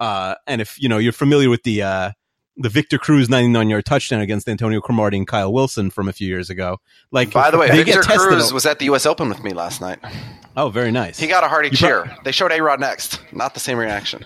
Uh, 0.00 0.36
and 0.46 0.60
if, 0.60 0.80
you 0.80 0.88
know, 0.88 0.98
you're 0.98 1.12
familiar 1.12 1.50
with 1.50 1.62
the, 1.64 1.82
uh, 1.82 2.10
the 2.58 2.68
Victor 2.68 2.98
Cruz 2.98 3.28
99 3.28 3.70
yard 3.70 3.86
touchdown 3.86 4.20
against 4.20 4.48
Antonio 4.48 4.80
Cromartie 4.80 5.16
and 5.16 5.26
Kyle 5.26 5.52
Wilson 5.52 5.90
from 5.90 6.08
a 6.08 6.12
few 6.12 6.26
years 6.26 6.50
ago. 6.50 6.78
Like, 7.10 7.32
by 7.32 7.50
the 7.50 7.58
way, 7.58 7.70
Victor 7.70 8.02
Cruz 8.02 8.52
was 8.52 8.66
at 8.66 8.80
the 8.80 8.86
U.S. 8.86 9.06
Open 9.06 9.28
with 9.28 9.42
me 9.42 9.52
last 9.52 9.80
night. 9.80 9.98
Oh, 10.56 10.68
very 10.68 10.90
nice. 10.90 11.18
He 11.18 11.28
got 11.28 11.44
a 11.44 11.48
hearty 11.48 11.68
you 11.68 11.76
cheer. 11.76 12.02
Pro- 12.04 12.22
they 12.24 12.32
showed 12.32 12.52
A 12.52 12.60
Rod 12.60 12.80
next. 12.80 13.20
Not 13.32 13.54
the 13.54 13.60
same 13.60 13.78
reaction. 13.78 14.24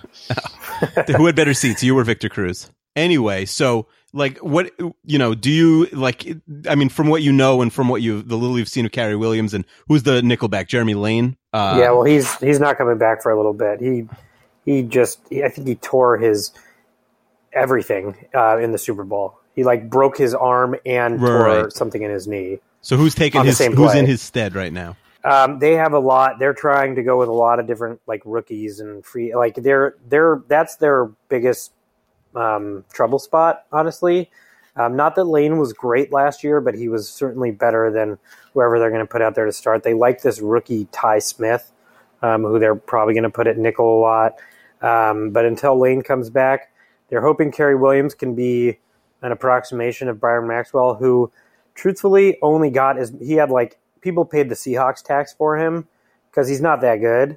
Who 1.16 1.26
had 1.26 1.36
better 1.36 1.54
seats? 1.54 1.82
You 1.82 1.96
or 1.96 2.04
Victor 2.04 2.28
Cruz? 2.28 2.70
Anyway, 2.96 3.44
so 3.44 3.86
like 4.14 4.38
what 4.38 4.70
you 5.04 5.18
know 5.18 5.34
do 5.34 5.50
you 5.50 5.86
like 5.86 6.26
i 6.68 6.74
mean 6.74 6.90
from 6.90 7.08
what 7.08 7.22
you 7.22 7.32
know 7.32 7.62
and 7.62 7.72
from 7.72 7.88
what 7.88 8.02
you 8.02 8.20
the 8.22 8.36
little 8.36 8.58
you've 8.58 8.68
seen 8.68 8.84
of 8.84 8.92
Cary 8.92 9.16
Williams 9.16 9.54
and 9.54 9.64
who's 9.88 10.02
the 10.02 10.20
nickelback 10.20 10.68
jeremy 10.68 10.92
lane 10.92 11.34
uh, 11.54 11.76
yeah 11.80 11.90
well 11.90 12.04
he's 12.04 12.36
he's 12.36 12.60
not 12.60 12.76
coming 12.76 12.98
back 12.98 13.22
for 13.22 13.32
a 13.32 13.36
little 13.36 13.54
bit 13.54 13.80
he 13.80 14.06
he 14.66 14.82
just 14.82 15.18
i 15.42 15.48
think 15.48 15.66
he 15.66 15.76
tore 15.76 16.18
his 16.18 16.52
everything 17.52 18.16
uh, 18.34 18.58
in 18.58 18.72
the 18.72 18.78
super 18.78 19.04
bowl 19.04 19.38
he 19.54 19.64
like 19.64 19.88
broke 19.90 20.16
his 20.16 20.34
arm 20.34 20.76
and 20.86 21.20
right. 21.20 21.28
tore 21.28 21.70
something 21.70 22.02
in 22.02 22.10
his 22.10 22.26
knee 22.26 22.58
so 22.80 22.96
who's 22.96 23.14
taking 23.14 23.44
his 23.44 23.58
who's 23.58 23.74
play. 23.74 23.98
in 23.98 24.06
his 24.06 24.20
stead 24.20 24.54
right 24.54 24.72
now 24.72 24.96
um, 25.24 25.60
they 25.60 25.74
have 25.74 25.92
a 25.92 25.98
lot. 25.98 26.38
They're 26.38 26.52
trying 26.52 26.96
to 26.96 27.02
go 27.02 27.16
with 27.18 27.28
a 27.28 27.32
lot 27.32 27.60
of 27.60 27.66
different 27.66 28.00
like 28.06 28.22
rookies 28.24 28.80
and 28.80 29.04
free. 29.04 29.34
Like 29.34 29.54
they're 29.54 29.94
they're 30.08 30.42
that's 30.48 30.76
their 30.76 31.06
biggest 31.28 31.72
um, 32.34 32.84
trouble 32.92 33.18
spot, 33.18 33.64
honestly. 33.70 34.30
Um, 34.74 34.96
not 34.96 35.14
that 35.16 35.24
Lane 35.24 35.58
was 35.58 35.72
great 35.72 36.12
last 36.12 36.42
year, 36.42 36.60
but 36.60 36.74
he 36.74 36.88
was 36.88 37.08
certainly 37.08 37.50
better 37.50 37.90
than 37.90 38.18
whoever 38.54 38.78
they're 38.78 38.90
going 38.90 39.04
to 39.04 39.10
put 39.10 39.20
out 39.20 39.34
there 39.34 39.44
to 39.44 39.52
start. 39.52 39.82
They 39.82 39.94
like 39.94 40.22
this 40.22 40.40
rookie 40.40 40.86
Tye 40.86 41.18
Smith, 41.18 41.70
um, 42.22 42.42
who 42.42 42.58
they're 42.58 42.74
probably 42.74 43.12
going 43.12 43.24
to 43.24 43.30
put 43.30 43.46
at 43.46 43.58
nickel 43.58 43.98
a 43.98 44.00
lot. 44.00 44.36
Um, 44.80 45.30
but 45.30 45.44
until 45.44 45.78
Lane 45.78 46.02
comes 46.02 46.30
back, 46.30 46.71
they're 47.12 47.20
hoping 47.20 47.52
Cary 47.52 47.74
Williams 47.74 48.14
can 48.14 48.34
be 48.34 48.78
an 49.20 49.32
approximation 49.32 50.08
of 50.08 50.18
Byron 50.18 50.48
Maxwell, 50.48 50.94
who 50.94 51.30
truthfully 51.74 52.38
only 52.40 52.70
got 52.70 52.98
as 52.98 53.12
he 53.20 53.34
had 53.34 53.50
like 53.50 53.78
people 54.00 54.24
paid 54.24 54.48
the 54.48 54.54
Seahawks 54.54 55.02
tax 55.02 55.34
for 55.34 55.58
him 55.58 55.86
because 56.30 56.48
he's 56.48 56.62
not 56.62 56.80
that 56.80 56.96
good. 56.96 57.36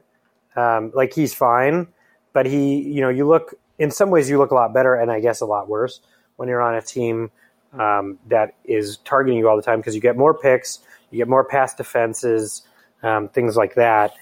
Um, 0.55 0.93
like 0.95 1.13
he's 1.13 1.33
fine, 1.33 1.87
but 2.31 2.45
he, 2.45 2.83
you 2.83 3.01
know, 3.01 3.09
you 3.09 3.27
look 3.27 3.53
in 3.77 3.91
some 3.91 4.11
ways 4.11 4.29
you 4.29 4.37
look 4.37 4.51
a 4.51 4.55
lot 4.55 4.73
better 4.73 4.95
and 4.95 5.11
I 5.11 5.19
guess 5.19 5.41
a 5.41 5.45
lot 5.45 5.67
worse 5.67 5.99
when 6.37 6.47
you're 6.47 6.61
on 6.61 6.75
a 6.75 6.81
team 6.81 7.29
um, 7.77 8.17
that 8.29 8.55
is 8.63 8.99
targeting 9.03 9.37
you 9.37 9.49
all 9.49 9.57
the 9.57 9.61
time 9.61 9.81
because 9.81 9.93
you 9.93 9.99
get 9.99 10.15
more 10.15 10.33
picks, 10.33 10.79
you 11.11 11.17
get 11.17 11.27
more 11.27 11.43
pass 11.43 11.75
defenses, 11.75 12.65
um, 13.03 13.27
things 13.27 13.57
like 13.57 13.75
that. 13.75 14.13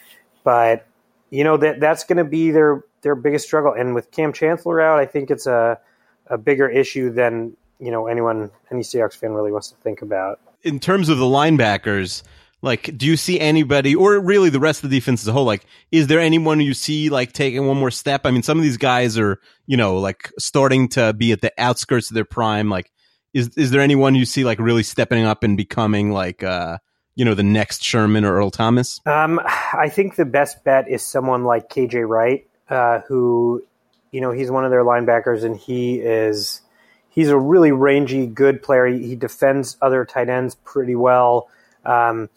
But 0.43 0.87
you 1.29 1.43
know 1.43 1.57
that 1.57 1.79
that's 1.79 2.05
going 2.05 2.17
to 2.17 2.23
be 2.23 2.49
their 2.49 2.83
their 3.03 3.15
biggest 3.15 3.45
struggle. 3.45 3.73
And 3.73 3.93
with 3.93 4.11
Kam 4.11 4.33
Chancellor 4.33 4.81
out, 4.81 4.99
I 4.99 5.05
think 5.05 5.29
it's 5.29 5.45
a 5.45 5.79
a 6.27 6.37
bigger 6.37 6.69
issue 6.69 7.11
than 7.11 7.55
you 7.79 7.91
know 7.91 8.07
anyone 8.07 8.49
any 8.71 8.81
Seahawks 8.81 9.15
fan 9.15 9.33
really 9.33 9.51
wants 9.51 9.69
to 9.69 9.75
think 9.77 10.01
about. 10.01 10.39
In 10.63 10.79
terms 10.79 11.09
of 11.09 11.17
the 11.17 11.25
linebackers, 11.25 12.23
like, 12.63 12.97
do 12.97 13.05
you 13.05 13.17
see 13.17 13.41
anybody, 13.41 13.93
or 13.93 14.17
really 14.21 14.49
the 14.49 14.59
rest 14.59 14.85
of 14.85 14.89
the 14.89 14.97
defense 14.97 15.21
as 15.21 15.27
a 15.27 15.33
whole? 15.33 15.43
Like, 15.43 15.65
is 15.91 16.07
there 16.07 16.21
anyone 16.21 16.61
you 16.61 16.73
see 16.73 17.09
like 17.09 17.33
taking 17.33 17.67
one 17.67 17.75
more 17.75 17.91
step? 17.91 18.21
I 18.23 18.31
mean, 18.31 18.41
some 18.41 18.57
of 18.57 18.63
these 18.63 18.77
guys 18.77 19.17
are, 19.17 19.37
you 19.67 19.75
know, 19.75 19.97
like 19.97 20.31
starting 20.39 20.87
to 20.89 21.11
be 21.11 21.33
at 21.33 21.41
the 21.41 21.51
outskirts 21.57 22.09
of 22.09 22.15
their 22.15 22.23
prime. 22.23 22.69
Like, 22.69 22.89
is 23.33 23.49
is 23.57 23.71
there 23.71 23.81
anyone 23.81 24.15
you 24.15 24.23
see 24.23 24.45
like 24.45 24.59
really 24.59 24.83
stepping 24.83 25.25
up 25.25 25.43
and 25.43 25.57
becoming 25.57 26.13
like, 26.13 26.41
uh, 26.41 26.77
you 27.15 27.25
know, 27.25 27.33
the 27.33 27.43
next 27.43 27.83
Sherman 27.83 28.23
or 28.23 28.35
Earl 28.35 28.49
Thomas? 28.49 29.01
Um, 29.05 29.41
I 29.43 29.89
think 29.89 30.15
the 30.15 30.23
best 30.23 30.63
bet 30.63 30.89
is 30.89 31.03
someone 31.03 31.43
like 31.43 31.67
KJ 31.67 32.07
Wright, 32.07 32.47
uh, 32.73 33.01
who, 33.07 33.63
you 34.11 34.19
know, 34.19 34.31
he's 34.31 34.51
one 34.51 34.65
of 34.65 34.71
their 34.71 34.83
linebackers, 34.83 35.43
and 35.43 35.55
he 35.55 35.95
is 35.95 36.61
he's 37.09 37.29
a 37.29 37.37
really 37.37 37.71
rangy, 37.71 38.25
good 38.25 38.61
player. 38.63 38.87
He, 38.87 39.07
he 39.07 39.15
defends 39.15 39.77
other 39.81 40.03
tight 40.03 40.29
ends 40.29 40.55
pretty 40.55 40.95
well. 40.95 41.47
Um, 41.85 42.29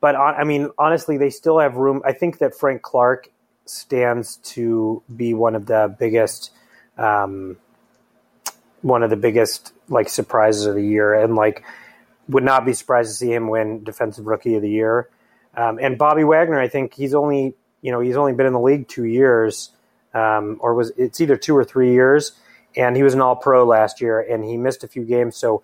but 0.00 0.14
I 0.16 0.44
mean, 0.44 0.70
honestly, 0.78 1.16
they 1.16 1.30
still 1.30 1.58
have 1.58 1.76
room. 1.76 2.02
I 2.04 2.12
think 2.12 2.38
that 2.38 2.54
Frank 2.54 2.82
Clark 2.82 3.30
stands 3.64 4.36
to 4.36 5.02
be 5.16 5.32
one 5.32 5.54
of 5.54 5.64
the 5.64 5.96
biggest, 5.98 6.50
um, 6.98 7.56
one 8.82 9.02
of 9.02 9.08
the 9.08 9.16
biggest 9.16 9.72
like 9.88 10.10
surprises 10.10 10.66
of 10.66 10.74
the 10.74 10.84
year, 10.84 11.14
and 11.14 11.34
like 11.34 11.64
would 12.28 12.44
not 12.44 12.66
be 12.66 12.74
surprised 12.74 13.10
to 13.10 13.14
see 13.14 13.32
him 13.32 13.48
win 13.48 13.82
Defensive 13.82 14.26
Rookie 14.26 14.56
of 14.56 14.62
the 14.62 14.70
Year. 14.70 15.08
Um, 15.56 15.78
and 15.80 15.96
Bobby 15.96 16.24
Wagner, 16.24 16.60
I 16.60 16.68
think 16.68 16.94
he's 16.94 17.14
only 17.14 17.54
you 17.84 17.92
know 17.92 18.00
he's 18.00 18.16
only 18.16 18.32
been 18.32 18.46
in 18.46 18.54
the 18.54 18.60
league 18.60 18.88
two 18.88 19.04
years, 19.04 19.70
um, 20.14 20.56
or 20.60 20.74
was 20.74 20.90
it's 20.96 21.20
either 21.20 21.36
two 21.36 21.54
or 21.54 21.64
three 21.64 21.92
years, 21.92 22.32
and 22.74 22.96
he 22.96 23.02
was 23.02 23.12
an 23.12 23.20
All 23.20 23.36
Pro 23.36 23.66
last 23.66 24.00
year, 24.00 24.20
and 24.20 24.42
he 24.42 24.56
missed 24.56 24.82
a 24.82 24.88
few 24.88 25.04
games. 25.04 25.36
So, 25.36 25.62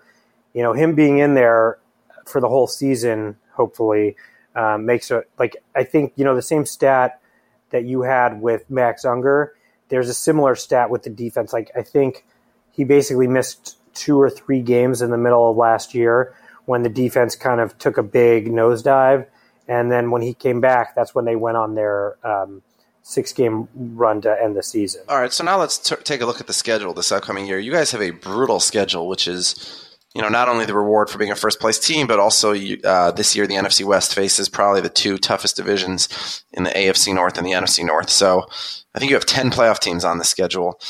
you 0.52 0.62
know, 0.62 0.74
him 0.74 0.94
being 0.94 1.18
in 1.18 1.32
there 1.32 1.78
for 2.26 2.42
the 2.42 2.48
whole 2.48 2.66
season, 2.66 3.36
hopefully, 3.54 4.16
um, 4.54 4.84
makes 4.84 5.10
it 5.10 5.30
like 5.38 5.56
I 5.74 5.82
think 5.82 6.12
you 6.16 6.26
know 6.26 6.36
the 6.36 6.42
same 6.42 6.66
stat 6.66 7.22
that 7.70 7.86
you 7.86 8.02
had 8.02 8.42
with 8.42 8.68
Max 8.68 9.06
Unger. 9.06 9.54
There's 9.88 10.10
a 10.10 10.14
similar 10.14 10.54
stat 10.54 10.90
with 10.90 11.04
the 11.04 11.10
defense. 11.10 11.54
Like 11.54 11.70
I 11.74 11.80
think 11.80 12.26
he 12.70 12.84
basically 12.84 13.28
missed 13.28 13.78
two 13.94 14.20
or 14.20 14.28
three 14.28 14.60
games 14.60 15.00
in 15.00 15.10
the 15.10 15.18
middle 15.18 15.50
of 15.50 15.56
last 15.56 15.94
year 15.94 16.34
when 16.66 16.82
the 16.82 16.90
defense 16.90 17.34
kind 17.34 17.62
of 17.62 17.78
took 17.78 17.96
a 17.96 18.02
big 18.02 18.46
nosedive, 18.46 19.26
and 19.70 19.90
then 19.90 20.10
when 20.10 20.20
he 20.20 20.34
came 20.34 20.60
back, 20.60 20.96
that's 20.96 21.14
when 21.14 21.24
they 21.24 21.36
went 21.36 21.56
on 21.56 21.76
their 21.76 22.16
um, 22.26 22.60
six 23.02 23.32
game 23.32 23.68
run 23.74 24.20
to 24.22 24.42
end 24.42 24.56
the 24.56 24.64
season. 24.64 25.02
All 25.08 25.20
right, 25.20 25.32
so 25.32 25.44
now 25.44 25.58
let's 25.58 25.78
t- 25.78 25.94
take 26.02 26.20
a 26.20 26.26
look 26.26 26.40
at 26.40 26.48
the 26.48 26.52
schedule 26.52 26.92
this 26.92 27.12
upcoming 27.12 27.46
year. 27.46 27.58
You 27.58 27.70
guys 27.70 27.92
have 27.92 28.02
a 28.02 28.10
brutal 28.10 28.58
schedule, 28.58 29.06
which 29.06 29.28
is 29.28 29.86
you 30.12 30.20
know, 30.20 30.28
not 30.28 30.48
only 30.48 30.64
the 30.66 30.74
reward 30.74 31.08
for 31.08 31.18
being 31.18 31.30
a 31.30 31.36
first 31.36 31.60
place 31.60 31.78
team, 31.78 32.08
but 32.08 32.18
also 32.18 32.52
uh, 32.52 33.12
this 33.12 33.36
year 33.36 33.46
the 33.46 33.54
NFC 33.54 33.84
West 33.84 34.12
faces 34.12 34.48
probably 34.48 34.80
the 34.80 34.88
two 34.88 35.18
toughest 35.18 35.54
divisions 35.54 36.42
in 36.52 36.64
the 36.64 36.70
AFC 36.70 37.14
North 37.14 37.38
and 37.38 37.46
the 37.46 37.52
NFC 37.52 37.84
North. 37.84 38.10
So 38.10 38.44
I 38.92 38.98
think 38.98 39.10
you 39.10 39.16
have 39.16 39.24
10 39.24 39.52
playoff 39.52 39.78
teams 39.78 40.04
on 40.04 40.18
the 40.18 40.24
schedule. 40.24 40.80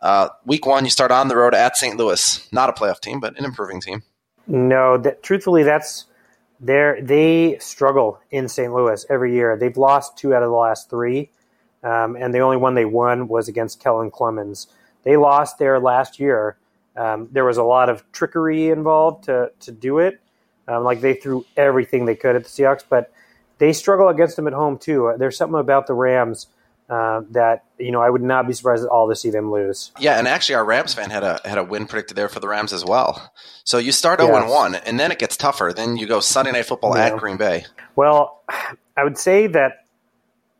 Uh, 0.00 0.30
week 0.46 0.64
one, 0.64 0.86
you 0.86 0.90
start 0.90 1.10
on 1.10 1.28
the 1.28 1.36
road 1.36 1.54
at 1.54 1.76
St. 1.76 1.98
Louis. 1.98 2.48
Not 2.52 2.70
a 2.70 2.72
playoff 2.72 3.00
team, 3.00 3.20
but 3.20 3.38
an 3.38 3.44
improving 3.44 3.82
team. 3.82 4.02
No, 4.46 4.96
that, 4.96 5.22
truthfully, 5.22 5.62
that's 5.62 6.06
they 6.60 7.00
they 7.02 7.58
struggle 7.58 8.20
in 8.30 8.48
St. 8.48 8.72
Louis 8.72 9.04
every 9.08 9.34
year. 9.34 9.56
They've 9.56 9.76
lost 9.76 10.16
two 10.16 10.34
out 10.34 10.42
of 10.42 10.50
the 10.50 10.56
last 10.56 10.90
three, 10.90 11.30
um, 11.82 12.16
and 12.16 12.34
the 12.34 12.40
only 12.40 12.56
one 12.56 12.74
they 12.74 12.84
won 12.84 13.28
was 13.28 13.48
against 13.48 13.82
Kellen 13.82 14.10
Clemens. 14.10 14.66
They 15.02 15.16
lost 15.16 15.58
there 15.58 15.80
last 15.80 16.20
year 16.20 16.56
um, 16.96 17.28
there 17.32 17.44
was 17.44 17.56
a 17.56 17.62
lot 17.62 17.88
of 17.88 18.04
trickery 18.12 18.68
involved 18.68 19.24
to 19.24 19.52
to 19.60 19.72
do 19.72 19.98
it. 19.98 20.20
Um, 20.68 20.84
like 20.84 21.00
they 21.00 21.14
threw 21.14 21.46
everything 21.56 22.04
they 22.04 22.14
could 22.14 22.36
at 22.36 22.44
the 22.44 22.50
Seahawks, 22.50 22.84
but 22.88 23.12
they 23.58 23.72
struggle 23.72 24.08
against 24.08 24.36
them 24.36 24.46
at 24.46 24.52
home 24.52 24.78
too. 24.78 25.14
There's 25.18 25.36
something 25.36 25.58
about 25.58 25.86
the 25.86 25.94
Rams 25.94 26.46
uh, 26.88 27.22
that 27.30 27.64
you 27.78 27.90
know 27.90 28.02
I 28.02 28.10
would 28.10 28.22
not 28.22 28.46
be 28.46 28.52
surprised 28.52 28.84
at 28.84 28.88
all 28.88 29.08
to 29.08 29.16
see 29.16 29.30
them 29.30 29.50
lose. 29.50 29.92
Yeah, 29.98 30.18
and 30.18 30.28
actually, 30.28 30.56
our 30.56 30.64
Rams 30.64 30.92
fan 30.92 31.10
had 31.10 31.22
a 31.22 31.40
had 31.44 31.58
a 31.58 31.64
win 31.64 31.86
predicted 31.86 32.16
there 32.16 32.28
for 32.28 32.40
the 32.40 32.48
Rams 32.48 32.72
as 32.72 32.84
well. 32.84 33.32
So 33.64 33.78
you 33.78 33.92
start 33.92 34.20
zero 34.20 34.36
and 34.36 34.50
one, 34.50 34.74
and 34.74 34.98
then 34.98 35.10
it 35.10 35.18
gets 35.18 35.29
tougher. 35.40 35.72
Then 35.74 35.96
you 35.96 36.06
go 36.06 36.20
Sunday 36.20 36.52
Night 36.52 36.66
Football 36.66 36.96
Yeah. 36.96 37.06
at 37.06 37.16
Green 37.16 37.36
Bay. 37.36 37.64
Well, 37.96 38.40
I 38.96 39.02
would 39.04 39.18
say 39.18 39.46
that 39.48 39.84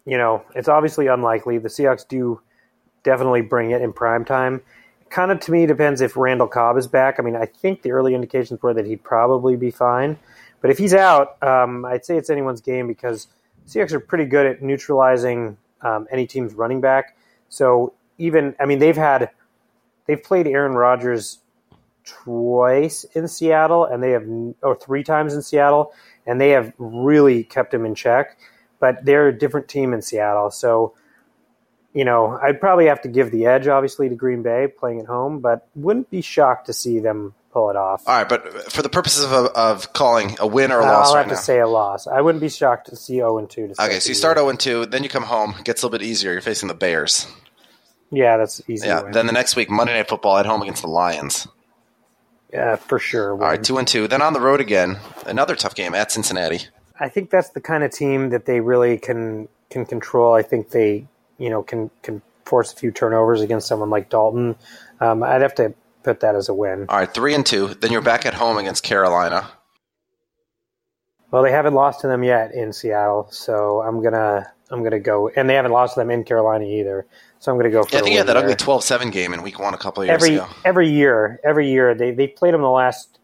you 0.04 0.18
know 0.18 0.42
it's 0.54 0.68
obviously 0.68 1.06
unlikely. 1.06 1.58
The 1.58 1.68
Seahawks 1.68 2.06
do 2.08 2.40
definitely 3.04 3.42
bring 3.42 3.70
it 3.70 3.80
in 3.82 3.92
prime 3.92 4.24
time. 4.24 4.60
Kind 5.10 5.30
of 5.32 5.40
to 5.40 5.52
me 5.52 5.66
depends 5.66 6.00
if 6.00 6.16
Randall 6.16 6.46
Cobb 6.48 6.76
is 6.76 6.86
back. 6.86 7.16
I 7.18 7.22
mean, 7.22 7.36
I 7.36 7.46
think 7.46 7.82
the 7.82 7.92
early 7.92 8.14
indications 8.14 8.62
were 8.62 8.74
that 8.74 8.86
he'd 8.86 9.02
probably 9.02 9.56
be 9.56 9.70
fine, 9.70 10.18
but 10.60 10.70
if 10.70 10.78
he's 10.78 10.94
out, 10.94 11.42
um, 11.42 11.84
I'd 11.84 12.04
say 12.04 12.16
it's 12.16 12.30
anyone's 12.30 12.60
game 12.60 12.86
because 12.86 13.26
Seahawks 13.68 13.92
are 13.92 14.00
pretty 14.00 14.24
good 14.24 14.46
at 14.46 14.62
neutralizing 14.62 15.56
um, 15.82 16.06
any 16.10 16.26
team's 16.26 16.54
running 16.54 16.80
back. 16.80 17.16
So 17.48 17.92
even, 18.18 18.54
I 18.60 18.66
mean, 18.66 18.78
they've 18.78 18.96
had 18.96 19.30
they've 20.06 20.22
played 20.22 20.46
Aaron 20.46 20.72
Rodgers 20.74 21.38
twice 22.24 23.04
in 23.14 23.28
Seattle, 23.28 23.84
and 23.84 24.02
they 24.02 24.10
have 24.10 24.26
or 24.62 24.76
three 24.76 25.02
times 25.02 25.34
in 25.34 25.42
Seattle, 25.42 25.92
and 26.26 26.40
they 26.40 26.50
have 26.50 26.72
really 26.78 27.44
kept 27.44 27.72
him 27.72 27.84
in 27.84 27.94
check. 27.94 28.36
But 28.78 29.04
they're 29.04 29.28
a 29.28 29.38
different 29.38 29.68
team 29.68 29.92
in 29.92 30.02
Seattle, 30.02 30.50
so 30.50 30.94
you 31.92 32.04
know 32.04 32.38
I'd 32.42 32.60
probably 32.60 32.86
have 32.86 33.02
to 33.02 33.08
give 33.08 33.30
the 33.30 33.46
edge, 33.46 33.68
obviously, 33.68 34.08
to 34.08 34.14
Green 34.14 34.42
Bay 34.42 34.68
playing 34.68 35.00
at 35.00 35.06
home, 35.06 35.40
but 35.40 35.66
wouldn't 35.74 36.10
be 36.10 36.22
shocked 36.22 36.66
to 36.66 36.72
see 36.72 36.98
them 36.98 37.34
pull 37.52 37.70
it 37.70 37.76
off. 37.76 38.04
All 38.06 38.16
right, 38.16 38.28
but 38.28 38.72
for 38.72 38.82
the 38.82 38.88
purposes 38.88 39.24
of, 39.24 39.32
of 39.32 39.92
calling 39.92 40.36
a 40.38 40.46
win 40.46 40.72
or 40.72 40.80
a 40.80 40.84
loss 40.84 41.08
I'll 41.08 41.14
right 41.16 41.20
have 41.22 41.28
now. 41.28 41.36
to 41.36 41.42
say 41.42 41.58
a 41.58 41.68
loss. 41.68 42.06
I 42.06 42.20
wouldn't 42.20 42.40
be 42.40 42.48
shocked 42.48 42.88
to 42.88 42.96
see 42.96 43.16
zero 43.16 43.38
and 43.38 43.50
two. 43.50 43.72
Okay, 43.78 44.00
so 44.00 44.08
you 44.08 44.14
start 44.14 44.38
0 44.38 44.52
2, 44.52 44.86
then 44.86 45.02
you 45.02 45.08
come 45.08 45.24
home, 45.24 45.54
gets 45.64 45.82
a 45.82 45.86
little 45.86 45.98
bit 45.98 46.04
easier. 46.04 46.32
You're 46.32 46.40
facing 46.40 46.68
the 46.68 46.74
Bears. 46.74 47.26
Yeah, 48.10 48.36
that's 48.36 48.60
easy. 48.68 48.86
Yeah, 48.86 49.02
then 49.12 49.26
the 49.26 49.32
next 49.32 49.56
week, 49.56 49.70
Monday 49.70 49.94
Night 49.94 50.08
Football 50.08 50.38
at 50.38 50.46
home 50.46 50.62
against 50.62 50.82
the 50.82 50.88
Lions. 50.88 51.46
Yeah, 52.52 52.76
for 52.76 52.98
sure. 52.98 53.32
All 53.32 53.38
right, 53.38 53.62
2 53.62 53.78
and 53.78 53.86
2. 53.86 54.08
Then 54.08 54.22
on 54.22 54.32
the 54.32 54.40
road 54.40 54.60
again, 54.60 54.98
another 55.26 55.54
tough 55.54 55.74
game 55.74 55.94
at 55.94 56.10
Cincinnati. 56.10 56.66
I 56.98 57.08
think 57.08 57.30
that's 57.30 57.50
the 57.50 57.60
kind 57.60 57.84
of 57.84 57.92
team 57.92 58.30
that 58.30 58.46
they 58.46 58.60
really 58.60 58.98
can 58.98 59.48
can 59.70 59.86
control. 59.86 60.34
I 60.34 60.42
think 60.42 60.70
they, 60.70 61.06
you 61.38 61.48
know, 61.48 61.62
can 61.62 61.90
can 62.02 62.22
force 62.44 62.72
a 62.72 62.76
few 62.76 62.90
turnovers 62.90 63.40
against 63.40 63.68
someone 63.68 63.90
like 63.90 64.10
Dalton. 64.10 64.56
Um, 65.00 65.22
I'd 65.22 65.42
have 65.42 65.54
to 65.56 65.74
put 66.02 66.20
that 66.20 66.34
as 66.34 66.48
a 66.48 66.54
win. 66.54 66.86
All 66.88 66.98
right, 66.98 67.12
3 67.12 67.34
and 67.34 67.46
2. 67.46 67.74
Then 67.74 67.92
you're 67.92 68.02
back 68.02 68.26
at 68.26 68.34
home 68.34 68.58
against 68.58 68.82
Carolina. 68.82 69.48
Well, 71.30 71.42
they 71.42 71.52
haven't 71.52 71.74
lost 71.74 72.00
to 72.00 72.08
them 72.08 72.24
yet 72.24 72.52
in 72.52 72.72
Seattle, 72.72 73.28
so 73.30 73.80
I'm 73.80 74.02
gonna 74.02 74.52
I'm 74.70 74.82
gonna 74.82 74.98
go, 74.98 75.28
and 75.28 75.48
they 75.48 75.54
haven't 75.54 75.72
lost 75.72 75.94
to 75.94 76.00
them 76.00 76.10
in 76.10 76.24
Carolina 76.24 76.64
either. 76.64 77.06
So 77.40 77.50
I'm 77.50 77.58
gonna 77.58 77.70
go 77.70 77.82
for. 77.82 77.94
Yeah, 77.94 78.00
I 78.00 78.02
think 78.02 78.12
you 78.12 78.18
had 78.18 78.26
that 78.28 78.36
ugly 78.36 78.54
12 78.54 78.84
7 78.84 79.10
game 79.10 79.32
in 79.32 79.42
week 79.42 79.58
one 79.58 79.72
a 79.72 79.78
couple 79.78 80.02
of 80.02 80.08
years 80.08 80.22
every 80.22 80.36
ago. 80.36 80.46
every 80.64 80.90
year, 80.90 81.40
every 81.42 81.70
year 81.70 81.94
they 81.94 82.10
they 82.12 82.28
played 82.28 82.52
them 82.52 82.60
the 82.60 82.68
last 82.68 83.18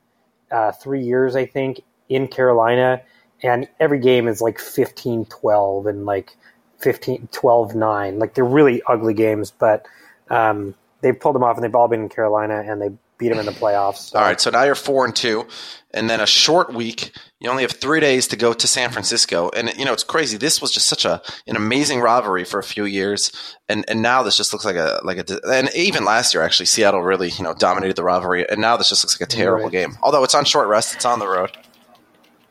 uh, 0.50 0.72
three 0.72 1.02
years, 1.02 1.36
I 1.36 1.44
think, 1.44 1.82
in 2.08 2.26
Carolina, 2.26 3.02
and 3.42 3.68
every 3.78 3.98
game 3.98 4.26
is 4.26 4.40
like 4.40 4.58
15-12 4.58 5.88
and 5.88 6.06
like 6.06 6.34
15 6.78 7.28
12-9. 7.30 8.18
Like 8.18 8.34
they're 8.34 8.44
really 8.44 8.80
ugly 8.86 9.12
games, 9.12 9.50
but 9.50 9.86
um, 10.30 10.74
they 11.02 11.12
pulled 11.12 11.34
them 11.34 11.44
off, 11.44 11.56
and 11.56 11.64
they've 11.64 11.74
all 11.74 11.88
been 11.88 12.02
in 12.02 12.08
Carolina, 12.08 12.64
and 12.66 12.80
they 12.80 12.90
beat 13.18 13.28
them 13.30 13.38
in 13.38 13.46
the 13.46 13.52
playoffs. 13.52 14.10
So. 14.10 14.18
All 14.18 14.24
right, 14.24 14.40
so 14.40 14.50
now 14.50 14.62
you're 14.64 14.74
4 14.74 15.06
and 15.06 15.16
2, 15.16 15.46
and 15.94 16.08
then 16.10 16.20
a 16.20 16.26
short 16.26 16.72
week. 16.74 17.12
You 17.40 17.50
only 17.50 17.62
have 17.62 17.72
three 17.72 18.00
days 18.00 18.26
to 18.28 18.36
go 18.36 18.52
to 18.54 18.66
San 18.66 18.90
Francisco. 18.90 19.50
And, 19.54 19.72
you 19.76 19.84
know, 19.84 19.92
it's 19.92 20.02
crazy. 20.02 20.36
This 20.38 20.60
was 20.62 20.72
just 20.72 20.86
such 20.88 21.04
a 21.04 21.20
an 21.46 21.54
amazing 21.54 22.00
rivalry 22.00 22.44
for 22.44 22.58
a 22.58 22.62
few 22.64 22.84
years. 22.86 23.30
And 23.68 23.84
and 23.88 24.00
now 24.02 24.22
this 24.22 24.36
just 24.38 24.52
looks 24.54 24.64
like 24.64 24.76
a 24.76 25.00
like 25.04 25.18
a 25.18 25.40
and 25.46 25.68
even 25.74 26.04
last 26.04 26.32
year 26.34 26.42
actually 26.42 26.66
Seattle 26.66 27.02
really 27.02 27.28
you 27.28 27.44
know 27.44 27.52
dominated 27.54 27.94
the 27.96 28.02
rivalry 28.04 28.48
and 28.48 28.58
now 28.60 28.76
this 28.78 28.88
just 28.88 29.04
looks 29.04 29.20
like 29.20 29.28
a 29.28 29.30
terrible 29.30 29.64
Right. 29.64 29.72
game. 29.72 29.98
Although 30.02 30.24
it's 30.24 30.34
on 30.34 30.44
short 30.46 30.66
rest, 30.68 30.94
it's 30.94 31.04
on 31.04 31.18
the 31.18 31.28
road. 31.28 31.50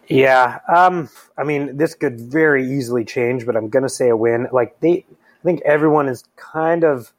Yeah, 0.08 0.60
um, 0.74 1.10
I 1.38 1.44
mean, 1.44 1.78
this 1.78 1.96
could 1.96 2.20
very 2.22 2.70
easily 2.78 3.04
change, 3.06 3.46
but 3.46 3.56
I'm 3.56 3.70
going 3.70 3.84
to 3.84 3.90
say 3.90 4.10
a 4.10 4.16
win. 4.16 4.48
Like 4.52 4.80
they, 4.80 5.04
I 5.10 5.44
think 5.44 5.62
everyone 5.66 6.08
is 6.08 6.24
kind 6.36 6.84
of 6.84 7.12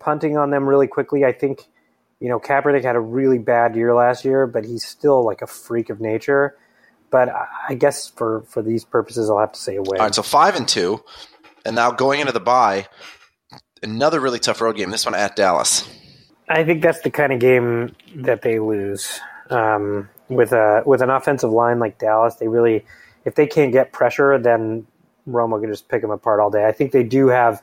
punting 0.00 0.36
on 0.36 0.50
them 0.50 0.68
really 0.68 0.88
quickly. 0.88 1.24
I 1.24 1.32
think, 1.32 1.68
you 2.20 2.28
know, 2.28 2.38
Kaepernick 2.38 2.82
had 2.82 2.96
a 2.96 3.00
really 3.00 3.38
bad 3.38 3.76
year 3.76 3.94
last 3.94 4.24
year, 4.24 4.46
but 4.46 4.64
he's 4.64 4.84
still 4.84 5.24
like 5.24 5.42
a 5.42 5.46
freak 5.46 5.90
of 5.90 6.00
nature. 6.00 6.56
But 7.10 7.28
I- 7.28 7.74
guess 7.74 8.08
for 8.08 8.42
for 8.48 8.62
these 8.62 8.84
purposes, 8.84 9.30
I'll 9.30 9.38
have 9.38 9.52
to 9.52 9.60
say 9.60 9.76
a 9.76 9.82
win. 9.82 10.00
All 10.00 10.06
right, 10.06 10.14
so 10.14 10.22
five 10.22 10.56
and 10.56 10.66
two, 10.66 11.02
and 11.64 11.76
now 11.76 11.90
going 11.90 12.20
into 12.20 12.32
the 12.32 12.40
bye, 12.40 12.88
another 13.82 14.20
really 14.20 14.38
tough 14.38 14.60
road 14.60 14.76
game. 14.76 14.90
This 14.90 15.04
one 15.04 15.14
at 15.14 15.36
Dallas. 15.36 15.88
I 16.48 16.64
think 16.64 16.82
that's 16.82 17.00
the 17.00 17.10
kind 17.10 17.32
of 17.32 17.38
game 17.38 17.94
that 18.16 18.42
they 18.42 18.58
lose. 18.58 19.20
Um, 19.50 20.08
with 20.28 20.52
a 20.52 20.82
with 20.86 21.02
an 21.02 21.10
offensive 21.10 21.50
line 21.50 21.78
like 21.78 21.98
Dallas, 21.98 22.36
they 22.36 22.48
really, 22.48 22.84
if 23.24 23.34
they 23.34 23.46
can't 23.46 23.72
get 23.72 23.92
pressure, 23.92 24.38
then 24.38 24.86
Romo 25.28 25.60
can 25.60 25.70
just 25.70 25.88
pick 25.88 26.02
them 26.02 26.10
apart 26.10 26.40
all 26.40 26.50
day. 26.50 26.64
I 26.66 26.72
think 26.72 26.92
they 26.92 27.02
do 27.02 27.28
have 27.28 27.62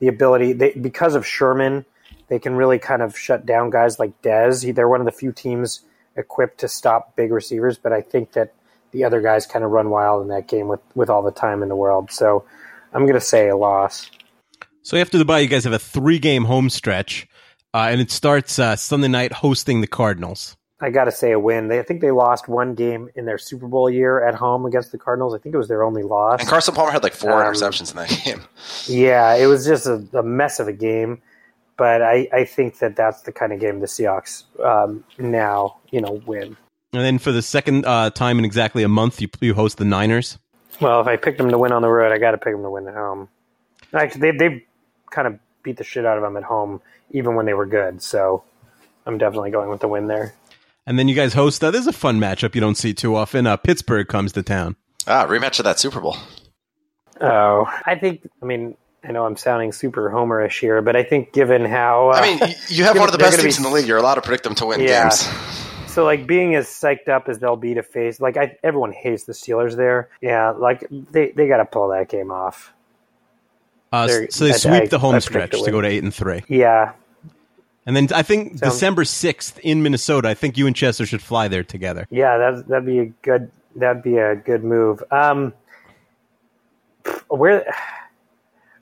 the 0.00 0.08
ability 0.08 0.52
they, 0.52 0.72
because 0.72 1.14
of 1.14 1.26
Sherman, 1.26 1.84
they 2.28 2.38
can 2.38 2.54
really 2.56 2.78
kind 2.78 3.02
of 3.02 3.16
shut 3.18 3.44
down 3.46 3.70
guys 3.70 3.98
like 3.98 4.20
Dez. 4.22 4.74
They're 4.74 4.88
one 4.88 5.00
of 5.00 5.06
the 5.06 5.12
few 5.12 5.32
teams 5.32 5.80
equipped 6.16 6.58
to 6.58 6.68
stop 6.68 7.16
big 7.16 7.32
receivers, 7.32 7.76
but 7.78 7.92
I 7.92 8.00
think 8.00 8.32
that 8.32 8.54
the 8.92 9.04
other 9.04 9.20
guys 9.20 9.46
kind 9.46 9.64
of 9.64 9.70
run 9.70 9.90
wild 9.90 10.22
in 10.22 10.28
that 10.28 10.46
game 10.46 10.68
with 10.68 10.80
with 10.94 11.10
all 11.10 11.22
the 11.22 11.32
time 11.32 11.62
in 11.62 11.68
the 11.68 11.76
world. 11.76 12.10
So 12.12 12.44
I'm 12.92 13.02
going 13.02 13.14
to 13.14 13.20
say 13.20 13.48
a 13.48 13.56
loss. 13.56 14.10
So 14.82 14.96
after 14.96 15.18
the 15.18 15.24
bye, 15.24 15.40
you 15.40 15.48
guys 15.48 15.64
have 15.64 15.72
a 15.72 15.78
three 15.78 16.18
game 16.18 16.44
home 16.44 16.70
stretch, 16.70 17.26
uh, 17.72 17.88
and 17.90 18.00
it 18.00 18.10
starts 18.10 18.58
uh, 18.58 18.76
Sunday 18.76 19.08
night 19.08 19.32
hosting 19.32 19.80
the 19.80 19.86
Cardinals. 19.86 20.56
I 20.80 20.90
got 20.90 21.04
to 21.04 21.12
say 21.12 21.32
a 21.32 21.38
win. 21.38 21.68
They, 21.68 21.78
I 21.78 21.82
think 21.82 22.02
they 22.02 22.10
lost 22.10 22.46
one 22.48 22.74
game 22.74 23.08
in 23.14 23.24
their 23.24 23.38
Super 23.38 23.66
Bowl 23.66 23.88
year 23.88 24.22
at 24.26 24.34
home 24.34 24.66
against 24.66 24.92
the 24.92 24.98
Cardinals. 24.98 25.34
I 25.34 25.38
think 25.38 25.54
it 25.54 25.58
was 25.58 25.68
their 25.68 25.82
only 25.82 26.02
loss. 26.02 26.40
And 26.40 26.48
Carson 26.48 26.74
Palmer 26.74 26.90
had 26.90 27.02
like 27.02 27.14
four 27.14 27.42
Um, 27.42 27.52
interceptions 27.54 27.90
in 27.90 27.96
that 27.96 28.22
game. 28.24 28.42
Yeah, 28.86 29.34
it 29.34 29.46
was 29.46 29.64
just 29.64 29.86
a, 29.86 30.06
a 30.12 30.22
mess 30.22 30.60
of 30.60 30.68
a 30.68 30.72
game. 30.72 31.22
But 31.76 32.02
I, 32.02 32.28
I 32.32 32.44
think 32.44 32.78
that 32.78 32.94
that's 32.96 33.22
the 33.22 33.32
kind 33.32 33.52
of 33.52 33.60
game 33.60 33.80
the 33.80 33.86
Seahawks 33.86 34.44
um, 34.64 35.04
now, 35.18 35.78
you 35.90 36.00
know, 36.00 36.22
win. 36.26 36.56
And 36.92 37.02
then 37.02 37.18
for 37.18 37.32
the 37.32 37.42
second 37.42 37.84
uh, 37.84 38.10
time 38.10 38.38
in 38.38 38.44
exactly 38.44 38.84
a 38.84 38.88
month, 38.88 39.20
you, 39.20 39.28
you 39.40 39.54
host 39.54 39.78
the 39.78 39.84
Niners. 39.84 40.38
Well, 40.80 41.00
if 41.00 41.06
I 41.08 41.16
picked 41.16 41.38
them 41.38 41.50
to 41.50 41.58
win 41.58 41.72
on 41.72 41.82
the 41.82 41.88
road, 41.88 42.12
I 42.12 42.18
got 42.18 42.32
to 42.32 42.38
pick 42.38 42.52
them 42.52 42.62
to 42.62 42.70
win 42.70 42.86
at 42.86 42.94
home. 42.94 43.28
Actually, 43.92 44.32
they 44.32 44.36
they've 44.36 44.62
kind 45.10 45.26
of 45.26 45.38
beat 45.62 45.76
the 45.76 45.84
shit 45.84 46.04
out 46.04 46.16
of 46.16 46.22
them 46.22 46.36
at 46.36 46.44
home, 46.44 46.80
even 47.10 47.34
when 47.34 47.46
they 47.46 47.54
were 47.54 47.66
good. 47.66 48.02
So 48.02 48.44
I'm 49.06 49.18
definitely 49.18 49.50
going 49.50 49.70
with 49.70 49.80
the 49.80 49.88
win 49.88 50.06
there. 50.06 50.34
And 50.86 50.98
then 50.98 51.08
you 51.08 51.14
guys 51.14 51.32
host. 51.32 51.64
Uh, 51.64 51.70
this 51.70 51.82
is 51.82 51.86
a 51.86 51.92
fun 51.92 52.20
matchup 52.20 52.54
you 52.54 52.60
don't 52.60 52.76
see 52.76 52.92
too 52.92 53.16
often. 53.16 53.46
Uh, 53.46 53.56
Pittsburgh 53.56 54.06
comes 54.06 54.32
to 54.32 54.42
town. 54.42 54.76
Ah, 55.06 55.26
rematch 55.26 55.58
of 55.58 55.64
that 55.64 55.78
Super 55.78 56.00
Bowl. 56.00 56.16
Oh, 57.20 57.66
I 57.86 57.94
think. 57.96 58.28
I 58.42 58.46
mean, 58.46 58.76
I 59.06 59.12
know 59.12 59.26
I'm 59.26 59.36
sounding 59.36 59.72
super 59.72 60.10
homerish 60.10 60.58
here, 60.60 60.80
but 60.82 60.96
I 60.96 61.02
think 61.02 61.32
given 61.32 61.64
how 61.64 62.10
uh, 62.10 62.14
I 62.14 62.22
mean, 62.22 62.54
you 62.68 62.84
have 62.84 62.96
one 62.98 63.08
of 63.08 63.12
the 63.12 63.18
gonna 63.18 63.30
best 63.30 63.36
be- 63.38 63.42
teams 63.44 63.56
in 63.58 63.62
the 63.64 63.70
league. 63.70 63.86
You're 63.86 63.98
allowed 63.98 64.14
to 64.14 64.22
predict 64.22 64.44
them 64.44 64.54
to 64.56 64.66
win 64.66 64.80
Yeah. 64.80 65.02
games. 65.10 65.28
So 65.88 66.04
like 66.04 66.26
being 66.26 66.54
as 66.56 66.66
psyched 66.66 67.08
up 67.08 67.28
as 67.28 67.38
they'll 67.38 67.54
be 67.56 67.74
to 67.74 67.82
face 67.82 68.20
like 68.20 68.36
I, 68.36 68.56
everyone 68.64 68.92
hates 68.92 69.24
the 69.24 69.32
Steelers 69.32 69.76
there. 69.76 70.08
Yeah, 70.20 70.50
like 70.50 70.84
they 70.90 71.30
they 71.32 71.46
got 71.46 71.58
to 71.58 71.64
pull 71.66 71.88
that 71.90 72.08
game 72.08 72.30
off. 72.32 72.72
Uh, 73.92 74.08
so 74.30 74.44
they 74.44 74.50
I- 74.50 74.56
sweep 74.56 74.82
I- 74.82 74.86
the 74.86 74.98
home 74.98 75.20
stretch 75.20 75.52
to 75.62 75.70
go 75.70 75.80
to 75.80 75.86
eight 75.86 76.02
and 76.02 76.12
three. 76.12 76.42
Yeah, 76.48 76.92
And 77.86 77.94
then 77.94 78.08
I 78.12 78.22
think 78.22 78.58
Sounds- 78.58 78.72
December 78.74 79.04
sixth 79.04 79.60
in 79.62 79.82
Minnesota. 79.84 80.28
I 80.28 80.34
think 80.34 80.56
you 80.58 80.66
and 80.66 80.74
Chester 80.74 81.06
should 81.06 81.22
fly 81.22 81.46
there 81.46 81.62
together. 81.62 82.06
yeah, 82.10 82.38
that 82.38 82.66
that'd 82.68 82.86
be 82.86 82.98
a 82.98 83.06
good 83.22 83.50
that'd 83.76 84.02
be 84.02 84.16
a 84.16 84.34
good 84.34 84.64
move. 84.64 85.00
Um, 85.12 85.52
where 87.28 87.72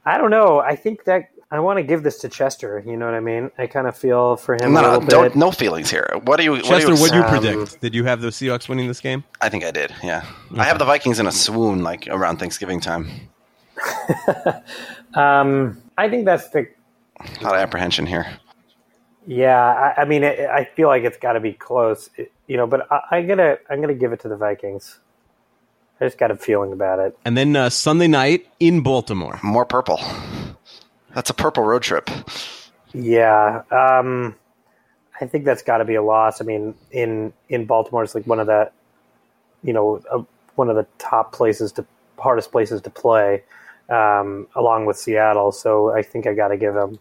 I 0.05 0.19
don't 0.19 0.31
know. 0.31 0.59
I 0.61 0.75
think 0.77 1.05
that 1.05 1.29
I 1.51 1.61
want 1.61 1.77
to 1.79 1.83
give 1.83 2.03
this 2.03 2.19
to 2.21 2.29
Chester. 2.29 2.83
You 2.85 2.97
know 2.97 3.05
what 3.07 3.15
I 3.15 3.21
mean? 3.21 3.51
I 3.59 3.67
kind 3.67 3.87
of 3.87 3.97
feel 3.97 4.37
for 4.37 4.55
him 4.55 4.73
No, 4.73 4.79
a 4.81 4.83
no, 4.83 4.89
little 4.95 5.07
don't, 5.09 5.23
bit. 5.29 5.37
no 5.37 5.51
feelings 5.51 5.91
here. 5.91 6.09
What 6.25 6.39
do 6.39 6.45
you? 6.45 6.53
What 6.53 6.65
Chester, 6.65 6.89
do 6.89 6.95
you 6.95 7.01
what 7.01 7.11
do 7.11 7.17
you 7.19 7.23
Um, 7.25 7.29
predict? 7.31 7.81
Did 7.81 7.95
you 7.95 8.05
have 8.05 8.21
the 8.21 8.29
Seahawks 8.29 8.69
winning 8.69 8.89
this 8.89 9.01
game? 9.01 9.23
I 9.41 9.49
think 9.49 9.63
I 9.65 9.71
did. 9.71 9.95
Yeah, 10.03 10.25
I 10.57 10.65
have 10.65 10.79
the 10.79 10.85
Vikings 10.85 11.19
in 11.21 11.27
a 11.27 11.33
swoon 11.33 11.83
like 11.83 12.09
around 12.09 12.39
Thanksgiving 12.39 12.81
time. 12.81 13.09
Um, 15.15 15.81
I 15.99 16.09
think 16.09 16.25
that's 16.25 16.49
the 16.51 16.67
A 17.21 17.45
lot 17.45 17.55
of 17.55 17.61
apprehension 17.61 18.07
here. 18.07 18.27
Yeah, 19.27 19.61
I, 19.97 20.03
I 20.03 20.05
mean, 20.07 20.25
it, 20.25 20.41
I 20.49 20.65
feel 20.65 20.89
like 20.89 21.05
it's 21.05 21.19
got 21.19 21.35
to 21.35 21.41
be 21.41 21.53
close, 21.53 22.09
it- 22.17 22.33
you 22.47 22.57
know. 22.57 22.67
But 22.67 22.91
I, 22.91 23.01
I'm 23.19 23.27
gonna, 23.27 23.59
I'm 23.69 23.81
gonna 23.81 23.95
give 23.95 24.13
it 24.13 24.21
to 24.21 24.29
the 24.29 24.37
Vikings. 24.37 24.99
I 26.03 26.07
just 26.07 26.19
got 26.19 26.33
a 26.33 26.37
feeling 26.37 26.73
about 26.73 26.99
it. 26.99 27.17
And 27.25 27.37
then 27.37 27.55
uh, 27.55 27.71
Sunday 27.71 28.09
night 28.09 28.49
in 28.59 28.81
Baltimore. 28.81 29.39
More 29.41 29.65
purple. 29.65 30.01
That's 31.15 31.31
a 31.31 31.35
purple 31.35 31.63
road 31.63 31.83
trip. 31.83 32.11
Yeah, 32.93 33.63
um, 33.71 34.35
I 35.21 35.27
think 35.27 35.45
that's 35.45 35.63
got 35.63 35.79
to 35.79 35.85
be 35.85 35.95
a 35.95 36.03
loss. 36.03 36.41
I 36.41 36.45
mean, 36.45 36.75
in 36.91 37.33
in 37.49 37.67
Baltimore, 37.67 38.03
it's 38.03 38.17
like 38.17 38.27
one 38.27 38.41
of 38.41 38.49
the, 38.49 38.73
you 39.63 39.73
know, 39.73 40.03
uh, 40.11 40.25
one 40.57 40.69
of 40.69 40.75
the 40.75 40.89
top 40.99 41.33
places 41.33 41.71
to 41.73 41.87
hardest 42.19 42.51
places 42.51 42.81
to 42.81 42.91
play, 42.91 43.45
um, 43.89 44.49
along 44.57 44.87
with 44.87 44.97
Seattle. 44.97 45.53
So 45.53 45.93
I 45.93 46.03
think 46.03 46.27
I 46.27 46.35
got 46.35 46.49
to 46.49 46.57
give 46.57 46.75
them 46.75 46.99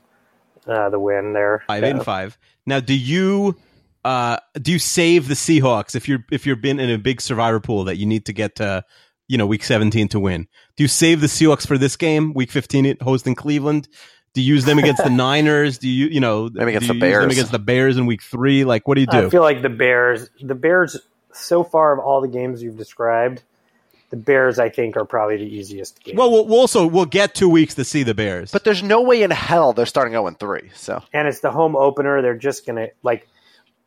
uh, 0.67 0.91
the 0.91 0.99
win 0.99 1.33
there. 1.33 1.63
Five 1.65 1.83
and 1.83 2.03
five. 2.03 2.37
Now, 2.67 2.79
do 2.79 2.93
you 2.93 3.55
uh, 4.03 4.37
do 4.61 4.71
you 4.71 4.79
save 4.79 5.27
the 5.27 5.33
Seahawks 5.35 5.95
if 5.95 6.07
you're 6.07 6.25
if 6.31 6.45
you're 6.45 6.55
been 6.55 6.79
in 6.79 6.89
a 6.89 6.97
big 6.97 7.21
survivor 7.21 7.59
pool 7.59 7.83
that 7.85 7.97
you 7.97 8.05
need 8.05 8.25
to 8.25 8.33
get 8.33 8.55
to 8.57 8.83
you 9.27 9.37
know 9.37 9.45
week 9.45 9.63
17 9.63 10.07
to 10.09 10.19
win? 10.19 10.47
Do 10.75 10.83
you 10.83 10.87
save 10.87 11.21
the 11.21 11.27
Seahawks 11.27 11.65
for 11.67 11.77
this 11.77 11.95
game, 11.95 12.33
week 12.33 12.51
15 12.51 12.97
hosting 13.01 13.35
Cleveland? 13.35 13.87
Do 14.33 14.41
you 14.41 14.53
use 14.53 14.65
them 14.65 14.79
against 14.79 15.03
the 15.03 15.09
Niners? 15.11 15.77
Do 15.77 15.87
you 15.89 16.07
you 16.07 16.19
know 16.19 16.49
Maybe 16.53 16.71
against 16.71 16.87
the 16.87 16.93
you 16.95 16.99
use 16.99 17.11
them 17.11 17.19
Bears. 17.21 17.33
against 17.33 17.51
the 17.51 17.59
Bears 17.59 17.97
in 17.97 18.05
week 18.05 18.21
three? 18.23 18.63
Like, 18.63 18.87
what 18.87 18.95
do 18.95 19.01
you 19.01 19.07
do? 19.07 19.27
I 19.27 19.29
feel 19.29 19.41
like 19.41 19.61
the 19.61 19.69
Bears, 19.69 20.29
the 20.41 20.55
Bears, 20.55 20.97
so 21.33 21.63
far 21.63 21.93
of 21.93 21.99
all 21.99 22.21
the 22.21 22.27
games 22.27 22.63
you've 22.63 22.77
described, 22.77 23.43
the 24.09 24.17
Bears 24.17 24.57
I 24.59 24.69
think 24.69 24.97
are 24.97 25.05
probably 25.05 25.37
the 25.37 25.43
easiest 25.43 26.03
game. 26.03 26.15
well, 26.15 26.31
well, 26.31 26.45
we'll 26.45 26.59
also 26.59 26.87
we'll 26.87 27.05
get 27.05 27.35
two 27.35 27.49
weeks 27.49 27.75
to 27.75 27.83
see 27.83 28.03
the 28.03 28.13
Bears. 28.13 28.51
But 28.51 28.63
there's 28.63 28.83
no 28.83 29.01
way 29.01 29.21
in 29.21 29.31
hell 29.31 29.73
they're 29.73 29.85
starting 29.85 30.13
0 30.13 30.29
3. 30.31 30.71
So 30.75 31.03
and 31.13 31.27
it's 31.27 31.41
the 31.41 31.51
home 31.51 31.75
opener. 31.75 32.21
They're 32.21 32.35
just 32.35 32.65
gonna 32.65 32.87
like 33.03 33.27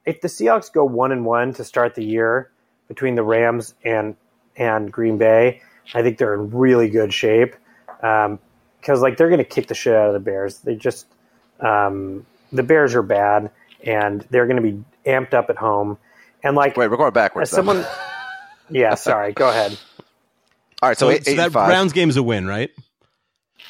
if 0.06 0.20
the 0.20 0.28
Seahawks 0.28 0.72
go 0.72 0.84
one 0.84 1.12
and 1.12 1.24
one 1.24 1.54
to 1.54 1.64
start 1.64 1.94
the 1.94 2.04
year 2.04 2.50
between 2.88 3.14
the 3.14 3.22
Rams 3.22 3.74
and 3.84 4.16
and 4.56 4.92
Green 4.92 5.18
Bay, 5.18 5.62
I 5.94 6.02
think 6.02 6.18
they're 6.18 6.34
in 6.34 6.50
really 6.50 6.88
good 6.88 7.12
shape 7.12 7.56
because 7.96 9.00
like 9.00 9.16
they're 9.16 9.30
gonna 9.30 9.44
kick 9.44 9.68
the 9.68 9.74
shit 9.74 9.94
out 9.94 10.08
of 10.08 10.14
the 10.14 10.20
Bears. 10.20 10.58
They 10.58 10.76
just 10.76 11.06
um, 11.60 12.26
the 12.52 12.62
Bears 12.62 12.94
are 12.94 13.02
bad 13.02 13.50
and 13.82 14.26
they're 14.30 14.46
gonna 14.46 14.60
be 14.60 14.82
amped 15.06 15.34
up 15.34 15.50
at 15.50 15.56
home. 15.56 15.98
And 16.42 16.56
like 16.56 16.76
wait, 16.76 16.88
we're 16.88 16.96
going 16.96 17.12
backwards. 17.12 17.50
someone, 17.50 17.84
yeah, 18.70 18.94
sorry, 18.94 19.32
go 19.32 19.48
ahead. 19.48 19.78
All 20.82 20.90
right, 20.90 20.98
so, 20.98 21.06
so, 21.06 21.10
eight, 21.10 21.24
so 21.24 21.30
eight 21.30 21.36
that 21.36 21.44
and 21.44 21.52
five. 21.52 21.68
Browns 21.68 21.92
game's 21.92 22.16
a 22.16 22.22
win, 22.22 22.46
right? 22.46 22.70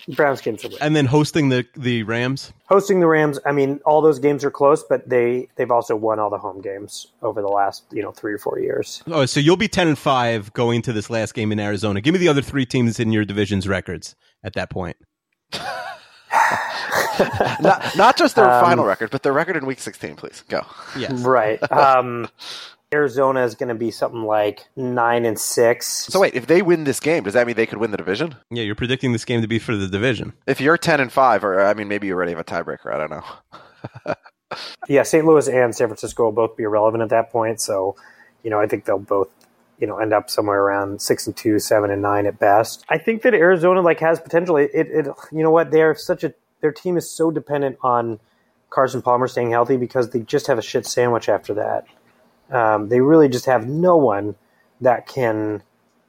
Browns 0.09 0.41
games 0.41 0.65
are 0.65 0.69
win. 0.69 0.79
And 0.81 0.95
then 0.97 1.07
hosting 1.07 1.49
the 1.51 1.67
the 1.77 2.03
Rams. 2.03 2.53
hosting 2.67 3.01
the 3.01 3.07
Rams. 3.07 3.39
I 3.47 3.53
mean, 3.53 3.81
all 3.87 4.01
those 4.03 4.19
games 4.19 4.45
are 4.45 4.51
close, 4.51 4.83
but 4.83 5.09
they 5.09 5.49
they've 5.57 5.71
also 5.71 5.95
won 5.97 6.19
all 6.19 6.31
the 6.31 6.39
home 6.39 6.61
games 6.61 7.07
over 7.23 7.41
the 7.41 7.49
last 7.49 7.85
you 7.93 8.03
know 8.03 8.11
three 8.13 8.33
or 8.35 8.39
four 8.39 8.59
years. 8.59 9.03
Oh, 9.07 9.25
so 9.27 9.41
you'll 9.41 9.57
be 9.57 9.69
ten 9.69 9.89
and 9.89 9.99
five 9.99 10.53
going 10.53 10.83
to 10.83 10.93
this 10.93 11.11
last 11.11 11.35
game 11.35 11.53
in 11.53 11.61
Arizona. 11.61 12.01
Give 12.01 12.13
me 12.13 12.19
the 12.19 12.29
other 12.29 12.43
three 12.43 12.67
teams 12.67 12.99
in 13.01 13.13
your 13.13 13.25
division's 13.25 13.69
records 13.69 14.15
at 14.43 14.55
that 14.55 14.71
point. 14.71 14.97
not, 17.61 17.97
not 17.97 18.17
just 18.17 18.37
their 18.37 18.51
Um, 18.51 18.65
final 18.65 18.85
record, 18.85 19.11
but 19.11 19.23
their 19.23 19.33
record 19.33 19.57
in 19.57 19.67
week 19.67 19.79
16, 19.81 20.17
please. 20.17 20.43
Go. 20.49 20.63
Yes. 20.99 21.13
Right. 21.21 21.61
Um, 21.71 22.29
Arizona 22.95 23.45
is 23.45 23.57
going 23.57 23.69
to 23.69 23.75
be 23.75 23.91
something 23.91 24.23
like 24.23 24.67
nine 24.77 25.25
and 25.25 25.39
six. 25.39 26.07
So 26.07 26.21
wait, 26.21 26.35
if 26.35 26.47
they 26.47 26.63
win 26.63 26.85
this 26.85 27.01
game, 27.01 27.25
does 27.25 27.35
that 27.35 27.47
mean 27.47 27.57
they 27.57 27.67
could 27.67 27.79
win 27.79 27.91
the 27.91 27.97
division? 27.97 28.37
Yeah, 28.51 28.63
you're 28.63 28.77
predicting 28.77 29.13
this 29.13 29.25
game 29.25 29.43
to 29.43 29.49
be 29.49 29.59
for 29.59 29.75
the 29.75 29.89
division. 29.89 30.33
If 30.47 30.61
you're 30.61 30.79
10 30.79 31.01
and 31.01 31.13
5, 31.13 31.45
or 31.45 31.61
I 31.61 31.75
mean, 31.75 31.89
maybe 31.89 32.07
you 32.07 32.15
already 32.15 32.33
have 32.33 32.41
a 32.41 32.45
tiebreaker. 32.45 32.95
I 32.95 32.99
don't 32.99 33.11
know. 33.11 34.15
yeah, 34.89 35.03
St. 35.03 35.27
Louis 35.27 35.49
and 35.49 35.75
San 35.75 35.89
Francisco 35.89 36.25
will 36.25 36.33
both 36.33 36.57
be 36.57 36.63
irrelevant 36.63 37.03
at 37.03 37.11
that 37.11 37.31
point. 37.31 37.61
So, 37.61 37.97
you 38.45 38.51
know, 38.51 38.61
I 38.61 38.67
think 38.67 38.85
they'll 38.85 38.99
both, 38.99 39.29
you 39.81 39.89
know, 39.89 39.99
end 39.99 40.13
up 40.13 40.31
somewhere 40.31 40.63
around 40.63 41.03
six 41.03 41.27
and 41.27 41.37
two, 41.37 41.59
seven 41.59 41.91
and 41.91 42.01
nine 42.01 42.27
at 42.27 42.39
best. 42.39 42.85
I 42.89 42.99
think 42.99 43.23
that 43.23 43.35
Arizona 43.35 43.81
like 43.81 44.01
has 44.01 44.21
potential. 44.21 44.57
It, 44.57 44.71
it, 44.73 44.87
it 44.89 45.07
you 45.33 45.43
know 45.43 45.51
what? 45.51 45.73
They 45.73 45.83
are 45.83 45.97
such 45.97 46.23
a 46.23 46.33
their 46.61 46.73
team 46.73 46.97
is 46.97 47.11
so 47.11 47.31
dependent 47.31 47.77
on 47.83 48.21
Carson 48.71 49.03
Palmer 49.03 49.29
staying 49.29 49.51
healthy 49.51 49.77
because 49.77 50.11
they 50.11 50.21
just 50.21 50.47
have 50.47 50.59
a 50.59 50.63
shit 50.63 50.87
sandwich 50.87 51.29
after 51.29 51.55
that. 51.55 51.87
Um, 52.51 52.89
they 52.89 53.01
really 53.01 53.29
just 53.29 53.47
have 53.47 53.67
no 53.67 53.97
one 53.97 54.37
that 54.81 55.07
can 55.07 55.63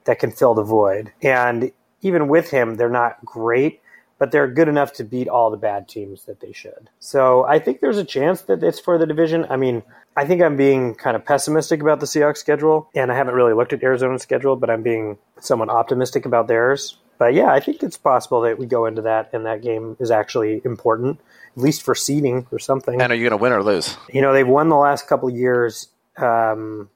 that 0.05 0.19
can 0.19 0.31
fill 0.31 0.53
the 0.53 0.63
void. 0.63 1.11
And 1.21 1.71
even 2.01 2.27
with 2.27 2.51
him, 2.51 2.75
they're 2.75 2.89
not 2.89 3.23
great, 3.25 3.81
but 4.19 4.31
they're 4.31 4.47
good 4.47 4.67
enough 4.67 4.93
to 4.93 5.03
beat 5.03 5.27
all 5.27 5.49
the 5.49 5.57
bad 5.57 5.87
teams 5.87 6.25
that 6.25 6.39
they 6.39 6.51
should. 6.51 6.89
So 6.99 7.43
I 7.45 7.59
think 7.59 7.79
there's 7.79 7.97
a 7.97 8.03
chance 8.03 8.41
that 8.43 8.63
it's 8.63 8.79
for 8.79 8.97
the 8.97 9.07
division. 9.07 9.45
I 9.49 9.57
mean, 9.57 9.81
I 10.15 10.25
think 10.25 10.41
I'm 10.41 10.55
being 10.55 10.95
kind 10.95 11.15
of 11.15 11.25
pessimistic 11.25 11.81
about 11.81 11.99
the 11.99 12.05
Seahawks 12.05 12.37
schedule, 12.37 12.89
and 12.95 13.11
I 13.11 13.15
haven't 13.15 13.33
really 13.33 13.53
looked 13.53 13.73
at 13.73 13.83
Arizona's 13.83 14.21
schedule, 14.21 14.55
but 14.55 14.69
I'm 14.69 14.83
being 14.83 15.17
somewhat 15.39 15.69
optimistic 15.69 16.25
about 16.25 16.47
theirs. 16.47 16.97
But 17.17 17.33
yeah, 17.33 17.51
I 17.51 17.59
think 17.59 17.81
it's 17.81 17.97
possible 17.97 18.41
that 18.41 18.59
we 18.59 18.65
go 18.65 18.85
into 18.85 19.03
that 19.03 19.29
and 19.33 19.45
that 19.45 19.61
game 19.61 19.95
is 19.99 20.11
actually 20.11 20.61
important, 20.65 21.19
at 21.55 21.63
least 21.63 21.83
for 21.83 21.95
seeding 21.95 22.45
or 22.51 22.59
something. 22.59 23.01
And 23.01 23.11
are 23.11 23.15
you 23.15 23.23
going 23.23 23.37
to 23.37 23.41
win 23.41 23.53
or 23.53 23.63
lose? 23.63 23.95
You 24.11 24.21
know, 24.21 24.33
they've 24.33 24.47
won 24.47 24.69
the 24.69 24.75
last 24.75 25.07
couple 25.07 25.29
of 25.29 25.35
years, 25.35 25.87
um, 26.17 26.89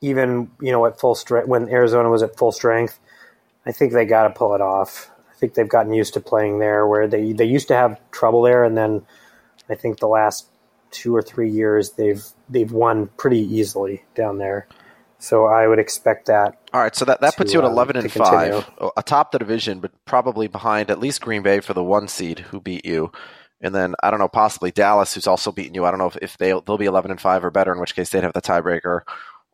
even 0.00 0.50
you 0.60 0.72
know 0.72 0.86
at 0.86 0.98
full 0.98 1.14
strength 1.14 1.48
when 1.48 1.68
Arizona 1.68 2.10
was 2.10 2.22
at 2.22 2.36
full 2.36 2.52
strength. 2.52 2.98
I 3.66 3.72
think 3.72 3.92
they 3.92 4.06
got 4.06 4.24
to 4.24 4.30
pull 4.30 4.54
it 4.54 4.60
off. 4.60 5.10
I 5.30 5.34
think 5.34 5.54
they've 5.54 5.68
gotten 5.68 5.92
used 5.92 6.14
to 6.14 6.20
playing 6.20 6.58
there, 6.58 6.86
where 6.86 7.06
they 7.06 7.32
they 7.32 7.44
used 7.44 7.68
to 7.68 7.74
have 7.74 8.00
trouble 8.10 8.42
there, 8.42 8.64
and 8.64 8.76
then 8.76 9.02
I 9.68 9.74
think 9.74 9.98
the 9.98 10.08
last 10.08 10.46
two 10.90 11.14
or 11.14 11.22
three 11.22 11.50
years 11.50 11.92
they've 11.92 12.24
they've 12.48 12.72
won 12.72 13.08
pretty 13.16 13.40
easily 13.40 14.04
down 14.14 14.38
there. 14.38 14.66
So 15.18 15.44
I 15.44 15.66
would 15.68 15.78
expect 15.78 16.26
that. 16.26 16.58
All 16.72 16.80
right, 16.80 16.96
so 16.96 17.04
that, 17.04 17.20
that 17.20 17.32
To, 17.32 17.36
puts 17.36 17.52
you 17.52 17.58
at 17.58 17.66
um, 17.66 17.72
11 17.72 17.94
to 17.94 18.00
and 18.00 18.10
continue. 18.10 18.60
5, 18.62 18.70
oh, 18.80 18.92
atop 18.96 19.32
the 19.32 19.38
division, 19.38 19.80
but 19.80 19.92
probably 20.06 20.46
behind 20.46 20.90
at 20.90 20.98
least 20.98 21.20
Green 21.20 21.42
Bay 21.42 21.60
for 21.60 21.74
the 21.74 21.84
one 21.84 22.08
seed 22.08 22.38
who 22.38 22.58
beat 22.58 22.86
you. 22.86 23.12
And 23.62 23.74
then, 23.74 23.94
I 24.02 24.10
don't 24.10 24.20
know, 24.20 24.28
possibly 24.28 24.70
Dallas, 24.70 25.14
who's 25.14 25.26
also 25.26 25.52
beaten 25.52 25.74
you. 25.74 25.84
I 25.84 25.90
don't 25.90 25.98
know 25.98 26.06
if, 26.06 26.16
if 26.22 26.38
they'll, 26.38 26.62
they'll 26.62 26.78
be 26.78 26.86
11 26.86 27.10
and 27.10 27.20
5 27.20 27.44
or 27.44 27.50
better, 27.50 27.72
in 27.72 27.80
which 27.80 27.94
case 27.94 28.10
they'd 28.10 28.22
have 28.22 28.32
the 28.32 28.40
tiebreaker, 28.40 29.02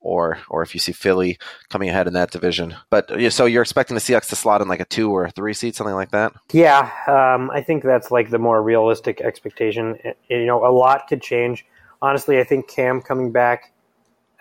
or 0.07 0.39
or 0.49 0.63
if 0.63 0.73
you 0.73 0.81
see 0.81 0.93
Philly 0.93 1.39
coming 1.69 1.89
ahead 1.89 2.07
in 2.07 2.13
that 2.15 2.31
division. 2.31 2.77
But 2.91 3.11
so 3.33 3.45
you're 3.45 3.63
expecting 3.63 3.95
the 3.95 4.01
Seahawks 4.01 4.29
to 4.29 4.37
slot 4.37 4.63
in 4.63 4.69
like 4.69 4.81
a 4.81 4.85
two 4.85 5.11
or 5.11 5.25
a 5.25 5.31
three 5.31 5.53
seed, 5.53 5.75
something 5.75 5.95
like 5.95 6.13
that? 6.13 6.33
Yeah, 6.53 6.91
um, 7.09 7.51
I 7.51 7.61
think 7.61 7.83
that's 7.83 8.11
like 8.11 8.31
the 8.31 8.39
more 8.39 8.63
realistic 8.63 9.21
expectation. 9.21 9.99
You 10.29 10.47
know, 10.47 10.65
a 10.65 10.71
lot 10.71 11.09
could 11.09 11.23
change. 11.23 11.67
Honestly, 12.01 12.39
I 12.39 12.45
think 12.45 12.69
Cam 12.69 13.03
coming 13.03 13.33
back 13.33 13.73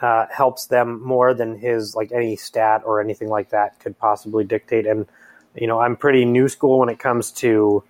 uh, 0.01 0.25
helps 0.29 0.67
them 0.67 1.01
more 1.03 1.33
than 1.33 1.57
his 1.57 1.95
like 1.95 2.11
any 2.11 2.35
stat 2.35 2.83
or 2.85 3.01
anything 3.01 3.29
like 3.29 3.49
that 3.49 3.79
could 3.79 3.97
possibly 3.97 4.43
dictate. 4.43 4.85
And 4.85 5.07
you 5.55 5.67
know, 5.67 5.79
I'm 5.79 5.95
pretty 5.95 6.25
new 6.25 6.47
school 6.47 6.79
when 6.79 6.89
it 6.89 6.99
comes 6.99 7.31
to 7.31 7.83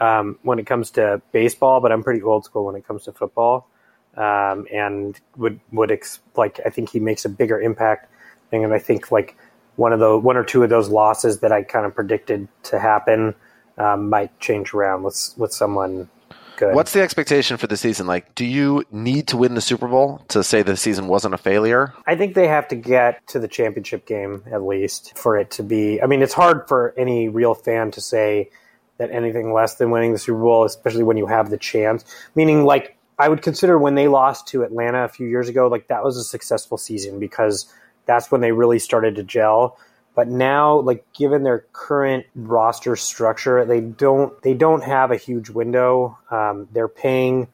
um, 0.00 0.38
when 0.42 0.58
it 0.58 0.66
comes 0.66 0.90
to 0.92 1.20
baseball, 1.32 1.80
but 1.80 1.92
I'm 1.92 2.02
pretty 2.02 2.22
old 2.22 2.44
school 2.44 2.66
when 2.66 2.76
it 2.76 2.86
comes 2.86 3.04
to 3.04 3.12
football. 3.12 3.68
Um, 4.16 4.66
and 4.72 5.18
would 5.36 5.60
would 5.72 5.90
ex- 5.90 6.20
like 6.36 6.60
I 6.66 6.70
think 6.70 6.90
he 6.90 7.00
makes 7.00 7.24
a 7.24 7.30
bigger 7.30 7.60
impact. 7.60 8.10
And 8.52 8.74
I 8.74 8.78
think 8.78 9.10
like 9.10 9.36
one 9.76 9.92
of 9.92 10.00
the 10.00 10.18
one 10.18 10.36
or 10.36 10.44
two 10.44 10.62
of 10.62 10.68
those 10.68 10.90
losses 10.90 11.40
that 11.40 11.52
I 11.52 11.62
kind 11.62 11.86
of 11.86 11.94
predicted 11.94 12.48
to 12.64 12.78
happen 12.78 13.34
um, 13.78 14.10
might 14.10 14.38
change 14.38 14.74
around 14.74 15.02
with 15.02 15.32
with 15.38 15.52
someone 15.52 16.10
good. 16.56 16.74
What's 16.74 16.92
the 16.92 17.00
expectation 17.00 17.56
for 17.56 17.66
the 17.66 17.76
season? 17.76 18.06
Like, 18.06 18.34
do 18.34 18.44
you 18.44 18.84
need 18.90 19.28
to 19.28 19.36
win 19.36 19.54
the 19.54 19.60
Super 19.60 19.88
Bowl 19.88 20.22
to 20.28 20.44
say 20.44 20.62
the 20.62 20.76
season 20.76 21.08
wasn't 21.08 21.34
a 21.34 21.38
failure? 21.38 21.92
I 22.06 22.16
think 22.16 22.34
they 22.34 22.48
have 22.48 22.68
to 22.68 22.76
get 22.76 23.26
to 23.28 23.38
the 23.38 23.48
championship 23.48 24.06
game 24.06 24.44
at 24.50 24.62
least 24.62 25.16
for 25.16 25.38
it 25.38 25.50
to 25.52 25.62
be. 25.62 26.02
I 26.02 26.06
mean, 26.06 26.22
it's 26.22 26.34
hard 26.34 26.68
for 26.68 26.94
any 26.96 27.28
real 27.28 27.54
fan 27.54 27.90
to 27.92 28.00
say 28.00 28.50
that 28.98 29.10
anything 29.10 29.52
less 29.52 29.76
than 29.76 29.90
winning 29.90 30.12
the 30.12 30.18
Super 30.18 30.40
Bowl, 30.40 30.64
especially 30.64 31.02
when 31.02 31.16
you 31.16 31.26
have 31.26 31.50
the 31.50 31.58
chance. 31.58 32.04
Meaning, 32.34 32.64
like, 32.64 32.96
I 33.18 33.28
would 33.28 33.42
consider 33.42 33.78
when 33.78 33.94
they 33.94 34.08
lost 34.08 34.48
to 34.48 34.62
Atlanta 34.62 35.04
a 35.04 35.08
few 35.08 35.26
years 35.26 35.48
ago, 35.48 35.68
like, 35.68 35.88
that 35.88 36.04
was 36.04 36.16
a 36.16 36.24
successful 36.24 36.78
season 36.78 37.18
because 37.18 37.72
that's 38.06 38.30
when 38.30 38.40
they 38.40 38.52
really 38.52 38.78
started 38.78 39.16
to 39.16 39.22
gel. 39.22 39.78
But 40.14 40.28
now, 40.28 40.80
like 40.80 41.10
given 41.14 41.42
their 41.42 41.64
current 41.72 42.26
roster 42.34 42.96
structure, 42.96 43.64
they 43.64 43.80
don't 43.80 44.40
they 44.42 44.54
don't 44.54 44.84
have 44.84 45.10
a 45.10 45.16
huge 45.16 45.48
window. 45.48 46.18
Um, 46.30 46.68
they're 46.72 46.88
paying 46.88 47.48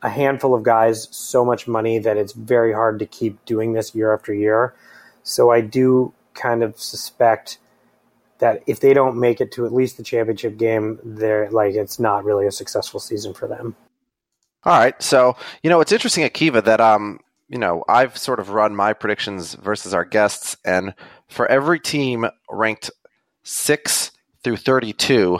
a 0.00 0.08
handful 0.08 0.54
of 0.54 0.62
guys 0.62 1.08
so 1.10 1.44
much 1.44 1.66
money 1.66 1.98
that 1.98 2.16
it's 2.16 2.32
very 2.32 2.72
hard 2.72 3.00
to 3.00 3.06
keep 3.06 3.44
doing 3.44 3.72
this 3.72 3.94
year 3.94 4.14
after 4.14 4.32
year. 4.32 4.74
So 5.24 5.50
I 5.50 5.60
do 5.60 6.12
kind 6.34 6.62
of 6.62 6.80
suspect 6.80 7.58
that 8.38 8.62
if 8.66 8.80
they 8.80 8.94
don't 8.94 9.18
make 9.18 9.40
it 9.40 9.52
to 9.52 9.66
at 9.66 9.72
least 9.72 9.96
the 9.96 10.02
championship 10.02 10.56
game, 10.56 10.98
they're 11.02 11.50
like 11.50 11.74
it's 11.74 11.98
not 11.98 12.24
really 12.24 12.46
a 12.46 12.52
successful 12.52 13.00
season 13.00 13.34
for 13.34 13.48
them. 13.48 13.74
All 14.64 14.78
right. 14.78 15.00
So, 15.02 15.36
you 15.62 15.70
know, 15.70 15.80
it's 15.80 15.92
interesting 15.92 16.24
Akiva 16.24 16.64
that, 16.64 16.80
um, 16.80 17.20
you 17.48 17.58
know, 17.58 17.84
I've 17.88 18.18
sort 18.18 18.40
of 18.40 18.50
run 18.50 18.74
my 18.74 18.92
predictions 18.92 19.54
versus 19.54 19.94
our 19.94 20.04
guests, 20.04 20.56
and 20.64 20.94
for 21.28 21.46
every 21.46 21.80
team 21.80 22.26
ranked 22.50 22.90
6 23.44 24.10
through 24.42 24.56
32, 24.56 25.38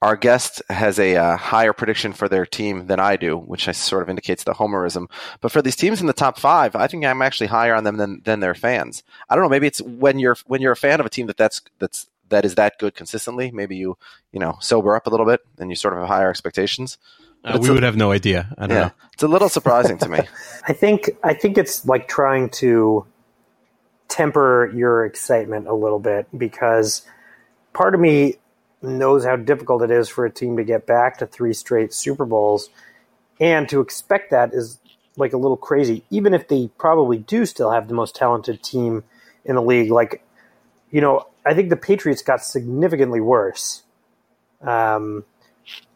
our 0.00 0.16
guest 0.16 0.62
has 0.68 0.98
a 1.00 1.16
uh, 1.16 1.36
higher 1.36 1.72
prediction 1.72 2.12
for 2.12 2.28
their 2.28 2.46
team 2.46 2.86
than 2.86 3.00
I 3.00 3.16
do, 3.16 3.36
which 3.36 3.66
I 3.66 3.72
sort 3.72 4.02
of 4.02 4.08
indicates 4.08 4.44
the 4.44 4.54
homerism. 4.54 5.10
But 5.40 5.50
for 5.50 5.60
these 5.60 5.74
teams 5.74 6.00
in 6.00 6.06
the 6.06 6.12
top 6.12 6.38
five, 6.38 6.76
I 6.76 6.86
think 6.86 7.04
I'm 7.04 7.22
actually 7.22 7.48
higher 7.48 7.74
on 7.74 7.82
them 7.82 7.96
than, 7.96 8.22
than 8.24 8.38
their 8.38 8.54
fans. 8.54 9.02
I 9.28 9.34
don't 9.34 9.42
know. 9.42 9.48
Maybe 9.48 9.66
it's 9.66 9.82
when 9.82 10.20
you're 10.20 10.36
when 10.46 10.60
you're 10.60 10.72
a 10.72 10.76
fan 10.76 11.00
of 11.00 11.06
a 11.06 11.10
team 11.10 11.26
that 11.26 11.36
that's 11.36 11.62
that's 11.80 12.06
that 12.30 12.44
is 12.44 12.54
that 12.56 12.78
good 12.78 12.94
consistently. 12.94 13.50
Maybe 13.50 13.76
you 13.76 13.96
you 14.32 14.40
know 14.40 14.56
sober 14.60 14.94
up 14.96 15.06
a 15.06 15.10
little 15.10 15.26
bit 15.26 15.40
and 15.58 15.70
you 15.70 15.76
sort 15.76 15.94
of 15.94 16.00
have 16.00 16.08
higher 16.08 16.30
expectations. 16.30 16.98
Uh, 17.44 17.58
we 17.60 17.68
a- 17.68 17.72
would 17.72 17.82
have 17.84 17.96
no 17.96 18.10
idea. 18.10 18.52
I 18.58 18.66
don't 18.66 18.76
Yeah, 18.76 18.84
know. 18.86 18.92
it's 19.12 19.22
a 19.22 19.28
little 19.28 19.48
surprising 19.48 19.98
to 19.98 20.08
me. 20.08 20.20
I 20.68 20.72
think 20.72 21.10
I 21.22 21.34
think 21.34 21.56
it's 21.58 21.86
like 21.86 22.08
trying 22.08 22.50
to 22.50 23.06
temper 24.08 24.72
your 24.74 25.04
excitement 25.04 25.66
a 25.68 25.74
little 25.74 25.98
bit 25.98 26.26
because 26.36 27.02
part 27.72 27.94
of 27.94 28.00
me 28.00 28.36
knows 28.80 29.24
how 29.24 29.36
difficult 29.36 29.82
it 29.82 29.90
is 29.90 30.08
for 30.08 30.24
a 30.24 30.30
team 30.30 30.56
to 30.56 30.64
get 30.64 30.86
back 30.86 31.18
to 31.18 31.26
three 31.26 31.52
straight 31.52 31.92
Super 31.92 32.24
Bowls, 32.24 32.70
and 33.40 33.68
to 33.68 33.80
expect 33.80 34.30
that 34.30 34.54
is 34.54 34.78
like 35.16 35.32
a 35.32 35.36
little 35.36 35.56
crazy. 35.56 36.04
Even 36.10 36.32
if 36.34 36.48
they 36.48 36.70
probably 36.78 37.18
do 37.18 37.44
still 37.44 37.70
have 37.72 37.88
the 37.88 37.94
most 37.94 38.14
talented 38.14 38.62
team 38.62 39.04
in 39.44 39.56
the 39.56 39.62
league, 39.62 39.90
like 39.90 40.22
you 40.90 41.00
know, 41.00 41.26
I 41.44 41.54
think 41.54 41.70
the 41.70 41.76
Patriots 41.76 42.22
got 42.22 42.42
significantly 42.42 43.20
worse. 43.20 43.82
Um, 44.60 45.24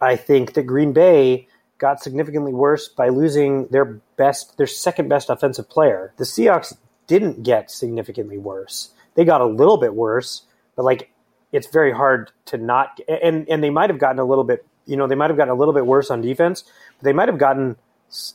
I 0.01 0.17
think 0.17 0.55
that 0.55 0.65
Green 0.65 0.93
Bay 0.93 1.49
got 1.79 2.03
significantly 2.03 2.53
worse 2.53 2.89
by 2.89 3.09
losing 3.09 3.67
their 3.69 4.01
best, 4.17 4.57
their 4.57 4.67
second 4.67 5.09
best 5.09 5.31
offensive 5.31 5.69
player. 5.69 6.13
The 6.17 6.25
Seahawks 6.25 6.77
didn't 7.07 7.43
get 7.43 7.71
significantly 7.71 8.39
worse. 8.39 8.91
They 9.15 9.25
got 9.25 9.41
a 9.41 9.47
little 9.47 9.77
bit 9.77 9.95
worse, 9.95 10.43
but 10.77 10.85
like 10.85 11.11
it's 11.51 11.67
very 11.67 11.93
hard 11.93 12.31
to 12.47 12.57
not. 12.57 13.01
And 13.09 13.49
and 13.49 13.63
they 13.63 13.71
might 13.71 13.91
have 13.91 13.99
gotten 13.99 14.19
a 14.19 14.25
little 14.25 14.45
bit, 14.45 14.65
you 14.87 14.97
know, 14.97 15.07
they 15.07 15.15
might 15.15 15.29
have 15.31 15.37
gotten 15.37 15.53
a 15.53 15.57
little 15.57 15.75
bit 15.75 15.87
worse 15.87 16.11
on 16.11 16.21
defense, 16.21 16.63
but 16.99 17.05
they 17.05 17.13
might 17.13 17.29
have 17.29 17.39
gotten 17.39 17.77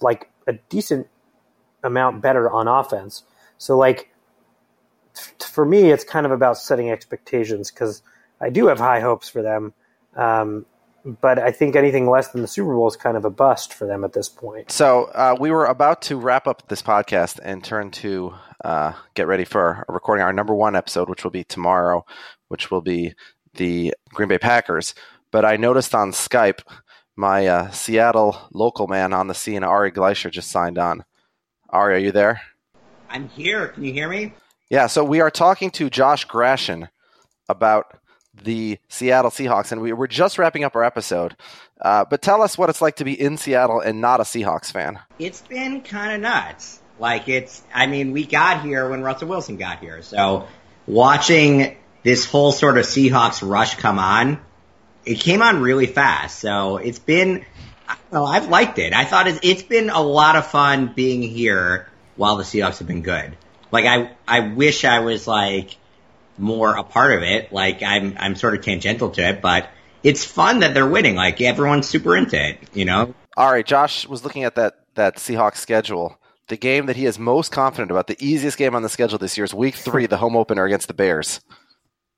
like 0.02 0.30
a 0.48 0.54
decent 0.70 1.08
amount 1.84 2.22
better 2.22 2.50
on 2.50 2.68
offense. 2.68 3.24
So 3.58 3.78
like 3.78 4.12
for 5.40 5.66
me, 5.66 5.92
it's 5.92 6.04
kind 6.04 6.26
of 6.26 6.32
about 6.32 6.58
setting 6.58 6.92
expectations 6.92 7.72
because 7.72 8.02
I 8.40 8.50
do 8.50 8.68
have 8.68 8.80
high 8.80 9.00
hopes 9.00 9.30
for 9.30 9.42
them. 9.42 9.74
Um, 10.16 10.66
but 11.06 11.40
I 11.40 11.52
think 11.52 11.76
anything 11.76 12.10
less 12.10 12.30
than 12.30 12.42
the 12.42 12.48
Super 12.48 12.74
Bowl 12.74 12.88
is 12.88 12.98
kind 12.98 13.16
of 13.16 13.24
a 13.24 13.30
bust 13.30 13.74
for 13.74 13.88
them 13.88 14.04
at 14.04 14.14
this 14.14 14.28
point. 14.28 14.72
So 14.72 15.06
uh, 15.06 15.38
we 15.40 15.52
were 15.52 15.66
about 15.66 16.02
to 16.04 16.18
wrap 16.18 16.48
up 16.48 16.68
this 16.68 16.82
podcast 16.82 17.40
and 17.42 17.64
turn 17.64 17.92
to 17.92 18.34
uh, 18.66 18.94
get 19.14 19.28
ready 19.28 19.46
for 19.46 19.86
recording 19.88 20.24
our 20.24 20.34
number 20.34 20.54
one 20.54 20.76
episode, 20.76 21.10
which 21.10 21.24
will 21.24 21.32
be 21.32 21.46
tomorrow, 21.46 22.06
which 22.50 22.72
will 22.72 22.82
be 22.82 23.14
the 23.54 23.94
Green 24.10 24.28
Bay 24.28 24.38
Packers. 24.38 24.96
But 25.32 25.46
I 25.46 25.56
noticed 25.56 25.96
on 25.96 26.12
Skype 26.12 26.62
my 27.18 27.48
uh, 27.48 27.72
Seattle 27.72 28.38
local 28.54 28.88
man 28.88 29.12
on 29.12 29.28
the 29.28 29.34
scene, 29.34 29.64
Ari 29.64 29.92
Gleicher, 29.92 30.32
just 30.32 30.52
signed 30.52 30.78
on. 30.78 31.04
Ari, 31.70 31.96
are 31.96 31.98
you 31.98 32.12
there? 32.12 32.42
I'm 33.10 33.28
here. 33.30 33.70
Can 33.70 33.84
you 33.84 33.92
hear 33.92 34.08
me? 34.08 34.34
Yeah, 34.70 34.88
so 34.88 35.04
we 35.04 35.22
are 35.22 35.32
talking 35.32 35.72
to 35.72 35.90
Josh 35.90 36.28
Grashin 36.28 36.90
about 37.48 37.98
the 38.44 38.78
Seattle 38.90 39.32
Seahawks, 39.32 39.72
and 39.72 39.82
we, 39.82 39.94
we're 39.94 40.08
just 40.08 40.38
wrapping 40.38 40.66
up 40.66 40.76
our 40.76 40.84
episode. 40.84 41.36
Uh, 41.80 42.04
but 42.10 42.22
tell 42.22 42.42
us 42.42 42.58
what 42.58 42.70
it's 42.70 42.82
like 42.82 42.98
to 42.98 43.06
be 43.06 43.20
in 43.20 43.38
Seattle 43.38 43.80
and 43.80 44.02
not 44.02 44.20
a 44.20 44.24
Seahawks 44.24 44.72
fan. 44.72 45.00
It's 45.20 45.42
been 45.42 45.82
kind 45.82 46.14
of 46.14 46.22
nuts. 46.22 46.82
Like 47.00 47.30
it's, 47.30 47.62
I 47.74 47.86
mean, 47.86 48.12
we 48.12 48.26
got 48.26 48.62
here 48.62 48.90
when 48.90 49.04
Russell 49.04 49.30
Wilson 49.30 49.56
got 49.58 49.80
here, 49.80 50.02
so 50.02 50.48
watching 50.86 51.78
this 52.04 52.26
whole 52.26 52.52
sort 52.52 52.78
of 52.78 52.86
Seahawks 52.86 53.48
rush 53.48 53.76
come 53.76 54.00
on, 54.00 54.40
it 55.06 55.20
came 55.20 55.42
on 55.42 55.62
really 55.62 55.86
fast. 55.86 56.40
So 56.40 56.78
it's 56.78 57.00
been, 57.00 57.46
well, 58.12 58.26
I've 58.26 58.50
liked 58.50 58.80
it. 58.80 58.94
I 58.94 59.06
thought 59.06 59.28
it's, 59.28 59.40
it's 59.44 59.64
been 59.64 59.90
a 59.90 60.02
lot 60.02 60.36
of 60.36 60.48
fun 60.48 60.92
being 60.94 61.22
here 61.22 61.88
while 62.16 62.36
the 62.36 62.44
Seahawks 62.44 62.80
have 62.80 62.88
been 62.88 63.04
good. 63.04 63.38
Like 63.72 63.86
I, 63.86 64.12
I 64.28 64.50
wish 64.50 64.86
I 64.86 65.00
was 65.00 65.28
like 65.28 65.78
more 66.38 66.76
a 66.76 66.84
part 66.84 67.14
of 67.14 67.24
it. 67.24 67.52
Like 67.52 67.84
I'm, 67.84 68.16
I'm 68.20 68.36
sort 68.36 68.56
of 68.56 68.64
tangential 68.64 69.10
to 69.12 69.30
it, 69.30 69.42
but 69.42 69.70
it's 70.04 70.24
fun 70.24 70.60
that 70.60 70.74
they're 70.74 70.88
winning. 70.88 71.16
Like 71.16 71.42
everyone's 71.42 71.88
super 71.88 72.16
into 72.16 72.42
it, 72.42 72.60
you 72.74 72.86
know? 72.86 73.14
All 73.36 73.52
right, 73.52 73.66
Josh 73.66 74.08
was 74.08 74.24
looking 74.24 74.44
at 74.44 74.56
that 74.56 74.80
that 74.96 75.18
Seahawks 75.18 75.58
schedule. 75.58 76.18
The 76.48 76.58
game 76.58 76.86
that 76.86 76.96
he 76.96 77.06
is 77.06 77.20
most 77.20 77.52
confident 77.52 77.92
about, 77.92 78.08
the 78.08 78.18
easiest 78.20 78.58
game 78.58 78.74
on 78.74 78.82
the 78.82 78.90
schedule 78.90 79.18
this 79.18 79.38
year 79.38 79.46
is 79.46 79.54
Week 79.54 79.76
Three, 79.76 80.08
the 80.08 80.18
home 80.18 80.36
opener 80.36 80.66
against 80.66 80.88
the 80.88 80.94
Bears. 80.94 81.42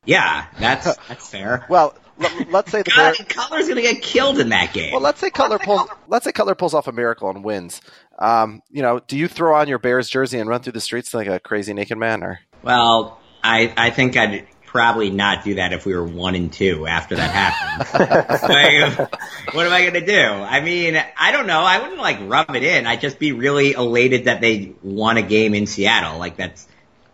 Yeah, 0.06 0.46
that's 0.60 0.96
that's 1.08 1.30
fair. 1.30 1.66
Well, 1.70 1.96
let, 2.20 2.66
us 2.66 2.72
say 2.72 2.82
the 2.82 2.92
God, 2.92 3.16
Bears. 3.18 3.22
Cutler's 3.30 3.68
gonna 3.68 3.82
get 3.82 4.02
killed 4.02 4.40
in 4.40 4.50
that 4.50 4.74
game. 4.74 4.92
Well, 4.92 5.02
let's 5.02 5.20
say 5.20 5.30
Cutler 5.30 5.60
pulls. 5.60 5.90
Let's 6.08 6.26
say 6.26 6.32
Cutler 6.32 6.56
pulls 6.56 6.74
off 6.74 6.88
a 6.88 6.92
miracle 6.92 7.30
and 7.30 7.44
wins. 7.44 7.82
Um, 8.18 8.62
you 8.70 8.82
know, 8.82 9.00
do 9.00 9.18
you 9.18 9.28
throw 9.28 9.56
on 9.56 9.68
your 9.68 9.80
Bears 9.80 10.10
jersey 10.10 10.40
and 10.40 10.50
run 10.50 10.62
through 10.62 10.74
the 10.74 10.82
streets 10.82 11.14
like 11.14 11.28
a 11.28 11.40
crazy 11.40 11.74
naked 11.74 11.98
man, 11.98 12.24
or 12.24 12.40
Well, 12.64 13.20
I 13.44 13.74
I 13.78 13.90
think 13.92 14.18
I'd 14.18 14.48
probably 14.70 15.10
not 15.10 15.44
do 15.44 15.56
that 15.56 15.74
if 15.74 15.84
we 15.84 15.96
were 15.96 16.06
one 16.06 16.36
and 16.36 16.54
two 16.54 16.86
after 16.86 17.16
that 17.16 17.32
happened. 17.32 18.40
like, 18.44 19.56
what 19.56 19.66
am 19.66 19.74
I 19.74 19.84
gonna 19.84 20.06
do? 20.06 20.22
I 20.22 20.62
mean, 20.62 21.02
I 21.18 21.32
don't 21.32 21.48
know. 21.48 21.62
I 21.62 21.80
wouldn't 21.80 21.98
like 22.00 22.20
rub 22.22 22.56
it 22.56 22.64
in. 22.64 22.86
I'd 22.86 23.02
just 23.02 23.18
be 23.18 23.32
really 23.32 23.72
elated 23.72 24.26
that 24.26 24.42
they 24.42 24.74
won 24.84 25.18
a 25.18 25.24
game 25.24 25.54
in 25.54 25.66
Seattle. 25.66 26.20
Like 26.20 26.38
that's. 26.38 26.68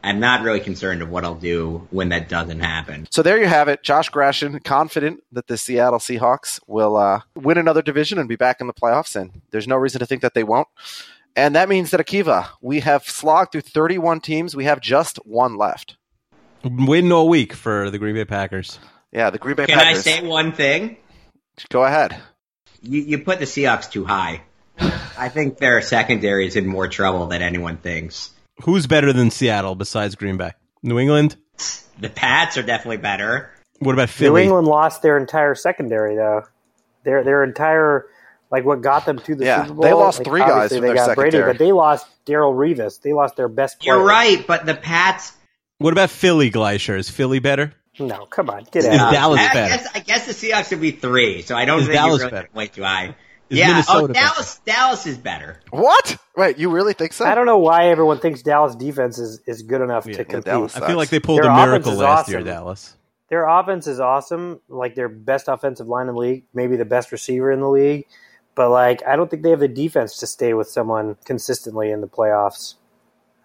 I'm 0.05 0.19
not 0.19 0.43
really 0.43 0.59
concerned 0.59 1.01
of 1.01 1.09
what 1.09 1.23
I'll 1.25 1.35
do 1.35 1.87
when 1.89 2.09
that 2.09 2.29
doesn't 2.29 2.59
happen. 2.59 3.07
So 3.11 3.21
there 3.23 3.39
you 3.39 3.47
have 3.47 3.67
it. 3.67 3.83
Josh 3.83 4.11
Grashin, 4.11 4.63
confident 4.63 5.21
that 5.31 5.47
the 5.47 5.57
Seattle 5.57 5.99
Seahawks 5.99 6.59
will 6.67 6.95
uh, 6.95 7.21
win 7.35 7.57
another 7.57 7.81
division 7.81 8.19
and 8.19 8.29
be 8.29 8.35
back 8.35 8.61
in 8.61 8.67
the 8.67 8.73
playoffs, 8.73 9.15
and 9.15 9.41
there's 9.51 9.67
no 9.67 9.75
reason 9.75 9.99
to 9.99 10.05
think 10.05 10.21
that 10.21 10.33
they 10.33 10.43
won't. 10.43 10.67
And 11.35 11.55
that 11.55 11.67
means 11.67 11.91
that 11.91 11.99
Akiva, 11.99 12.47
we 12.61 12.79
have 12.81 13.03
slogged 13.03 13.51
through 13.51 13.61
31 13.61 14.21
teams. 14.21 14.55
We 14.55 14.65
have 14.65 14.79
just 14.79 15.17
one 15.25 15.57
left. 15.57 15.97
Waiting 16.63 17.11
all 17.11 17.27
week 17.27 17.53
for 17.53 17.89
the 17.89 17.97
Green 17.97 18.15
Bay 18.15 18.25
Packers. 18.25 18.79
Yeah, 19.11 19.29
the 19.29 19.37
Green 19.37 19.55
Bay 19.55 19.65
Can 19.65 19.79
I 19.79 19.83
Packers. 19.83 20.03
say 20.03 20.25
one 20.25 20.51
thing? 20.51 20.97
Go 21.69 21.83
ahead. 21.83 22.15
You, 22.81 23.01
you 23.01 23.19
put 23.19 23.39
the 23.39 23.45
Seahawks 23.45 23.91
too 23.91 24.05
high. 24.05 24.41
I 25.17 25.29
think 25.29 25.57
their 25.57 25.81
secondary 25.81 26.47
is 26.47 26.55
in 26.55 26.67
more 26.67 26.87
trouble 26.87 27.27
than 27.27 27.41
anyone 27.41 27.77
thinks. 27.77 28.31
Who's 28.63 28.87
better 28.87 29.11
than 29.13 29.31
Seattle 29.31 29.75
besides 29.75 30.15
Green 30.15 30.37
Bay? 30.37 30.51
New 30.81 30.97
England? 30.99 31.35
The 31.99 32.09
Pats 32.09 32.57
are 32.57 32.63
definitely 32.63 32.97
better. 32.97 33.49
What 33.79 33.93
about 33.93 34.07
New 34.09 34.13
Philly? 34.13 34.43
England 34.43 34.67
lost 34.67 35.01
their 35.01 35.17
entire 35.17 35.55
secondary 35.55 36.15
though. 36.15 36.43
Their 37.03 37.23
their 37.23 37.43
entire 37.43 38.07
like 38.51 38.63
what 38.65 38.81
got 38.81 39.05
them 39.05 39.19
to 39.19 39.35
the 39.35 39.45
Yeah, 39.45 39.63
Super 39.63 39.73
Bowl. 39.75 39.83
they 39.83 39.93
lost 39.93 40.19
like, 40.19 40.27
three 40.27 40.39
guys 40.41 40.71
from 40.71 40.81
they 40.81 40.87
their 40.87 40.95
got 40.95 41.15
Brady, 41.15 41.39
but 41.41 41.57
they 41.57 41.71
lost 41.71 42.07
Darrelle 42.25 42.53
Revis. 42.55 43.01
They 43.01 43.13
lost 43.13 43.35
their 43.35 43.49
best 43.49 43.79
player. 43.79 43.95
You're 43.97 44.05
right, 44.05 44.45
but 44.47 44.65
the 44.65 44.75
Pats. 44.75 45.33
What 45.79 45.91
about 45.91 46.09
Philly, 46.09 46.51
Gleicher? 46.51 46.97
Is 46.97 47.09
Philly 47.09 47.39
better? 47.39 47.73
No, 47.99 48.25
come 48.25 48.49
on, 48.49 48.63
get 48.71 48.83
Is. 48.83 48.85
Dallas 48.87 49.39
I 49.41 49.53
better? 49.53 49.75
guess, 49.75 49.87
I 49.95 49.99
guess 49.99 50.25
the 50.25 50.33
Seahawks 50.33 50.69
would 50.71 50.81
be 50.81 50.91
three, 50.91 51.41
so 51.41 51.55
I 51.55 51.65
don't 51.65 51.79
Is 51.79 51.85
think 51.87 51.95
Dallas 51.95 52.19
you 52.21 52.25
really 52.27 52.31
better? 52.31 52.49
way 52.53 52.67
too 52.67 52.83
high. 52.83 53.15
Is 53.49 53.59
yeah, 53.59 53.65
oh, 53.65 53.71
Minnesota 53.71 54.03
oh, 54.03 54.07
better? 54.07 54.13
Dallas, 54.13 54.61
Dallas 54.65 55.05
is 55.05 55.17
better. 55.17 55.59
What? 55.69 56.17
Wait, 56.35 56.57
you 56.57 56.71
really 56.71 56.93
think 56.93 57.13
so? 57.13 57.25
I 57.25 57.35
don't 57.35 57.45
know 57.45 57.59
why 57.59 57.89
everyone 57.89 58.19
thinks 58.19 58.41
Dallas 58.41 58.75
defense 58.75 59.19
is, 59.19 59.39
is 59.45 59.61
good 59.61 59.81
enough 59.81 60.07
Yeah, 60.07 60.17
to 60.17 60.25
compete. 60.25 60.45
Dallas 60.45 60.75
I 60.75 60.87
feel 60.87 60.97
like 60.97 61.09
they 61.09 61.19
pulled 61.19 61.43
Their 61.43 61.51
a 61.51 61.55
miracle 61.55 61.91
offense 61.91 61.95
is 61.95 61.99
last 61.99 62.29
year. 62.29 62.41
Dallas. 62.41 62.95
Their 63.29 63.47
offense 63.47 63.87
is 63.87 63.99
awesome, 63.99 64.61
like 64.67 64.95
their 64.95 65.09
best 65.09 65.47
offensive 65.47 65.87
line 65.87 66.07
in 66.07 66.13
the 66.13 66.19
league, 66.19 66.45
maybe 66.53 66.75
the 66.75 66.85
best 66.85 67.11
receiver 67.11 67.51
in 67.51 67.59
the 67.59 67.69
league. 67.69 68.05
But 68.55 68.69
like, 68.69 69.05
I 69.05 69.15
don't 69.15 69.29
think 69.29 69.43
they 69.43 69.49
have 69.49 69.59
the 69.59 69.67
defense 69.67 70.17
to 70.19 70.27
stay 70.27 70.53
with 70.53 70.67
someone 70.67 71.17
consistently 71.25 71.91
in 71.91 72.01
the 72.01 72.07
playoffs. 72.07 72.75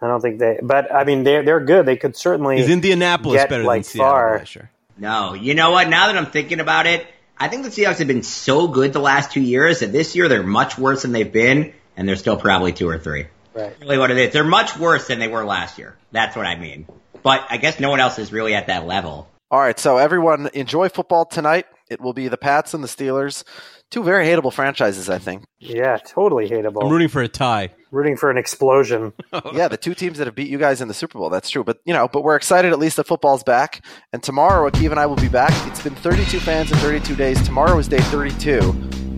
I 0.01 0.07
don't 0.07 0.21
think 0.21 0.39
they. 0.39 0.59
But 0.63 0.93
I 0.93 1.03
mean, 1.03 1.23
they're 1.23 1.43
they're 1.43 1.59
good. 1.59 1.85
They 1.85 1.95
could 1.95 2.15
certainly. 2.15 2.59
Is 2.59 2.69
Indianapolis 2.69 3.41
get, 3.41 3.49
better 3.49 3.63
like, 3.63 3.83
than 3.83 3.91
Seattle, 3.91 4.11
far. 4.11 4.39
Gleicher? 4.39 4.69
No, 4.97 5.33
you 5.33 5.53
know 5.53 5.71
what? 5.71 5.89
Now 5.89 6.07
that 6.07 6.17
I'm 6.17 6.27
thinking 6.27 6.59
about 6.59 6.87
it, 6.87 7.05
I 7.41 7.47
think 7.47 7.63
the 7.63 7.69
Seahawks 7.69 7.97
have 7.97 8.07
been 8.07 8.21
so 8.21 8.67
good 8.67 8.93
the 8.93 8.99
last 8.99 9.31
two 9.31 9.41
years 9.41 9.79
that 9.79 9.91
this 9.91 10.15
year 10.15 10.27
they're 10.27 10.43
much 10.43 10.77
worse 10.77 11.01
than 11.01 11.11
they've 11.11 11.31
been, 11.31 11.73
and 11.97 12.07
they're 12.07 12.15
still 12.15 12.37
probably 12.37 12.71
two 12.71 12.87
or 12.87 12.99
three. 12.99 13.25
right. 13.55 13.75
Really, 13.81 13.97
what 13.97 14.11
it 14.11 14.19
is, 14.19 14.31
they're 14.31 14.43
much 14.43 14.77
worse 14.77 15.07
than 15.07 15.17
they 15.17 15.27
were 15.27 15.43
last 15.43 15.79
year. 15.79 15.97
That's 16.11 16.35
what 16.35 16.45
I 16.45 16.55
mean. 16.55 16.85
But 17.23 17.47
I 17.49 17.57
guess 17.57 17.79
no 17.79 17.89
one 17.89 17.99
else 17.99 18.19
is 18.19 18.31
really 18.31 18.53
at 18.53 18.67
that 18.67 18.85
level. 18.85 19.27
All 19.49 19.59
right, 19.59 19.79
so 19.79 19.97
everyone 19.97 20.51
enjoy 20.53 20.89
football 20.89 21.25
tonight. 21.25 21.65
It 21.89 21.99
will 21.99 22.13
be 22.13 22.27
the 22.27 22.37
Pats 22.37 22.75
and 22.75 22.83
the 22.83 22.87
Steelers, 22.87 23.43
two 23.89 24.03
very 24.03 24.27
hateable 24.27 24.53
franchises, 24.53 25.09
I 25.09 25.17
think. 25.17 25.43
Yeah, 25.57 25.97
totally 25.97 26.47
hateable. 26.47 26.83
I'm 26.83 26.91
rooting 26.91 27.09
for 27.09 27.23
a 27.23 27.27
tie. 27.27 27.71
Rooting 27.91 28.17
for 28.17 28.31
an 28.31 28.37
explosion. 28.37 29.13
yeah, 29.53 29.67
the 29.67 29.77
two 29.77 29.93
teams 29.93 30.17
that 30.17 30.27
have 30.27 30.35
beat 30.35 30.49
you 30.49 30.57
guys 30.57 30.81
in 30.81 30.87
the 30.87 30.93
Super 30.93 31.17
Bowl. 31.19 31.29
That's 31.29 31.49
true. 31.49 31.63
But 31.63 31.79
you 31.85 31.93
know, 31.93 32.07
but 32.07 32.23
we're 32.23 32.35
excited 32.35 32.71
at 32.71 32.79
least 32.79 32.95
the 32.95 33.03
football's 33.03 33.43
back. 33.43 33.85
And 34.13 34.23
tomorrow, 34.23 34.69
Akiva 34.69 34.91
and 34.91 34.99
I 34.99 35.05
will 35.05 35.15
be 35.17 35.29
back. 35.29 35.51
It's 35.67 35.83
been 35.83 35.95
32 35.95 36.39
fans 36.39 36.71
in 36.71 36.77
32 36.77 37.15
days. 37.15 37.41
Tomorrow 37.43 37.77
is 37.77 37.87
day 37.87 37.99
32, 37.99 38.59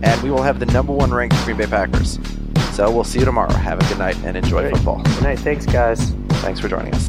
and 0.02 0.22
we 0.22 0.30
will 0.30 0.42
have 0.42 0.60
the 0.60 0.66
number 0.66 0.92
one 0.92 1.12
ranked 1.12 1.36
Green 1.44 1.56
Bay 1.56 1.66
Packers. 1.66 2.18
So 2.72 2.90
we'll 2.90 3.04
see 3.04 3.20
you 3.20 3.24
tomorrow. 3.24 3.52
Have 3.52 3.80
a 3.80 3.88
good 3.88 3.98
night 3.98 4.16
and 4.24 4.36
enjoy 4.36 4.62
Great. 4.62 4.76
football. 4.76 5.02
Good 5.02 5.22
night. 5.22 5.38
Thanks, 5.38 5.64
guys. 5.66 6.10
Thanks 6.42 6.58
for 6.58 6.68
joining 6.68 6.92
us. 6.94 7.08